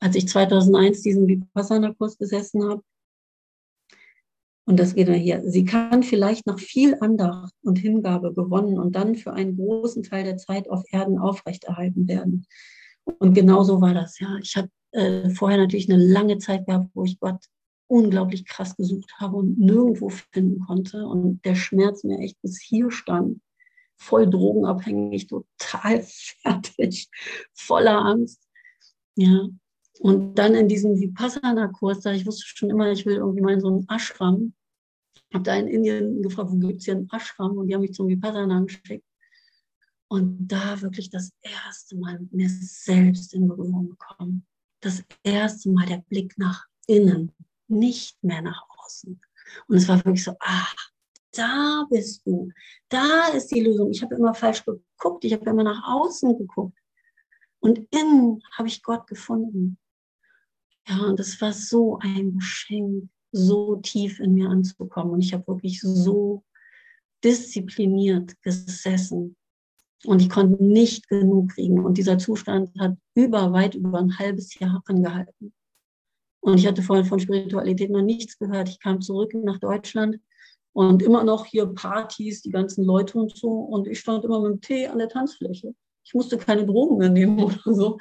Als 0.00 0.16
ich 0.16 0.28
2001 0.28 1.02
diesen 1.02 1.26
Vipassana-Kurs 1.26 2.16
besessen 2.16 2.68
habe, 2.68 2.82
und 4.68 4.80
das 4.80 4.94
geht 4.94 5.06
dann 5.06 5.14
hier, 5.14 5.42
sie 5.48 5.64
kann 5.64 6.02
vielleicht 6.02 6.46
nach 6.46 6.58
viel 6.58 6.96
Andacht 7.00 7.54
und 7.62 7.78
Hingabe 7.78 8.34
gewonnen 8.34 8.78
und 8.80 8.96
dann 8.96 9.14
für 9.14 9.32
einen 9.32 9.56
großen 9.56 10.02
Teil 10.02 10.24
der 10.24 10.38
Zeit 10.38 10.68
auf 10.68 10.82
Erden 10.90 11.18
aufrechterhalten 11.18 12.08
werden. 12.08 12.46
Und 13.04 13.34
genau 13.34 13.62
so 13.62 13.80
war 13.80 13.94
das, 13.94 14.18
ja. 14.18 14.36
Ich 14.42 14.56
habe 14.56 14.68
äh, 14.90 15.30
vorher 15.30 15.58
natürlich 15.58 15.88
eine 15.90 16.02
lange 16.02 16.38
Zeit 16.38 16.66
gehabt, 16.66 16.90
wo 16.94 17.04
ich 17.04 17.20
Gott 17.20 17.44
unglaublich 17.86 18.44
krass 18.44 18.76
gesucht 18.76 19.12
habe 19.18 19.36
und 19.36 19.58
nirgendwo 19.58 20.08
finden 20.08 20.60
konnte 20.60 21.06
und 21.06 21.44
der 21.44 21.54
Schmerz 21.54 22.02
mir 22.02 22.18
echt 22.18 22.40
bis 22.42 22.60
hier 22.60 22.90
stand. 22.90 23.40
Voll 23.96 24.28
drogenabhängig, 24.28 25.28
total 25.28 26.02
fertig, 26.42 27.08
voller 27.54 28.04
Angst. 28.04 28.42
Ja. 29.14 29.48
Und 30.00 30.34
dann 30.34 30.54
in 30.54 30.68
diesem 30.68 30.98
Vipassana-Kurs, 31.00 32.00
da 32.00 32.12
ich 32.12 32.26
wusste 32.26 32.44
schon 32.46 32.70
immer, 32.70 32.90
ich 32.90 33.06
will 33.06 33.16
irgendwie 33.16 33.40
mal 33.40 33.54
in 33.54 33.60
so 33.60 33.68
einen 33.68 33.88
Ashram. 33.88 34.52
Habe 35.32 35.44
da 35.44 35.56
in 35.56 35.68
Indien 35.68 36.22
gefragt, 36.22 36.50
wo 36.50 36.56
gibt 36.56 36.80
es 36.80 36.84
hier 36.84 36.94
einen 36.94 37.10
Ashram? 37.10 37.56
Und 37.56 37.68
die 37.68 37.74
haben 37.74 37.80
mich 37.80 37.94
zum 37.94 38.08
Vipassana 38.08 38.60
geschickt. 38.60 39.04
Und 40.08 40.48
da 40.48 40.80
wirklich 40.82 41.10
das 41.10 41.32
erste 41.40 41.96
Mal 41.96 42.20
mit 42.20 42.32
mir 42.32 42.48
selbst 42.48 43.34
in 43.34 43.48
Berührung 43.48 43.90
gekommen. 43.90 44.46
Das 44.80 45.02
erste 45.24 45.70
Mal 45.70 45.86
der 45.86 46.04
Blick 46.08 46.38
nach 46.38 46.66
innen 46.86 47.32
nicht 47.68 48.22
mehr 48.22 48.42
nach 48.42 48.62
außen. 48.68 49.20
Und 49.66 49.76
es 49.76 49.88
war 49.88 49.96
wirklich 50.04 50.24
so, 50.24 50.32
ah, 50.40 50.66
da 51.32 51.86
bist 51.90 52.26
du, 52.26 52.50
da 52.88 53.28
ist 53.28 53.48
die 53.48 53.60
Lösung. 53.60 53.90
Ich 53.90 54.02
habe 54.02 54.14
immer 54.14 54.34
falsch 54.34 54.64
geguckt, 54.64 55.24
ich 55.24 55.32
habe 55.32 55.50
immer 55.50 55.64
nach 55.64 55.82
außen 55.86 56.36
geguckt. 56.38 56.78
Und 57.60 57.78
innen 57.90 58.42
habe 58.52 58.68
ich 58.68 58.82
Gott 58.82 59.06
gefunden. 59.06 59.78
Ja, 60.88 61.00
und 61.02 61.18
es 61.18 61.40
war 61.40 61.52
so 61.52 61.98
ein 62.00 62.38
Geschenk, 62.38 63.08
so 63.32 63.76
tief 63.76 64.20
in 64.20 64.34
mir 64.34 64.48
anzukommen. 64.48 65.14
Und 65.14 65.20
ich 65.20 65.32
habe 65.32 65.46
wirklich 65.48 65.80
so 65.80 66.44
diszipliniert 67.24 68.40
gesessen. 68.42 69.36
Und 70.04 70.22
ich 70.22 70.30
konnte 70.30 70.62
nicht 70.62 71.08
genug 71.08 71.50
kriegen. 71.50 71.84
Und 71.84 71.98
dieser 71.98 72.18
Zustand 72.18 72.70
hat 72.78 72.96
über, 73.14 73.52
weit 73.52 73.74
über 73.74 73.98
ein 73.98 74.18
halbes 74.18 74.58
Jahr 74.58 74.82
angehalten. 74.86 75.52
Und 76.40 76.58
ich 76.58 76.66
hatte 76.66 76.82
vorhin 76.82 77.06
von 77.06 77.18
Spiritualität 77.18 77.90
noch 77.90 78.02
nichts 78.02 78.38
gehört. 78.38 78.68
Ich 78.68 78.78
kam 78.78 79.00
zurück 79.00 79.34
nach 79.34 79.58
Deutschland 79.58 80.20
und 80.72 81.02
immer 81.02 81.24
noch 81.24 81.46
hier 81.46 81.66
Partys, 81.66 82.42
die 82.42 82.50
ganzen 82.50 82.84
Leute 82.84 83.18
und 83.18 83.36
so. 83.36 83.48
Und 83.48 83.88
ich 83.88 83.98
stand 83.98 84.24
immer 84.24 84.40
mit 84.40 84.52
dem 84.52 84.60
Tee 84.60 84.86
an 84.86 84.98
der 84.98 85.08
Tanzfläche. 85.08 85.74
Ich 86.04 86.14
musste 86.14 86.38
keine 86.38 86.64
Drogen 86.64 86.98
mehr 86.98 87.08
nehmen 87.08 87.40
oder 87.42 87.74
so. 87.74 87.98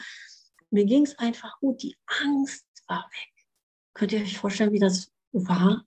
Mir 0.69 0.86
ging 0.86 1.05
es 1.05 1.17
einfach 1.17 1.57
gut. 1.59 1.81
Die 1.81 1.95
Angst 2.21 2.64
war 2.88 3.09
weg. 3.11 3.45
Könnt 3.93 4.11
ihr 4.11 4.21
euch 4.21 4.38
vorstellen, 4.38 4.73
wie 4.73 4.79
das 4.79 5.11
war? 5.31 5.86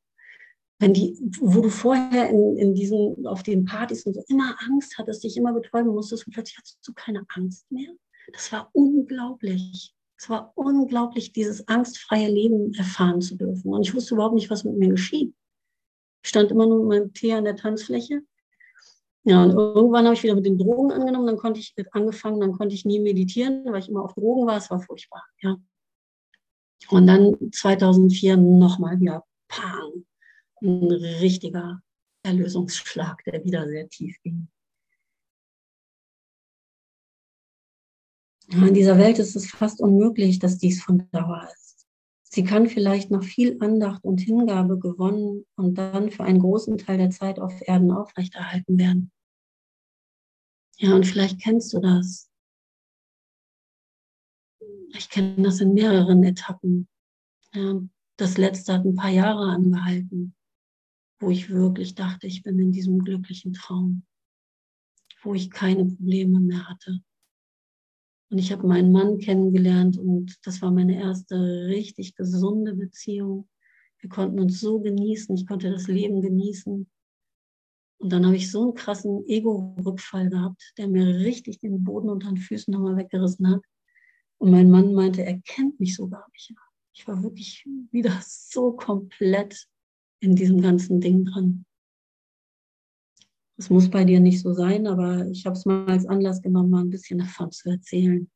Wenn 0.78 0.94
die, 0.94 1.18
wo 1.40 1.60
du 1.60 1.70
vorher 1.70 2.30
in, 2.30 2.56
in 2.56 2.74
diesen, 2.74 3.26
auf 3.26 3.42
den 3.42 3.64
Partys 3.64 4.06
und 4.06 4.14
so 4.14 4.24
immer 4.28 4.56
Angst 4.66 4.96
hattest, 4.96 5.24
dich 5.24 5.36
immer 5.36 5.52
betäuben 5.52 5.92
musstest 5.92 6.26
und 6.26 6.32
plötzlich 6.32 6.56
hattest 6.56 6.78
du 6.86 6.92
keine 6.92 7.24
Angst 7.34 7.70
mehr. 7.70 7.90
Das 8.32 8.52
war 8.52 8.70
unglaublich. 8.72 9.94
Es 10.16 10.28
war 10.28 10.52
unglaublich, 10.56 11.32
dieses 11.32 11.66
angstfreie 11.68 12.28
Leben 12.28 12.74
erfahren 12.74 13.20
zu 13.20 13.36
dürfen. 13.36 13.72
Und 13.72 13.82
ich 13.82 13.94
wusste 13.94 14.14
überhaupt 14.14 14.34
nicht, 14.34 14.50
was 14.50 14.64
mit 14.64 14.76
mir 14.76 14.88
geschieht. 14.88 15.34
Ich 16.22 16.30
stand 16.30 16.50
immer 16.50 16.66
nur 16.66 16.80
mit 16.80 16.88
meinem 16.88 17.12
Tee 17.12 17.32
an 17.32 17.44
der 17.44 17.56
Tanzfläche. 17.56 18.22
Ja, 19.24 19.44
und 19.44 19.50
irgendwann 19.50 20.06
habe 20.06 20.14
ich 20.14 20.22
wieder 20.22 20.34
mit 20.34 20.46
den 20.46 20.58
Drogen 20.58 20.90
angenommen, 20.90 21.26
dann 21.26 21.36
konnte 21.36 21.60
ich 21.60 21.74
angefangen, 21.92 22.40
dann 22.40 22.52
konnte 22.52 22.74
ich 22.74 22.84
nie 22.84 22.98
meditieren, 22.98 23.64
weil 23.66 23.80
ich 23.80 23.88
immer 23.88 24.02
auf 24.02 24.14
Drogen 24.14 24.46
war. 24.46 24.56
Es 24.56 24.70
war 24.70 24.80
furchtbar. 24.80 25.24
Ja. 25.40 25.56
Und 26.88 27.06
dann 27.06 27.36
2004 27.52 28.36
nochmal 28.36 28.98
wieder, 29.00 29.24
pang, 29.48 30.04
ein 30.62 30.90
richtiger 31.20 31.80
Erlösungsschlag, 32.22 33.22
der 33.24 33.44
wieder 33.44 33.66
sehr 33.68 33.88
tief 33.88 34.16
ging. 34.22 34.48
In 38.50 38.72
dieser 38.72 38.96
Welt 38.96 39.18
ist 39.18 39.36
es 39.36 39.50
fast 39.50 39.80
unmöglich, 39.80 40.38
dass 40.38 40.56
dies 40.56 40.82
von 40.82 41.06
Dauer 41.12 41.46
ist. 41.52 41.86
Sie 42.30 42.44
kann 42.44 42.68
vielleicht 42.68 43.10
nach 43.10 43.22
viel 43.22 43.56
Andacht 43.60 44.04
und 44.04 44.20
Hingabe 44.20 44.78
gewonnen 44.78 45.46
und 45.56 45.76
dann 45.76 46.10
für 46.10 46.24
einen 46.24 46.40
großen 46.40 46.78
Teil 46.78 46.98
der 46.98 47.10
Zeit 47.10 47.38
auf 47.38 47.54
Erden 47.66 47.90
aufrechterhalten 47.90 48.78
werden. 48.78 49.10
Ja, 50.76 50.94
und 50.94 51.06
vielleicht 51.06 51.40
kennst 51.42 51.72
du 51.72 51.80
das. 51.80 52.27
Ich 54.94 55.10
kenne 55.10 55.42
das 55.42 55.60
in 55.60 55.74
mehreren 55.74 56.22
Etappen. 56.24 56.88
Ja, 57.54 57.80
das 58.16 58.36
letzte 58.38 58.74
hat 58.74 58.84
ein 58.84 58.94
paar 58.94 59.10
Jahre 59.10 59.50
angehalten, 59.50 60.34
wo 61.20 61.30
ich 61.30 61.50
wirklich 61.50 61.94
dachte, 61.94 62.26
ich 62.26 62.42
bin 62.42 62.58
in 62.58 62.72
diesem 62.72 63.04
glücklichen 63.04 63.52
Traum, 63.52 64.04
wo 65.22 65.34
ich 65.34 65.50
keine 65.50 65.84
Probleme 65.84 66.40
mehr 66.40 66.68
hatte 66.68 67.02
und 68.30 68.38
ich 68.38 68.52
habe 68.52 68.66
meinen 68.66 68.92
Mann 68.92 69.18
kennengelernt 69.18 69.98
und 69.98 70.36
das 70.46 70.60
war 70.60 70.70
meine 70.70 71.00
erste 71.00 71.66
richtig 71.66 72.14
gesunde 72.14 72.74
Beziehung. 72.74 73.48
Wir 74.00 74.10
konnten 74.10 74.38
uns 74.38 74.60
so 74.60 74.80
genießen, 74.80 75.34
ich 75.34 75.46
konnte 75.46 75.70
das 75.70 75.88
Leben 75.88 76.20
genießen. 76.20 76.88
Und 78.00 78.12
dann 78.12 78.26
habe 78.26 78.36
ich 78.36 78.50
so 78.50 78.62
einen 78.62 78.74
krassen 78.74 79.24
Ego-Rückfall 79.26 80.28
gehabt, 80.28 80.72
der 80.76 80.88
mir 80.88 81.06
richtig 81.06 81.58
den 81.60 81.82
Boden 81.82 82.10
unter 82.10 82.28
den 82.28 82.36
Füßen 82.36 82.72
nochmal 82.72 82.96
weggerissen 82.96 83.48
hat. 83.48 83.62
Und 84.38 84.50
mein 84.50 84.70
Mann 84.70 84.94
meinte, 84.94 85.24
er 85.24 85.40
kennt 85.40 85.78
mich 85.80 85.96
so 85.96 86.08
gar 86.08 86.26
nicht. 86.32 86.54
Ich 86.92 87.06
war 87.06 87.22
wirklich 87.22 87.66
wieder 87.90 88.20
so 88.24 88.72
komplett 88.72 89.68
in 90.20 90.34
diesem 90.34 90.60
ganzen 90.60 91.00
Ding 91.00 91.24
drin. 91.24 91.64
Es 93.56 93.70
muss 93.70 93.90
bei 93.90 94.04
dir 94.04 94.20
nicht 94.20 94.40
so 94.40 94.52
sein, 94.52 94.86
aber 94.86 95.26
ich 95.26 95.44
habe 95.44 95.56
es 95.56 95.66
mal 95.66 95.86
als 95.88 96.06
Anlass 96.06 96.40
genommen, 96.40 96.70
mal 96.70 96.82
ein 96.82 96.90
bisschen 96.90 97.18
davon 97.18 97.50
zu 97.50 97.70
erzählen, 97.70 98.30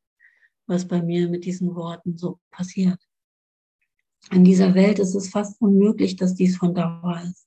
was 0.66 0.86
bei 0.86 1.00
mir 1.00 1.28
mit 1.28 1.44
diesen 1.44 1.74
Worten 1.76 2.18
so 2.18 2.40
passiert. 2.50 2.98
In 4.30 4.44
dieser 4.44 4.74
Welt 4.74 4.98
ist 4.98 5.14
es 5.14 5.30
fast 5.30 5.61
unmöglich, 5.61 6.16
dass 6.16 6.34
dies 6.34 6.57
von 6.57 6.74
Dauer 6.74 7.22
ist. 7.24 7.46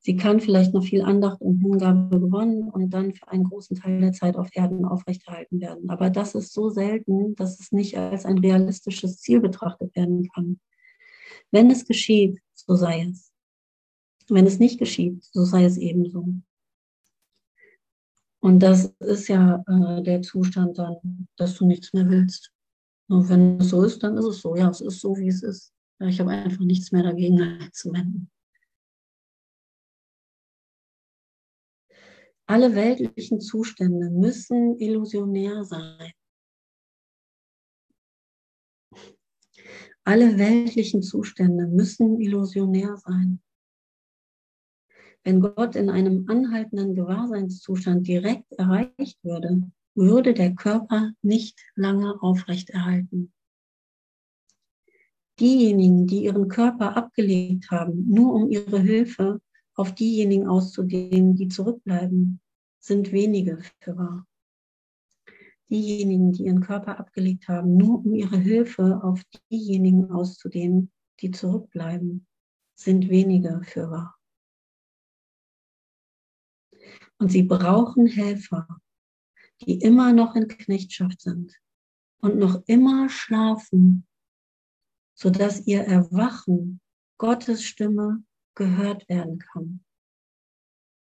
Sie 0.00 0.16
kann 0.16 0.40
vielleicht 0.40 0.74
noch 0.74 0.84
viel 0.84 1.02
Andacht 1.02 1.40
und 1.40 1.58
Hingabe 1.60 2.20
gewonnen 2.20 2.70
und 2.70 2.90
dann 2.90 3.14
für 3.14 3.28
einen 3.28 3.44
großen 3.44 3.76
Teil 3.76 4.00
der 4.00 4.12
Zeit 4.12 4.36
auf 4.36 4.48
Erden 4.52 4.84
aufrechterhalten 4.84 5.60
werden. 5.60 5.90
Aber 5.90 6.08
das 6.08 6.34
ist 6.34 6.52
so 6.52 6.70
selten, 6.70 7.34
dass 7.34 7.58
es 7.58 7.72
nicht 7.72 7.98
als 7.98 8.24
ein 8.24 8.38
realistisches 8.38 9.18
Ziel 9.18 9.40
betrachtet 9.40 9.94
werden 9.96 10.28
kann. 10.32 10.60
Wenn 11.50 11.70
es 11.70 11.84
geschieht, 11.84 12.40
so 12.54 12.74
sei 12.76 13.08
es. 13.10 13.32
Wenn 14.28 14.46
es 14.46 14.58
nicht 14.58 14.78
geschieht, 14.78 15.24
so 15.24 15.44
sei 15.44 15.64
es 15.64 15.76
ebenso. 15.76 16.26
Und 18.40 18.60
das 18.60 18.94
ist 19.00 19.28
ja 19.28 19.64
äh, 19.66 20.02
der 20.02 20.22
Zustand 20.22 20.78
dann, 20.78 21.28
dass 21.36 21.56
du 21.56 21.66
nichts 21.66 21.92
mehr 21.92 22.08
willst. 22.08 22.52
Und 23.08 23.28
wenn 23.28 23.58
es 23.58 23.70
so 23.70 23.82
ist, 23.82 24.02
dann 24.02 24.16
ist 24.16 24.26
es 24.26 24.40
so. 24.40 24.54
Ja, 24.54 24.68
es 24.68 24.80
ist 24.80 25.00
so, 25.00 25.16
wie 25.16 25.28
es 25.28 25.42
ist. 25.42 25.72
Ich 26.00 26.20
habe 26.20 26.30
einfach 26.30 26.60
nichts 26.60 26.92
mehr 26.92 27.02
dagegen 27.02 27.40
einzuwenden. 27.60 28.30
Alle 32.50 32.74
weltlichen 32.74 33.42
Zustände 33.42 34.08
müssen 34.08 34.78
illusionär 34.78 35.64
sein. 35.64 36.12
Alle 40.02 40.38
weltlichen 40.38 41.02
Zustände 41.02 41.66
müssen 41.66 42.18
illusionär 42.18 42.96
sein. 42.96 43.42
Wenn 45.24 45.42
Gott 45.42 45.76
in 45.76 45.90
einem 45.90 46.24
anhaltenden 46.26 46.94
Gewahrseinszustand 46.94 48.08
direkt 48.08 48.50
erreicht 48.54 49.22
würde, 49.22 49.70
würde 49.94 50.32
der 50.32 50.54
Körper 50.54 51.12
nicht 51.20 51.60
lange 51.74 52.22
aufrechterhalten. 52.22 53.30
Diejenigen, 55.38 56.06
die 56.06 56.24
ihren 56.24 56.48
Körper 56.48 56.96
abgelegt 56.96 57.70
haben, 57.70 58.08
nur 58.08 58.32
um 58.32 58.50
ihre 58.50 58.80
Hilfe 58.80 59.42
auf 59.78 59.94
diejenigen 59.94 60.48
auszudehnen, 60.48 61.36
die 61.36 61.48
zurückbleiben, 61.48 62.40
sind 62.80 63.12
wenige 63.12 63.62
für 63.80 63.96
wahr. 63.96 64.26
Diejenigen, 65.70 66.32
die 66.32 66.46
ihren 66.46 66.60
Körper 66.60 66.98
abgelegt 66.98 67.46
haben, 67.46 67.76
nur 67.76 68.04
um 68.04 68.14
ihre 68.14 68.38
Hilfe 68.38 69.00
auf 69.04 69.22
diejenigen 69.50 70.10
auszudehnen, 70.10 70.90
die 71.20 71.30
zurückbleiben, 71.30 72.26
sind 72.74 73.08
wenige 73.08 73.60
für 73.62 73.90
wahr. 73.90 74.18
Und 77.18 77.30
sie 77.30 77.44
brauchen 77.44 78.06
Helfer, 78.06 78.66
die 79.60 79.80
immer 79.80 80.12
noch 80.12 80.34
in 80.34 80.48
Knechtschaft 80.48 81.20
sind 81.20 81.54
und 82.20 82.36
noch 82.36 82.62
immer 82.66 83.08
schlafen, 83.08 84.06
sodass 85.14 85.66
ihr 85.66 85.82
Erwachen 85.82 86.80
Gottes 87.18 87.62
Stimme 87.64 88.24
gehört 88.58 89.08
werden 89.08 89.38
kann. 89.38 89.80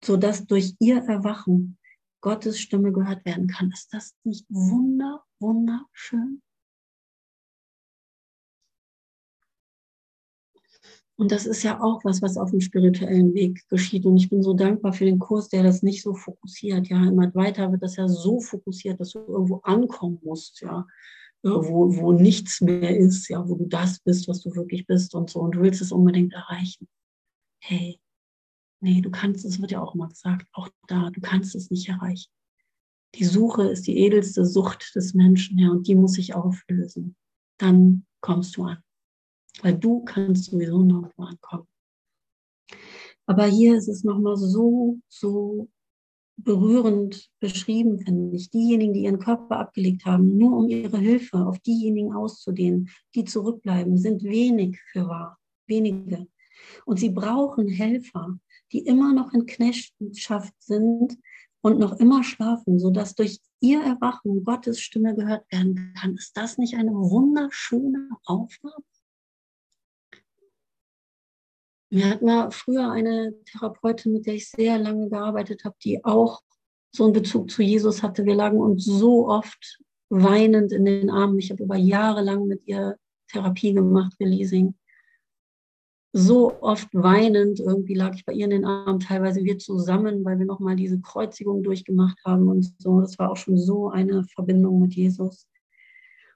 Sodass 0.06 0.46
durch 0.46 0.76
ihr 0.80 1.04
Erwachen 1.04 1.78
Gottes 2.22 2.60
Stimme 2.60 2.92
gehört 2.94 3.26
werden 3.26 3.48
kann. 3.48 3.72
Ist 3.72 3.94
das 3.94 4.16
nicht 4.24 4.46
wunder, 4.50 5.24
wunderschön? 5.40 6.42
Und 11.18 11.34
das 11.34 11.46
ist 11.46 11.64
ja 11.64 11.82
auch 11.82 12.06
was, 12.06 12.22
was 12.22 12.38
auf 12.38 12.52
dem 12.52 12.62
spirituellen 12.62 13.34
Weg 13.34 13.68
geschieht. 13.68 14.06
Und 14.06 14.16
ich 14.16 14.30
bin 14.30 14.42
so 14.42 14.54
dankbar 14.54 14.94
für 14.94 15.04
den 15.04 15.20
Kurs, 15.20 15.50
der 15.50 15.64
das 15.64 15.84
nicht 15.84 16.02
so 16.02 16.14
fokussiert. 16.14 16.88
Ja, 16.88 17.06
immer 17.06 17.34
weiter 17.36 17.70
wird 17.72 17.84
das 17.84 17.98
ja 17.98 18.08
so 18.08 18.40
fokussiert, 18.40 19.02
dass 19.02 19.12
du 19.12 19.20
irgendwo 19.20 19.58
ankommen 19.64 20.20
musst, 20.24 20.62
ja, 20.62 20.88
wo, 21.44 21.94
wo 21.98 22.14
nichts 22.14 22.62
mehr 22.62 22.96
ist, 22.98 23.28
ja, 23.28 23.48
wo 23.50 23.56
du 23.56 23.66
das 23.66 24.00
bist, 24.00 24.30
was 24.30 24.42
du 24.42 24.56
wirklich 24.56 24.88
bist 24.88 25.14
und 25.14 25.30
so. 25.30 25.42
Und 25.42 25.56
du 25.56 25.62
willst 25.62 25.82
es 25.82 25.92
unbedingt 25.92 26.32
erreichen. 26.32 26.88
Hey, 27.60 28.00
nee, 28.80 29.02
du 29.02 29.12
kannst, 29.12 29.46
es 29.46 29.62
wird 29.62 29.72
ja 29.72 29.82
auch 29.82 29.96
immer 29.96 30.10
gesagt, 30.10 30.48
auch 30.54 30.70
da, 30.88 31.10
du 31.10 31.22
kannst 31.22 31.56
es 31.56 31.70
nicht 31.70 31.88
erreichen. 31.90 32.32
Die 33.16 33.26
Suche 33.26 33.64
ist 33.64 33.88
die 33.88 33.98
edelste 33.98 34.46
Sucht 34.46 34.96
des 34.96 35.14
Menschen, 35.14 35.58
ja, 35.58 35.70
und 35.70 35.88
die 35.88 35.96
muss 35.96 36.14
sich 36.14 36.34
auflösen. 36.36 37.16
Dann 37.58 38.06
kommst 38.22 38.58
du 38.58 38.64
an 38.64 38.84
weil 39.62 39.78
du 39.78 40.04
kannst 40.04 40.46
sowieso 40.46 40.82
nirgendwo 40.82 41.24
ankommen. 41.24 41.68
Aber 43.26 43.46
hier 43.46 43.78
ist 43.78 43.88
es 43.88 44.04
nochmal 44.04 44.38
so, 44.38 45.00
so 45.08 45.70
berührend 46.38 47.30
beschrieben, 47.40 48.00
finde 48.00 48.36
ich. 48.36 48.50
Diejenigen, 48.50 48.94
die 48.94 49.04
ihren 49.04 49.20
Körper 49.20 49.60
abgelegt 49.60 50.06
haben, 50.06 50.38
nur 50.38 50.58
um 50.58 50.70
ihre 50.70 50.98
Hilfe 50.98 51.46
auf 51.46 51.60
diejenigen 51.60 52.14
auszudehnen, 52.14 52.90
die 53.14 53.26
zurückbleiben, 53.26 53.98
sind 53.98 54.24
wenig 54.24 54.80
für 54.92 55.08
wahr, 55.08 55.38
wenige. 55.68 56.28
Und 56.86 57.00
sie 57.00 57.10
brauchen 57.10 57.68
Helfer, 57.68 58.40
die 58.72 58.80
immer 58.80 59.14
noch 59.14 59.34
in 59.34 59.46
Knechtschaft 59.46 60.54
sind 60.60 61.18
und 61.62 61.80
noch 61.80 62.00
immer 62.00 62.24
schlafen, 62.24 62.80
sodass 62.80 63.16
durch 63.16 63.40
ihr 63.60 63.82
Erwachen 63.82 64.44
Gottes 64.44 64.80
Stimme 64.80 65.16
gehört 65.16 65.52
werden 65.52 65.94
kann. 66.00 66.16
Ist 66.16 66.36
das 66.38 66.58
nicht 66.58 66.76
eine 66.76 66.92
wunderschöne 66.92 68.10
Aufgabe? 68.26 68.84
Wir 71.92 72.08
hatten 72.08 72.26
mal 72.26 72.52
früher 72.52 72.92
eine 72.92 73.34
Therapeutin, 73.46 74.14
mit 74.14 74.28
der 74.28 74.36
ich 74.36 74.50
sehr 74.50 74.78
lange 74.78 75.10
gearbeitet 75.10 75.66
habe, 75.66 75.76
die 75.84 76.04
auch 76.06 76.42
so 76.92 77.06
einen 77.06 77.14
Bezug 77.14 77.50
zu 77.50 77.64
Jesus 77.64 78.04
hatte. 78.04 78.26
Wir 78.26 78.36
lagen 78.36 78.60
uns 78.60 78.86
so 78.86 79.28
oft 79.28 79.82
weinend 80.10 80.72
in 80.72 80.86
den 80.86 81.10
Armen. 81.10 81.40
Ich 81.40 81.50
habe 81.50 81.64
über 81.64 81.76
Jahre 81.76 82.22
lang 82.22 82.46
mit 82.46 82.66
ihr 82.68 82.98
Therapie 83.28 83.74
gemacht, 83.74 84.14
Releasing. 84.20 84.76
So 86.12 86.60
oft 86.62 86.88
weinend, 86.94 87.60
irgendwie 87.60 87.94
lag 87.94 88.16
ich 88.16 88.26
bei 88.26 88.34
ihr 88.34 88.46
in 88.46 88.52
den 88.52 88.66
Armen, 88.66 89.00
teilweise 89.00 89.44
wir 89.44 89.60
zusammen, 89.60 90.26
weil 90.26 90.40
wir 90.40 90.46
nochmal 90.46 90.76
diese 90.76 91.00
Kreuzigung 91.00 91.62
durchgemacht 91.62 92.18
haben 92.26 92.48
und 92.48 92.74
so. 92.80 93.00
Das 93.00 93.20
war 93.20 93.32
auch 93.32 93.38
schon 93.38 93.58
so 93.58 93.90
eine 93.90 94.24
Verbindung 94.24 94.82
mit 94.82 94.96
Jesus. 94.96 95.48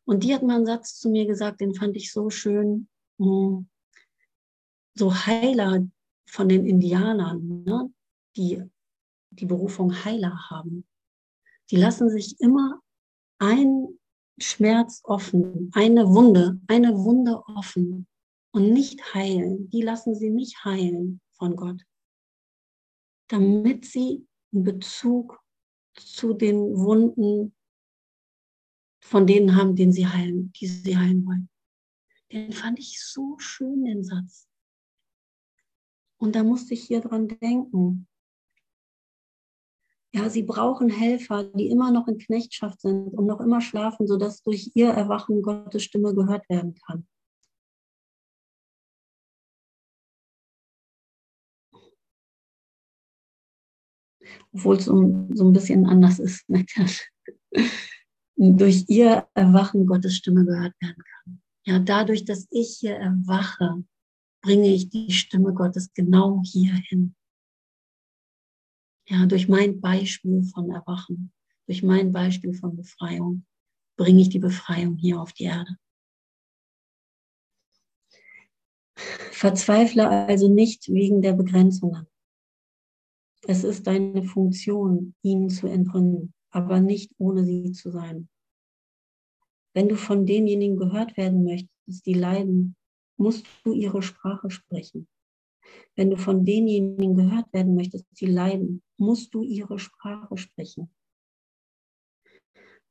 Und 0.06 0.24
die 0.24 0.34
hat 0.34 0.44
mal 0.44 0.58
einen 0.58 0.66
Satz 0.66 1.00
zu 1.00 1.10
mir 1.10 1.26
gesagt, 1.26 1.62
den 1.62 1.74
fand 1.74 1.96
ich 1.96 2.12
so 2.12 2.30
schön. 2.30 2.88
Hm 3.18 3.68
so 4.96 5.14
Heiler 5.14 5.88
von 6.28 6.50
den 6.50 6.66
Indianern, 6.66 7.64
ne, 7.64 7.94
die 8.36 8.64
die 9.32 9.46
Berufung 9.46 9.94
Heiler 10.06 10.50
haben, 10.50 10.86
die 11.72 11.78
lassen 11.78 12.10
sich 12.10 12.40
immer 12.40 12.80
ein 13.40 13.88
Schmerz 14.40 15.02
offen, 15.04 15.72
eine 15.74 16.08
Wunde, 16.08 16.60
eine 16.68 16.96
Wunde 16.96 17.42
offen 17.48 18.08
und 18.54 18.72
nicht 18.72 19.14
heilen. 19.14 19.70
Die 19.70 19.82
lassen 19.82 20.16
sie 20.16 20.30
nicht 20.30 20.64
heilen 20.64 21.20
von 21.34 21.56
Gott, 21.56 21.82
damit 23.28 23.86
sie 23.86 24.28
einen 24.54 24.64
Bezug 24.64 25.40
zu 25.96 26.34
den 26.34 26.78
Wunden 26.78 27.56
von 29.02 29.28
denen 29.28 29.56
haben, 29.56 29.76
den 29.76 29.92
sie 29.92 30.08
heilen, 30.08 30.54
die 30.54 30.68
sie 30.68 30.98
heilen 30.98 31.26
wollen. 31.26 31.50
Den 32.32 32.52
fand 32.52 32.80
ich 32.80 33.04
so 33.04 33.38
schön, 33.38 33.86
den 33.86 34.04
Satz. 34.04 34.48
Und 36.18 36.36
da 36.36 36.44
musste 36.44 36.74
ich 36.74 36.86
hier 36.86 37.02
dran 37.02 37.28
denken. 37.28 38.08
Ja, 40.14 40.30
sie 40.30 40.44
brauchen 40.44 40.90
Helfer, 40.90 41.44
die 41.44 41.70
immer 41.70 41.92
noch 41.92 42.08
in 42.08 42.20
Knechtschaft 42.20 42.82
sind 42.82 43.10
und 43.10 43.26
noch 43.26 43.42
immer 43.42 43.62
schlafen, 43.62 44.08
sodass 44.08 44.44
durch 44.44 44.72
ihr 44.76 44.90
Erwachen 44.90 45.42
Gottes 45.42 45.84
Stimme 45.84 46.14
gehört 46.14 46.48
werden 46.50 46.76
kann. 46.76 47.08
Obwohl 54.54 54.78
es 54.78 54.86
so, 54.86 55.28
so 55.34 55.46
ein 55.46 55.54
bisschen 55.54 55.86
anders 55.86 56.20
ist. 56.20 56.46
durch 58.36 58.86
ihr 58.88 59.28
Erwachen 59.34 59.86
Gottes 59.86 60.16
Stimme 60.16 60.46
gehört 60.46 60.74
werden 60.82 61.04
kann. 61.04 61.42
Ja, 61.66 61.80
dadurch, 61.80 62.26
dass 62.26 62.48
ich 62.52 62.78
hier 62.80 62.96
erwache, 62.96 63.84
bringe 64.42 64.68
ich 64.68 64.90
die 64.90 65.12
Stimme 65.12 65.54
Gottes 65.54 65.94
genau 65.94 66.42
hierhin. 66.44 67.16
Ja, 69.08 69.26
durch 69.26 69.48
mein 69.48 69.80
Beispiel 69.82 70.44
von 70.44 70.72
Erwachen, 70.72 71.32
durch 71.68 71.84
mein 71.84 72.12
Beispiel 72.12 72.54
von 72.54 72.76
Befreiung, 72.76 73.46
bringe 73.98 74.22
ich 74.22 74.30
die 74.30 74.40
Befreiung 74.40 74.98
hier 74.98 75.22
auf 75.22 75.34
die 75.34 75.46
Erde. 75.46 75.78
Verzweifle 79.32 80.08
also 80.08 80.48
nicht 80.48 80.88
wegen 80.90 81.22
der 81.22 81.34
Begrenzungen. 81.34 82.08
Es 83.46 83.64
ist 83.64 83.88
deine 83.88 84.24
Funktion, 84.24 85.16
ihnen 85.22 85.50
zu 85.50 85.68
entrinnen, 85.68 86.34
aber 86.52 86.80
nicht 86.80 87.14
ohne 87.18 87.44
sie 87.44 87.74
zu 87.74 87.92
sein. 87.92 88.30
Wenn 89.74 89.90
du 89.90 89.98
von 89.98 90.26
denjenigen 90.26 90.78
gehört 90.78 91.18
werden 91.18 91.44
möchtest, 91.44 92.06
die 92.06 92.14
leiden, 92.14 92.76
musst 93.18 93.46
du 93.66 93.74
ihre 93.74 94.02
Sprache 94.02 94.50
sprechen. 94.50 95.08
Wenn 95.96 96.10
du 96.10 96.18
von 96.18 96.46
denjenigen 96.46 97.16
gehört 97.16 97.52
werden 97.54 97.76
möchtest, 97.76 98.06
die 98.20 98.28
leiden, 98.28 98.82
musst 98.98 99.34
du 99.34 99.44
ihre 99.44 99.80
Sprache 99.80 100.38
sprechen. 100.38 100.94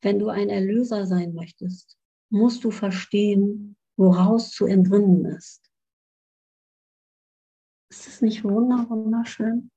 Wenn 0.02 0.18
du 0.18 0.28
ein 0.28 0.48
Erlöser 0.48 1.06
sein 1.06 1.32
möchtest, 1.34 1.96
musst 2.30 2.64
du 2.64 2.70
verstehen, 2.70 3.76
woraus 3.96 4.50
zu 4.50 4.66
entrinnen 4.66 5.24
ist. 5.24 5.70
Ist 7.90 8.06
das 8.06 8.20
nicht 8.20 8.42
wunderschön? 8.42 9.70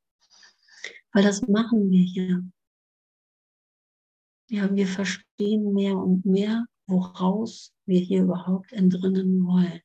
Weil 1.16 1.24
das 1.24 1.47
machen 1.47 1.89
wir 1.91 2.03
hier. 2.03 2.43
Ja, 4.49 4.76
wir 4.76 4.86
verstehen 4.86 5.74
mehr 5.74 5.95
und 5.95 6.26
mehr, 6.26 6.66
woraus 6.88 7.74
wir 7.86 8.01
hier 8.01 8.24
überhaupt 8.24 8.74
entrinnen 8.74 9.45
wollen. 9.47 9.82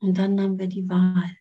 Und 0.00 0.16
dann 0.16 0.40
haben 0.40 0.58
wir 0.58 0.66
die 0.66 0.88
Wahl. 0.88 1.36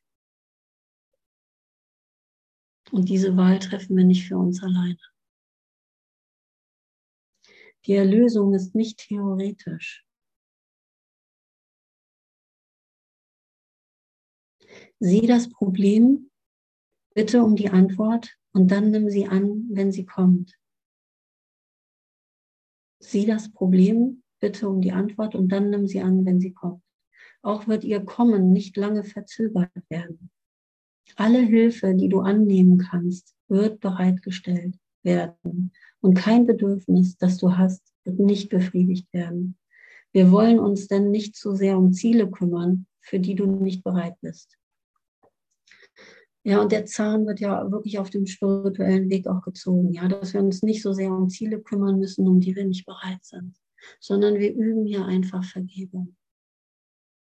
Und 2.91 3.07
diese 3.07 3.37
Wahl 3.37 3.57
treffen 3.59 3.95
wir 3.95 4.03
nicht 4.03 4.27
für 4.27 4.37
uns 4.37 4.61
alleine. 4.61 4.99
Die 7.85 7.93
Erlösung 7.93 8.53
ist 8.53 8.75
nicht 8.75 8.97
theoretisch. 8.97 10.05
Sieh 14.99 15.25
das 15.25 15.49
Problem, 15.49 16.29
bitte 17.15 17.43
um 17.43 17.55
die 17.55 17.69
Antwort 17.69 18.37
und 18.53 18.71
dann 18.71 18.91
nimm 18.91 19.09
sie 19.09 19.27
an, 19.27 19.67
wenn 19.71 19.91
sie 19.91 20.05
kommt. 20.05 20.57
Sieh 22.99 23.25
das 23.25 23.51
Problem, 23.51 24.23
bitte 24.39 24.69
um 24.69 24.81
die 24.81 24.91
Antwort 24.91 25.35
und 25.35 25.49
dann 25.51 25.69
nimm 25.69 25.87
sie 25.87 26.01
an, 26.01 26.25
wenn 26.25 26.39
sie 26.39 26.53
kommt. 26.53 26.83
Auch 27.41 27.67
wird 27.67 27.83
ihr 27.83 28.01
Kommen 28.01 28.51
nicht 28.51 28.77
lange 28.77 29.03
verzögert 29.03 29.71
werden. 29.89 30.29
Alle 31.15 31.39
Hilfe, 31.39 31.95
die 31.95 32.09
du 32.09 32.19
annehmen 32.19 32.77
kannst, 32.77 33.35
wird 33.47 33.79
bereitgestellt 33.79 34.77
werden. 35.03 35.71
Und 35.99 36.15
kein 36.15 36.45
Bedürfnis, 36.45 37.17
das 37.17 37.37
du 37.37 37.57
hast, 37.57 37.81
wird 38.03 38.19
nicht 38.19 38.49
befriedigt 38.49 39.11
werden. 39.13 39.57
Wir 40.11 40.31
wollen 40.31 40.59
uns 40.59 40.87
denn 40.87 41.09
nicht 41.09 41.35
zu 41.35 41.55
sehr 41.55 41.77
um 41.77 41.93
Ziele 41.93 42.29
kümmern, 42.29 42.85
für 42.99 43.19
die 43.19 43.35
du 43.35 43.45
nicht 43.45 43.83
bereit 43.83 44.15
bist. 44.21 44.57
Ja, 46.43 46.59
und 46.59 46.71
der 46.71 46.85
Zahn 46.85 47.27
wird 47.27 47.39
ja 47.39 47.71
wirklich 47.71 47.99
auf 47.99 48.09
dem 48.09 48.25
spirituellen 48.25 49.09
Weg 49.09 49.27
auch 49.27 49.43
gezogen, 49.43 49.93
ja, 49.93 50.07
dass 50.07 50.33
wir 50.33 50.41
uns 50.41 50.63
nicht 50.63 50.81
so 50.81 50.91
sehr 50.91 51.11
um 51.11 51.29
Ziele 51.29 51.61
kümmern 51.61 51.99
müssen, 51.99 52.27
um 52.27 52.39
die 52.39 52.55
wir 52.55 52.65
nicht 52.65 52.85
bereit 52.85 53.23
sind, 53.23 53.55
sondern 53.99 54.39
wir 54.39 54.53
üben 54.53 54.85
hier 54.85 55.05
einfach 55.05 55.43
Vergebung. 55.43 56.15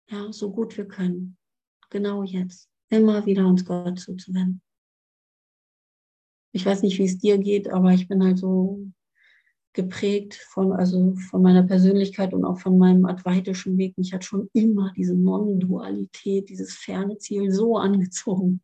Ja, 0.09 0.33
so 0.33 0.51
gut 0.51 0.77
wir 0.79 0.87
können. 0.87 1.37
Genau 1.91 2.23
jetzt. 2.23 2.71
Immer 2.89 3.25
wieder 3.27 3.47
uns 3.47 3.65
Gott 3.65 3.99
zuzuwenden. 3.99 4.63
Ich 6.53 6.65
weiß 6.65 6.83
nicht, 6.83 6.99
wie 6.99 7.05
es 7.05 7.19
dir 7.19 7.39
geht, 7.39 7.71
aber 7.71 7.93
ich 7.93 8.09
bin 8.09 8.23
halt 8.23 8.39
so 8.39 8.93
geprägt 9.75 10.35
von, 10.35 10.73
also 10.73 11.17
von 11.31 11.43
meiner 11.43 11.63
Persönlichkeit 11.63 12.35
und 12.35 12.45
auch 12.45 12.59
von 12.59 12.77
meinem 12.77 13.07
advaitischen 13.07 13.79
Weg. 13.79 13.97
Mich 13.97 14.13
hat 14.13 14.25
schon 14.25 14.51
immer 14.53 14.93
diese 14.97 15.15
Non-Dualität, 15.15 16.51
dieses 16.51 16.75
ferne 16.75 17.19
Ziel 17.19 17.51
so 17.51 17.79
angezogen. 17.79 18.63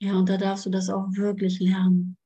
Ja, 0.00 0.16
und 0.16 0.28
da 0.28 0.36
darfst 0.36 0.64
du 0.66 0.70
das 0.70 0.90
auch 0.90 1.08
wirklich 1.10 1.58
lernen, 1.58 2.16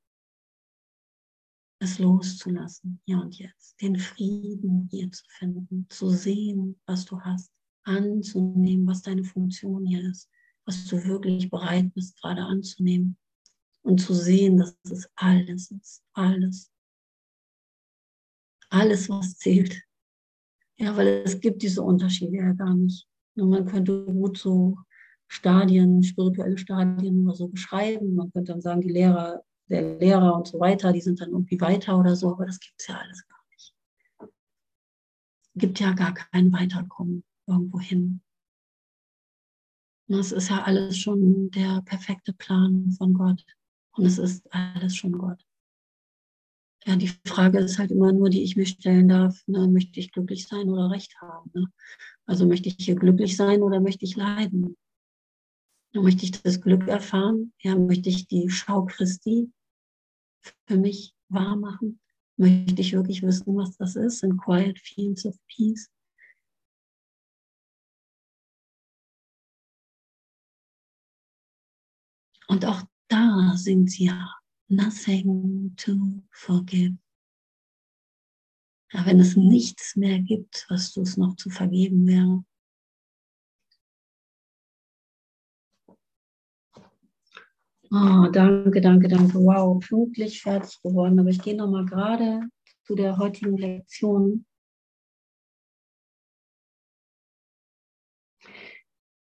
es 1.79 1.99
loszulassen, 1.99 3.01
hier 3.07 3.19
und 3.19 3.39
jetzt, 3.39 3.81
den 3.81 3.97
Frieden 3.97 4.89
hier 4.91 5.11
zu 5.11 5.25
finden, 5.29 5.87
zu 5.89 6.11
sehen, 6.11 6.81
was 6.87 7.05
du 7.07 7.21
hast, 7.21 7.51
anzunehmen, 7.85 8.87
was 8.87 9.03
deine 9.03 9.25
Funktion 9.25 9.85
hier 9.87 10.09
ist, 10.09 10.31
was 10.65 10.85
du 10.87 11.03
wirklich 11.05 11.51
bereit 11.51 11.93
bist, 11.95 12.21
gerade 12.21 12.43
anzunehmen 12.43 13.17
und 13.83 14.01
zu 14.01 14.15
sehen, 14.15 14.59
dass 14.59 14.77
es 14.85 15.11
alles 15.17 15.71
ist, 15.71 16.05
alles. 16.13 16.71
Alles, 18.69 19.09
was 19.09 19.37
zählt. 19.39 19.83
Ja, 20.77 20.97
weil 20.97 21.23
es 21.25 21.41
gibt 21.41 21.63
diese 21.63 21.83
Unterschiede 21.83 22.37
ja 22.37 22.53
gar 22.53 22.75
nicht. 22.75 23.07
Und 23.35 23.51
man 23.51 23.67
könnte 23.67 24.05
gut 24.05 24.39
so 24.39 24.79
Stadien, 25.33 26.03
spirituelle 26.03 26.59
Stadien 26.59 27.27
oder 27.27 27.35
so 27.35 27.49
beschreiben. 27.49 28.15
Man 28.15 28.31
könnte 28.33 28.53
dann 28.53 28.61
sagen, 28.61 28.83
die 28.83 28.91
Lehrer, 28.91 29.43
der 29.69 29.99
Lehrer 29.99 30.37
und 30.37 30.47
so 30.47 30.61
weiter, 30.61 30.93
die 30.93 31.01
sind 31.01 31.21
dann 31.23 31.31
irgendwie 31.31 31.59
weiter 31.59 31.99
oder 31.99 32.15
so, 32.15 32.33
aber 32.33 32.45
das 32.45 32.61
gibt 32.61 32.75
es 32.79 32.87
ja 32.89 32.99
alles 32.99 33.27
gar 33.27 33.41
nicht. 33.51 33.75
Es 34.21 35.61
gibt 35.61 35.81
ja 35.81 35.93
gar 35.93 36.13
kein 36.13 36.53
Weiterkommen 36.53 37.25
irgendwo 37.47 37.81
hin. 37.81 38.21
Das 40.07 40.33
ist 40.33 40.51
ja 40.51 40.65
alles 40.65 40.99
schon 40.99 41.51
der 41.51 41.81
perfekte 41.81 42.35
Plan 42.35 42.91
von 42.99 43.15
Gott. 43.15 43.43
Und 43.93 44.05
es 44.05 44.19
ist 44.19 44.47
alles 44.53 44.95
schon 44.95 45.13
Gott. 45.13 45.43
Ja, 46.85 46.97
die 46.97 47.11
Frage 47.27 47.59
ist 47.61 47.79
halt 47.79 47.91
immer 47.91 48.13
nur, 48.13 48.29
die 48.29 48.43
ich 48.43 48.57
mir 48.57 48.67
stellen 48.67 49.09
darf, 49.09 49.43
ne, 49.47 49.67
möchte 49.67 49.99
ich 49.99 50.13
glücklich 50.13 50.47
sein 50.47 50.69
oder 50.69 50.91
Recht 50.91 51.19
haben? 51.23 51.51
Ne? 51.55 51.73
Also 52.27 52.47
möchte 52.47 52.69
ich 52.69 52.77
hier 52.79 52.97
glücklich 52.97 53.37
sein 53.37 53.63
oder 53.63 53.81
möchte 53.81 54.05
ich 54.05 54.17
leiden? 54.17 54.77
Möchte 55.95 56.25
ich 56.25 56.33
das 56.43 56.61
Glück 56.61 56.89
erfahren? 56.89 57.53
Ja, 57.59 57.77
möchte 57.77 58.09
ich 58.09 58.27
die 58.27 58.49
Schau 58.49 58.87
Christi 58.87 59.53
für 60.67 60.79
mich 60.79 61.15
wahr 61.29 61.57
machen? 61.57 62.01
Möchte 62.39 62.81
ich 62.81 62.93
wirklich 62.95 63.23
wissen, 63.23 63.55
was 63.57 63.77
das 63.77 63.97
ist? 63.97 64.23
In 64.23 64.39
quiet 64.39 64.79
fields 64.79 65.27
of 65.27 65.37
peace. 65.47 65.91
Und 72.49 72.65
auch 72.65 72.83
da 73.09 73.55
sind 73.57 73.91
sie 73.91 74.07
ja 74.07 74.35
nothing 74.69 75.75
to 75.77 76.23
forgive. 76.31 76.97
Ja, 78.93 79.07
wenn 79.07 79.21
es 79.21 79.37
nichts 79.37 79.97
mehr 79.97 80.19
gibt, 80.21 80.67
was 80.69 80.93
du 80.93 81.03
es 81.03 81.17
noch 81.17 81.37
zu 81.37 81.49
vergeben 81.49 82.07
wäre, 82.07 82.45
Oh, 87.95 88.27
danke, 88.33 88.81
danke, 88.81 89.07
danke. 89.07 89.35
Wow, 89.35 89.79
pünktlich 89.79 90.41
fertig 90.41 90.81
geworden. 90.81 91.21
Aber 91.21 91.29
ich 91.29 91.43
gehe 91.43 91.55
nochmal 91.55 91.85
gerade 91.85 92.41
zu 92.85 92.95
der 92.95 93.19
heutigen 93.19 93.59
Lektion. 93.59 94.47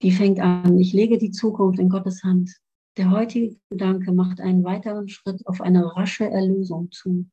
Die 0.02 0.12
fängt 0.12 0.40
an. 0.40 0.80
Ich 0.80 0.92
lege 0.92 1.20
die 1.20 1.30
Zukunft 1.30 1.78
in 1.78 1.90
Gottes 1.90 2.24
Hand. 2.24 2.52
Der 2.98 3.12
heutige 3.12 3.60
Gedanke 3.70 4.12
macht 4.12 4.42
einen 4.42 4.64
weiteren 4.64 5.08
Schritt 5.08 5.46
auf 5.46 5.62
eine 5.62 5.96
rasche 5.96 6.28
Erlösung 6.28 6.90
zu. 6.92 7.30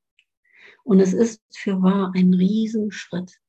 Und 0.83 1.01
es 1.01 1.15
ist 1.15 1.41
für 1.57 1.81
wahr 1.81 2.13
ein 2.15 2.35
Riesenschritt. 2.35 3.41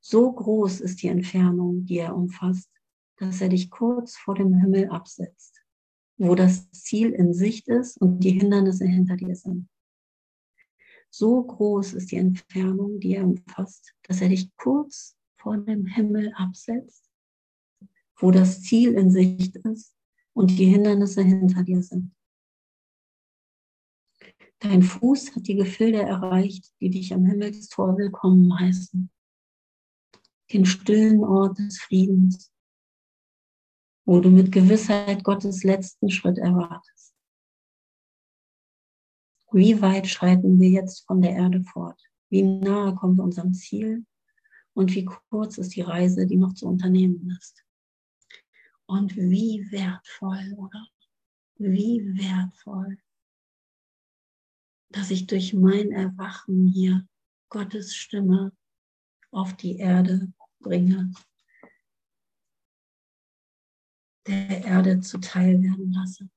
So 0.00 0.30
groß 0.30 0.82
ist 0.82 1.02
die 1.02 1.08
Entfernung, 1.08 1.86
die 1.86 1.96
er 1.96 2.14
umfasst, 2.14 2.70
dass 3.16 3.40
er 3.40 3.48
dich 3.48 3.70
kurz 3.70 4.18
vor 4.18 4.34
dem 4.34 4.52
Himmel 4.52 4.90
absetzt 4.90 5.53
wo 6.16 6.34
das 6.34 6.70
Ziel 6.70 7.10
in 7.10 7.34
Sicht 7.34 7.68
ist 7.68 8.00
und 8.00 8.20
die 8.20 8.38
Hindernisse 8.38 8.86
hinter 8.86 9.16
dir 9.16 9.34
sind. 9.34 9.68
So 11.10 11.42
groß 11.42 11.94
ist 11.94 12.10
die 12.10 12.16
Entfernung, 12.16 12.98
die 13.00 13.14
er 13.14 13.24
umfasst, 13.24 13.94
dass 14.02 14.20
er 14.20 14.28
dich 14.28 14.54
kurz 14.56 15.16
vor 15.36 15.56
dem 15.56 15.86
Himmel 15.86 16.32
absetzt, 16.34 17.08
wo 18.16 18.30
das 18.30 18.62
Ziel 18.62 18.94
in 18.94 19.10
Sicht 19.10 19.56
ist 19.56 19.94
und 20.32 20.58
die 20.58 20.66
Hindernisse 20.66 21.22
hinter 21.22 21.62
dir 21.62 21.82
sind. 21.82 22.14
Dein 24.58 24.82
Fuß 24.82 25.36
hat 25.36 25.46
die 25.46 25.56
Gefilde 25.56 26.02
erreicht, 26.02 26.72
die 26.80 26.90
dich 26.90 27.12
am 27.12 27.26
Himmelstor 27.26 27.98
willkommen 27.98 28.58
heißen. 28.58 29.10
Den 30.52 30.64
stillen 30.64 31.22
Ort 31.22 31.58
des 31.58 31.78
Friedens, 31.80 32.53
wo 34.04 34.20
du 34.20 34.30
mit 34.30 34.52
Gewissheit 34.52 35.24
Gottes 35.24 35.64
letzten 35.64 36.10
Schritt 36.10 36.38
erwartest. 36.38 37.14
Wie 39.52 39.80
weit 39.80 40.08
schreiten 40.08 40.60
wir 40.60 40.68
jetzt 40.68 41.06
von 41.06 41.22
der 41.22 41.32
Erde 41.32 41.62
fort? 41.62 42.00
Wie 42.28 42.42
nahe 42.42 42.94
kommen 42.94 43.16
wir 43.16 43.24
unserem 43.24 43.54
Ziel? 43.54 44.04
Und 44.74 44.94
wie 44.94 45.04
kurz 45.04 45.58
ist 45.58 45.76
die 45.76 45.82
Reise, 45.82 46.26
die 46.26 46.36
noch 46.36 46.54
zu 46.54 46.66
unternehmen 46.66 47.30
ist? 47.38 47.64
Und 48.86 49.16
wie 49.16 49.70
wertvoll, 49.70 50.54
oder? 50.56 50.88
Wie 51.56 52.02
wertvoll, 52.18 52.98
dass 54.90 55.12
ich 55.12 55.28
durch 55.28 55.54
mein 55.54 55.92
Erwachen 55.92 56.66
hier 56.66 57.06
Gottes 57.48 57.94
Stimme 57.94 58.52
auf 59.30 59.54
die 59.54 59.76
Erde 59.76 60.32
bringe 60.58 61.12
der 64.26 64.64
Erde 64.64 65.00
zuteil 65.00 65.62
werden 65.62 65.92
lasse. 65.92 66.28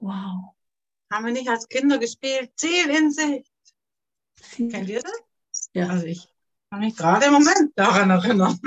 Wow. 0.00 0.54
Haben 1.12 1.26
wir 1.26 1.32
nicht 1.32 1.48
als 1.48 1.68
Kinder 1.68 1.98
gespielt? 1.98 2.50
Ziel 2.56 2.90
in 2.90 3.10
Sicht. 3.12 3.52
Kennt 4.56 4.88
ihr 4.88 5.00
das? 5.00 5.70
Ja. 5.74 5.88
Also 5.88 6.06
ich 6.06 6.26
kann 6.70 6.80
mich 6.80 6.96
gerade 6.96 7.26
im 7.26 7.32
Moment 7.32 7.72
daran 7.76 8.10
erinnern. 8.10 8.58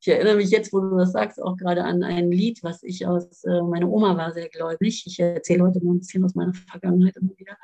Ich 0.00 0.08
erinnere 0.08 0.36
mich 0.36 0.50
jetzt, 0.50 0.70
wo 0.70 0.80
du 0.80 0.98
das 0.98 1.12
sagst, 1.12 1.40
auch 1.40 1.56
gerade 1.56 1.82
an 1.82 2.02
ein 2.02 2.30
Lied, 2.30 2.62
was 2.62 2.82
ich 2.82 3.06
aus, 3.06 3.42
äh, 3.44 3.62
meine 3.62 3.88
Oma 3.88 4.14
war 4.18 4.32
sehr 4.32 4.50
gläubig. 4.50 5.04
Ich 5.06 5.18
erzähle 5.18 5.64
heute 5.64 5.82
mal 5.82 5.94
ein 5.94 6.00
bisschen 6.00 6.22
aus 6.24 6.34
meiner 6.34 6.52
Vergangenheit 6.52 7.16
immer 7.16 7.32
wieder. 7.38 7.56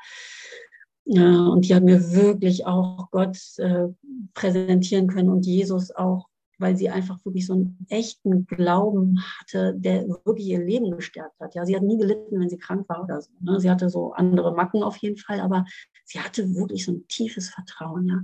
Und 1.19 1.67
die 1.67 1.75
hat 1.75 1.83
mir 1.83 2.11
wirklich 2.11 2.65
auch 2.65 3.09
Gott 3.11 3.37
äh, 3.57 3.87
präsentieren 4.33 5.07
können 5.07 5.29
und 5.29 5.45
Jesus 5.45 5.91
auch, 5.91 6.27
weil 6.57 6.77
sie 6.77 6.89
einfach 6.89 7.23
wirklich 7.25 7.47
so 7.47 7.53
einen 7.53 7.85
echten 7.89 8.45
Glauben 8.45 9.19
hatte, 9.39 9.73
der 9.75 10.07
wirklich 10.07 10.47
ihr 10.47 10.63
Leben 10.63 10.91
gestärkt 10.91 11.39
hat. 11.39 11.55
Ja, 11.55 11.65
sie 11.65 11.75
hat 11.75 11.83
nie 11.83 11.97
gelitten, 11.97 12.39
wenn 12.39 12.49
sie 12.49 12.57
krank 12.57 12.87
war 12.87 13.03
oder 13.03 13.21
so. 13.21 13.31
Ne? 13.41 13.59
Sie 13.59 13.69
hatte 13.69 13.89
so 13.89 14.13
andere 14.13 14.53
Macken 14.53 14.83
auf 14.83 14.97
jeden 14.97 15.17
Fall, 15.17 15.41
aber 15.41 15.65
sie 16.05 16.19
hatte 16.19 16.53
wirklich 16.55 16.85
so 16.85 16.93
ein 16.93 17.07
tiefes 17.07 17.49
Vertrauen. 17.49 18.07
Ja. 18.07 18.21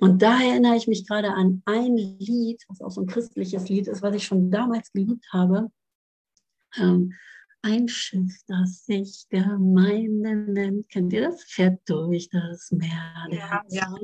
Und 0.00 0.22
da 0.22 0.40
erinnere 0.40 0.76
ich 0.76 0.88
mich 0.88 1.06
gerade 1.06 1.32
an 1.32 1.62
ein 1.64 1.96
Lied, 1.96 2.64
was 2.68 2.80
auch 2.80 2.90
so 2.90 3.02
ein 3.02 3.06
christliches 3.06 3.68
Lied 3.68 3.86
ist, 3.86 4.02
was 4.02 4.16
ich 4.16 4.24
schon 4.24 4.50
damals 4.50 4.92
geliebt 4.92 5.26
habe. 5.32 5.70
Ähm, 6.76 7.12
ein 7.64 7.88
Schiff, 7.88 8.42
das 8.46 8.84
sich 8.84 9.26
Gemeinde 9.30 10.36
nennt. 10.36 10.88
Kennt 10.90 11.12
ihr 11.14 11.30
das? 11.30 11.42
Fährt 11.44 11.80
durch 11.86 12.28
das 12.28 12.70
Meer. 12.70 13.26
Ja, 13.30 13.62
ja. 13.68 13.94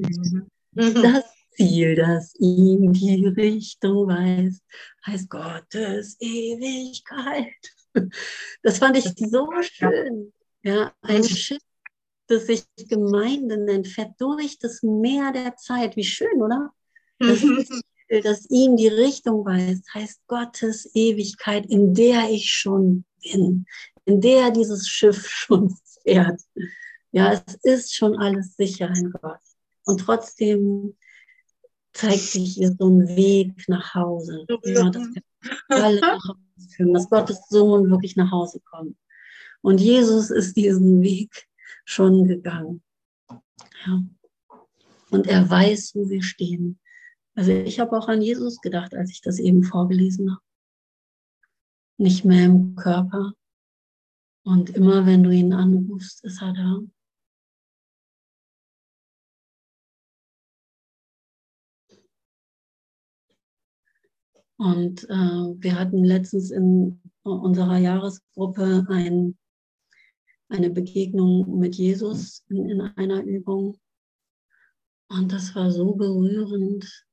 Mhm. 0.72 0.94
Das 1.02 1.24
Ziel, 1.50 1.94
das 1.94 2.34
ihm 2.38 2.92
die 2.92 3.26
Richtung 3.26 4.08
weist, 4.08 4.62
heißt 5.06 5.28
Gottes 5.28 6.16
Ewigkeit. 6.20 7.52
Das 8.62 8.78
fand 8.78 8.96
ich 8.96 9.12
so 9.16 9.50
schön. 9.60 10.32
Ja, 10.62 10.92
ein 11.02 11.24
Schiff, 11.24 11.62
das 12.28 12.46
sich 12.46 12.64
Gemeinde 12.88 13.58
nennt, 13.58 13.88
fährt 13.88 14.18
durch 14.20 14.58
das 14.58 14.82
Meer 14.82 15.32
der 15.32 15.56
Zeit. 15.56 15.96
Wie 15.96 16.04
schön, 16.04 16.40
oder? 16.40 16.72
Das, 17.18 17.44
dass 18.22 18.48
ihm 18.48 18.76
die 18.76 18.88
Richtung 18.88 19.44
weist, 19.44 19.92
heißt 19.92 20.26
Gottes 20.28 20.90
Ewigkeit, 20.94 21.66
in 21.66 21.92
der 21.94 22.30
ich 22.30 22.52
schon 22.52 23.04
bin, 23.22 23.66
in 24.04 24.20
der 24.20 24.50
dieses 24.50 24.88
Schiff 24.88 25.26
schon 25.28 25.74
fährt. 26.02 26.40
Ja, 27.12 27.32
es 27.32 27.54
ist 27.62 27.94
schon 27.94 28.16
alles 28.16 28.56
sicher 28.56 28.88
in 28.88 29.10
Gott. 29.10 29.40
Und 29.84 30.00
trotzdem 30.00 30.96
zeigt 31.92 32.20
sich 32.20 32.54
hier 32.54 32.74
so 32.78 32.88
ein 32.88 33.16
Weg 33.16 33.68
nach 33.68 33.94
Hause. 33.94 34.46
Ja, 34.64 34.90
dass 34.90 35.08
alle 35.68 36.00
nach 36.00 36.22
Hause 36.22 36.68
führen, 36.76 36.94
dass 36.94 37.10
Gottes 37.10 37.40
Sohn 37.48 37.90
wirklich 37.90 38.16
nach 38.16 38.30
Hause 38.30 38.60
kommt. 38.60 38.96
Und 39.62 39.80
Jesus 39.80 40.30
ist 40.30 40.56
diesen 40.56 41.02
Weg 41.02 41.48
schon 41.84 42.26
gegangen. 42.26 42.82
Ja. 43.86 44.02
Und 45.10 45.26
er 45.26 45.48
weiß, 45.50 45.92
wo 45.94 46.08
wir 46.08 46.22
stehen. 46.22 46.78
Also 47.34 47.50
ich 47.52 47.80
habe 47.80 47.96
auch 47.96 48.08
an 48.08 48.22
Jesus 48.22 48.60
gedacht, 48.60 48.94
als 48.94 49.10
ich 49.10 49.20
das 49.20 49.38
eben 49.38 49.64
vorgelesen 49.64 50.30
habe. 50.30 50.42
Nicht 52.00 52.24
mehr 52.24 52.46
im 52.46 52.76
Körper. 52.76 53.34
Und 54.42 54.70
immer 54.70 55.04
wenn 55.04 55.22
du 55.22 55.30
ihn 55.30 55.52
anrufst, 55.52 56.24
ist 56.24 56.40
er 56.40 56.54
da. 56.54 56.80
Und 64.56 65.04
äh, 65.10 65.14
wir 65.62 65.78
hatten 65.78 66.02
letztens 66.02 66.50
in 66.50 67.02
unserer 67.22 67.76
Jahresgruppe 67.76 68.86
ein, 68.88 69.36
eine 70.48 70.70
Begegnung 70.70 71.58
mit 71.58 71.74
Jesus 71.74 72.46
in, 72.48 72.66
in 72.70 72.80
einer 72.80 73.22
Übung. 73.24 73.78
Und 75.10 75.32
das 75.32 75.54
war 75.54 75.70
so 75.70 75.94
berührend, 75.94 77.09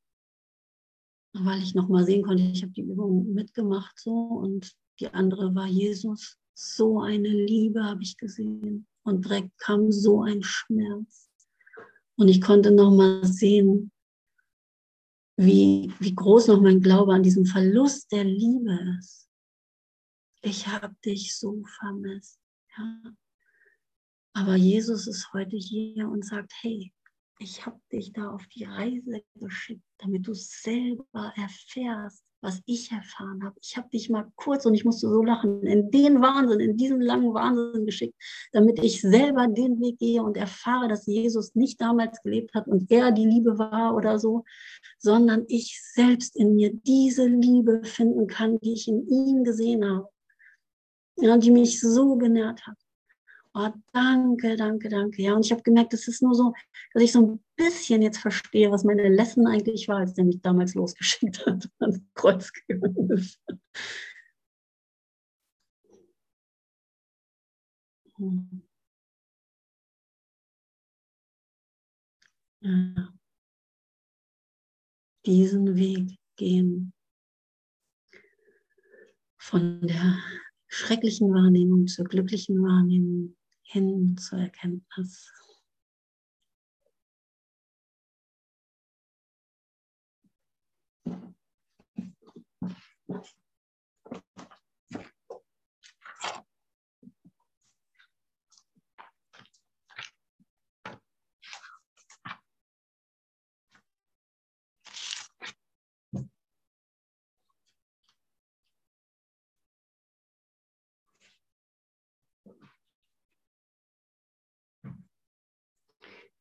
weil 1.43 1.61
ich 1.61 1.75
noch 1.75 1.87
mal 1.87 2.05
sehen 2.05 2.23
konnte, 2.23 2.43
ich 2.43 2.63
habe 2.63 2.73
die 2.73 2.81
Übung 2.81 3.33
mitgemacht 3.33 3.99
so 3.99 4.13
und 4.13 4.71
die 4.99 5.09
andere 5.13 5.53
war 5.55 5.67
Jesus. 5.67 6.37
So 6.53 7.01
eine 7.01 7.29
Liebe 7.29 7.83
habe 7.83 8.01
ich 8.01 8.17
gesehen 8.17 8.87
und 9.03 9.25
direkt 9.25 9.57
kam 9.59 9.91
so 9.91 10.23
ein 10.23 10.41
Schmerz. 10.43 11.29
Und 12.15 12.29
ich 12.29 12.41
konnte 12.41 12.71
noch 12.71 12.91
mal 12.91 13.23
sehen, 13.25 13.91
wie, 15.37 15.93
wie 15.99 16.15
groß 16.15 16.47
noch 16.47 16.61
mein 16.61 16.81
Glaube 16.81 17.13
an 17.13 17.21
diesem 17.21 17.45
Verlust 17.45 18.11
der 18.11 18.23
Liebe 18.23 18.97
ist. 18.99 19.29
Ich 20.41 20.67
habe 20.67 20.95
dich 21.05 21.37
so 21.37 21.63
vermisst. 21.79 22.39
Ja. 22.75 23.13
Aber 24.33 24.55
Jesus 24.55 25.07
ist 25.07 25.31
heute 25.33 25.57
hier 25.57 26.09
und 26.09 26.25
sagt, 26.25 26.51
hey, 26.61 26.91
ich 27.39 27.65
habe 27.65 27.79
dich 27.91 28.13
da 28.13 28.31
auf 28.31 28.45
die 28.47 28.63
Reise 28.63 29.21
geschickt, 29.35 29.83
damit 29.99 30.27
du 30.27 30.33
selber 30.33 31.33
erfährst, 31.35 32.23
was 32.41 32.61
ich 32.65 32.91
erfahren 32.91 33.43
habe. 33.43 33.55
Ich 33.61 33.77
habe 33.77 33.89
dich 33.89 34.09
mal 34.09 34.31
kurz, 34.35 34.65
und 34.65 34.73
ich 34.73 34.85
musste 34.85 35.09
so 35.09 35.23
lachen, 35.23 35.63
in 35.63 35.89
den 35.91 36.21
Wahnsinn, 36.21 36.59
in 36.59 36.77
diesen 36.77 37.01
langen 37.01 37.33
Wahnsinn 37.33 37.85
geschickt, 37.85 38.15
damit 38.51 38.83
ich 38.83 39.01
selber 39.01 39.47
den 39.47 39.79
Weg 39.79 39.97
gehe 39.99 40.21
und 40.21 40.37
erfahre, 40.37 40.87
dass 40.87 41.05
Jesus 41.05 41.55
nicht 41.55 41.81
damals 41.81 42.21
gelebt 42.21 42.53
hat 42.53 42.67
und 42.67 42.91
er 42.91 43.11
die 43.11 43.25
Liebe 43.25 43.57
war 43.57 43.95
oder 43.95 44.19
so, 44.19 44.43
sondern 44.99 45.45
ich 45.47 45.81
selbst 45.93 46.35
in 46.35 46.55
mir 46.55 46.73
diese 46.73 47.25
Liebe 47.25 47.83
finden 47.83 48.27
kann, 48.27 48.59
die 48.59 48.73
ich 48.73 48.87
in 48.87 49.07
ihm 49.07 49.43
gesehen 49.43 49.83
habe. 49.83 50.07
Ja, 51.19 51.37
die 51.37 51.49
mich 51.51 51.79
so 51.79 52.15
genährt 52.15 52.67
hat. 52.67 52.77
Oh, 53.59 53.73
danke, 53.91 54.55
danke, 54.55 54.87
danke. 54.87 55.23
Ja, 55.23 55.33
und 55.33 55.43
ich 55.43 55.51
habe 55.51 55.63
gemerkt, 55.63 55.91
es 55.93 56.07
ist 56.07 56.21
nur 56.21 56.35
so, 56.35 56.53
dass 56.93 57.01
ich 57.01 57.11
so 57.11 57.21
ein 57.25 57.43
bisschen 57.55 58.03
jetzt 58.03 58.19
verstehe, 58.19 58.69
was 58.69 58.83
meine 58.83 59.09
Lesson 59.09 59.47
eigentlich 59.47 59.87
war, 59.87 59.97
als 59.97 60.13
der 60.13 60.25
mich 60.25 60.39
damals 60.41 60.75
losgeschickt 60.75 61.43
hat, 61.47 61.67
ans 61.79 61.99
Kreuz 62.13 62.51
gegangen 62.53 63.09
ist. 63.09 63.39
Ja. 72.61 73.13
Diesen 75.25 75.75
Weg 75.75 76.19
gehen 76.35 76.93
von 79.39 79.81
der 79.81 80.19
schrecklichen 80.67 81.33
Wahrnehmung 81.33 81.87
zur 81.87 82.05
glücklichen 82.05 82.61
Wahrnehmung 82.61 83.36
hin 83.69 84.17
zur 84.17 84.39
Erkenntnis. 84.39 85.29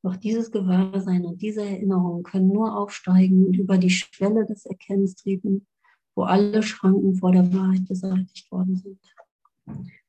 Doch 0.07 0.15
dieses 0.15 0.53
Gewahrsein 0.53 1.25
und 1.25 1.43
diese 1.43 1.63
Erinnerung 1.63 2.23
können 2.23 2.47
nur 2.47 2.79
aufsteigen 2.79 3.45
und 3.45 3.55
über 3.55 3.77
die 3.77 3.91
Schwelle 3.91 4.47
des 4.47 4.65
Erkennens 4.65 5.17
treten, 5.17 5.67
wo 6.15 6.23
alle 6.23 6.63
Schranken 6.63 7.17
vor 7.17 7.33
der 7.33 7.53
Wahrheit 7.53 7.89
beseitigt 7.89 8.49
worden 8.53 8.77
sind. 8.77 9.01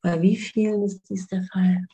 Bei 0.03 0.21
wie 0.21 0.35
vielen 0.35 0.83
ist 0.83 1.09
dies 1.09 1.25
der 1.25 1.41
Fall? 1.45 1.87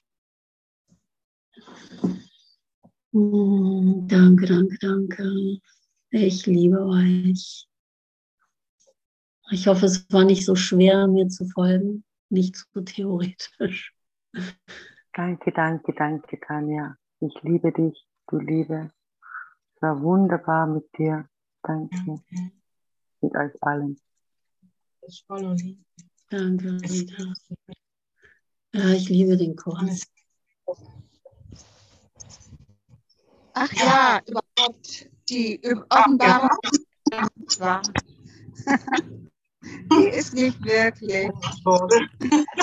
Hm, 3.14 4.06
danke, 4.10 4.48
danke, 4.48 4.78
danke. 4.82 5.60
Ich 6.10 6.46
liebe 6.46 6.86
euch. 6.86 7.70
Ich 9.50 9.68
hoffe, 9.68 9.86
es 9.86 10.06
war 10.12 10.26
nicht 10.26 10.44
so 10.44 10.58
schwer, 10.58 11.08
mir 11.08 11.30
zu 11.30 11.46
folgen, 11.46 12.04
nicht 12.28 12.58
so 12.74 12.82
theoretisch. 12.82 13.94
Danke, 15.14 15.54
danke, 15.54 15.94
danke, 15.94 16.40
Tanja. 16.46 16.98
Ich 17.26 17.42
liebe 17.42 17.72
dich, 17.72 18.06
du 18.28 18.38
Liebe. 18.38 18.92
Es 19.76 19.82
war 19.82 20.02
wunderbar 20.02 20.68
mit 20.68 20.86
dir. 20.98 21.30
Danke. 21.62 21.96
Okay. 22.06 22.52
Mit 23.22 23.34
euch 23.38 23.64
allen. 23.64 23.98
Danke, 26.30 26.78
Rita. 26.82 27.34
Ja, 28.74 28.90
ich 28.90 29.08
liebe 29.08 29.38
den 29.38 29.56
Kurs. 29.56 30.06
Ach 33.54 33.72
ja, 33.72 34.22
überhaupt 34.28 35.10
die 35.30 35.62
Offenbarung. 35.90 36.50
die 39.62 40.10
ist 40.10 40.34
nicht 40.34 40.62
wirklich. 40.66 41.32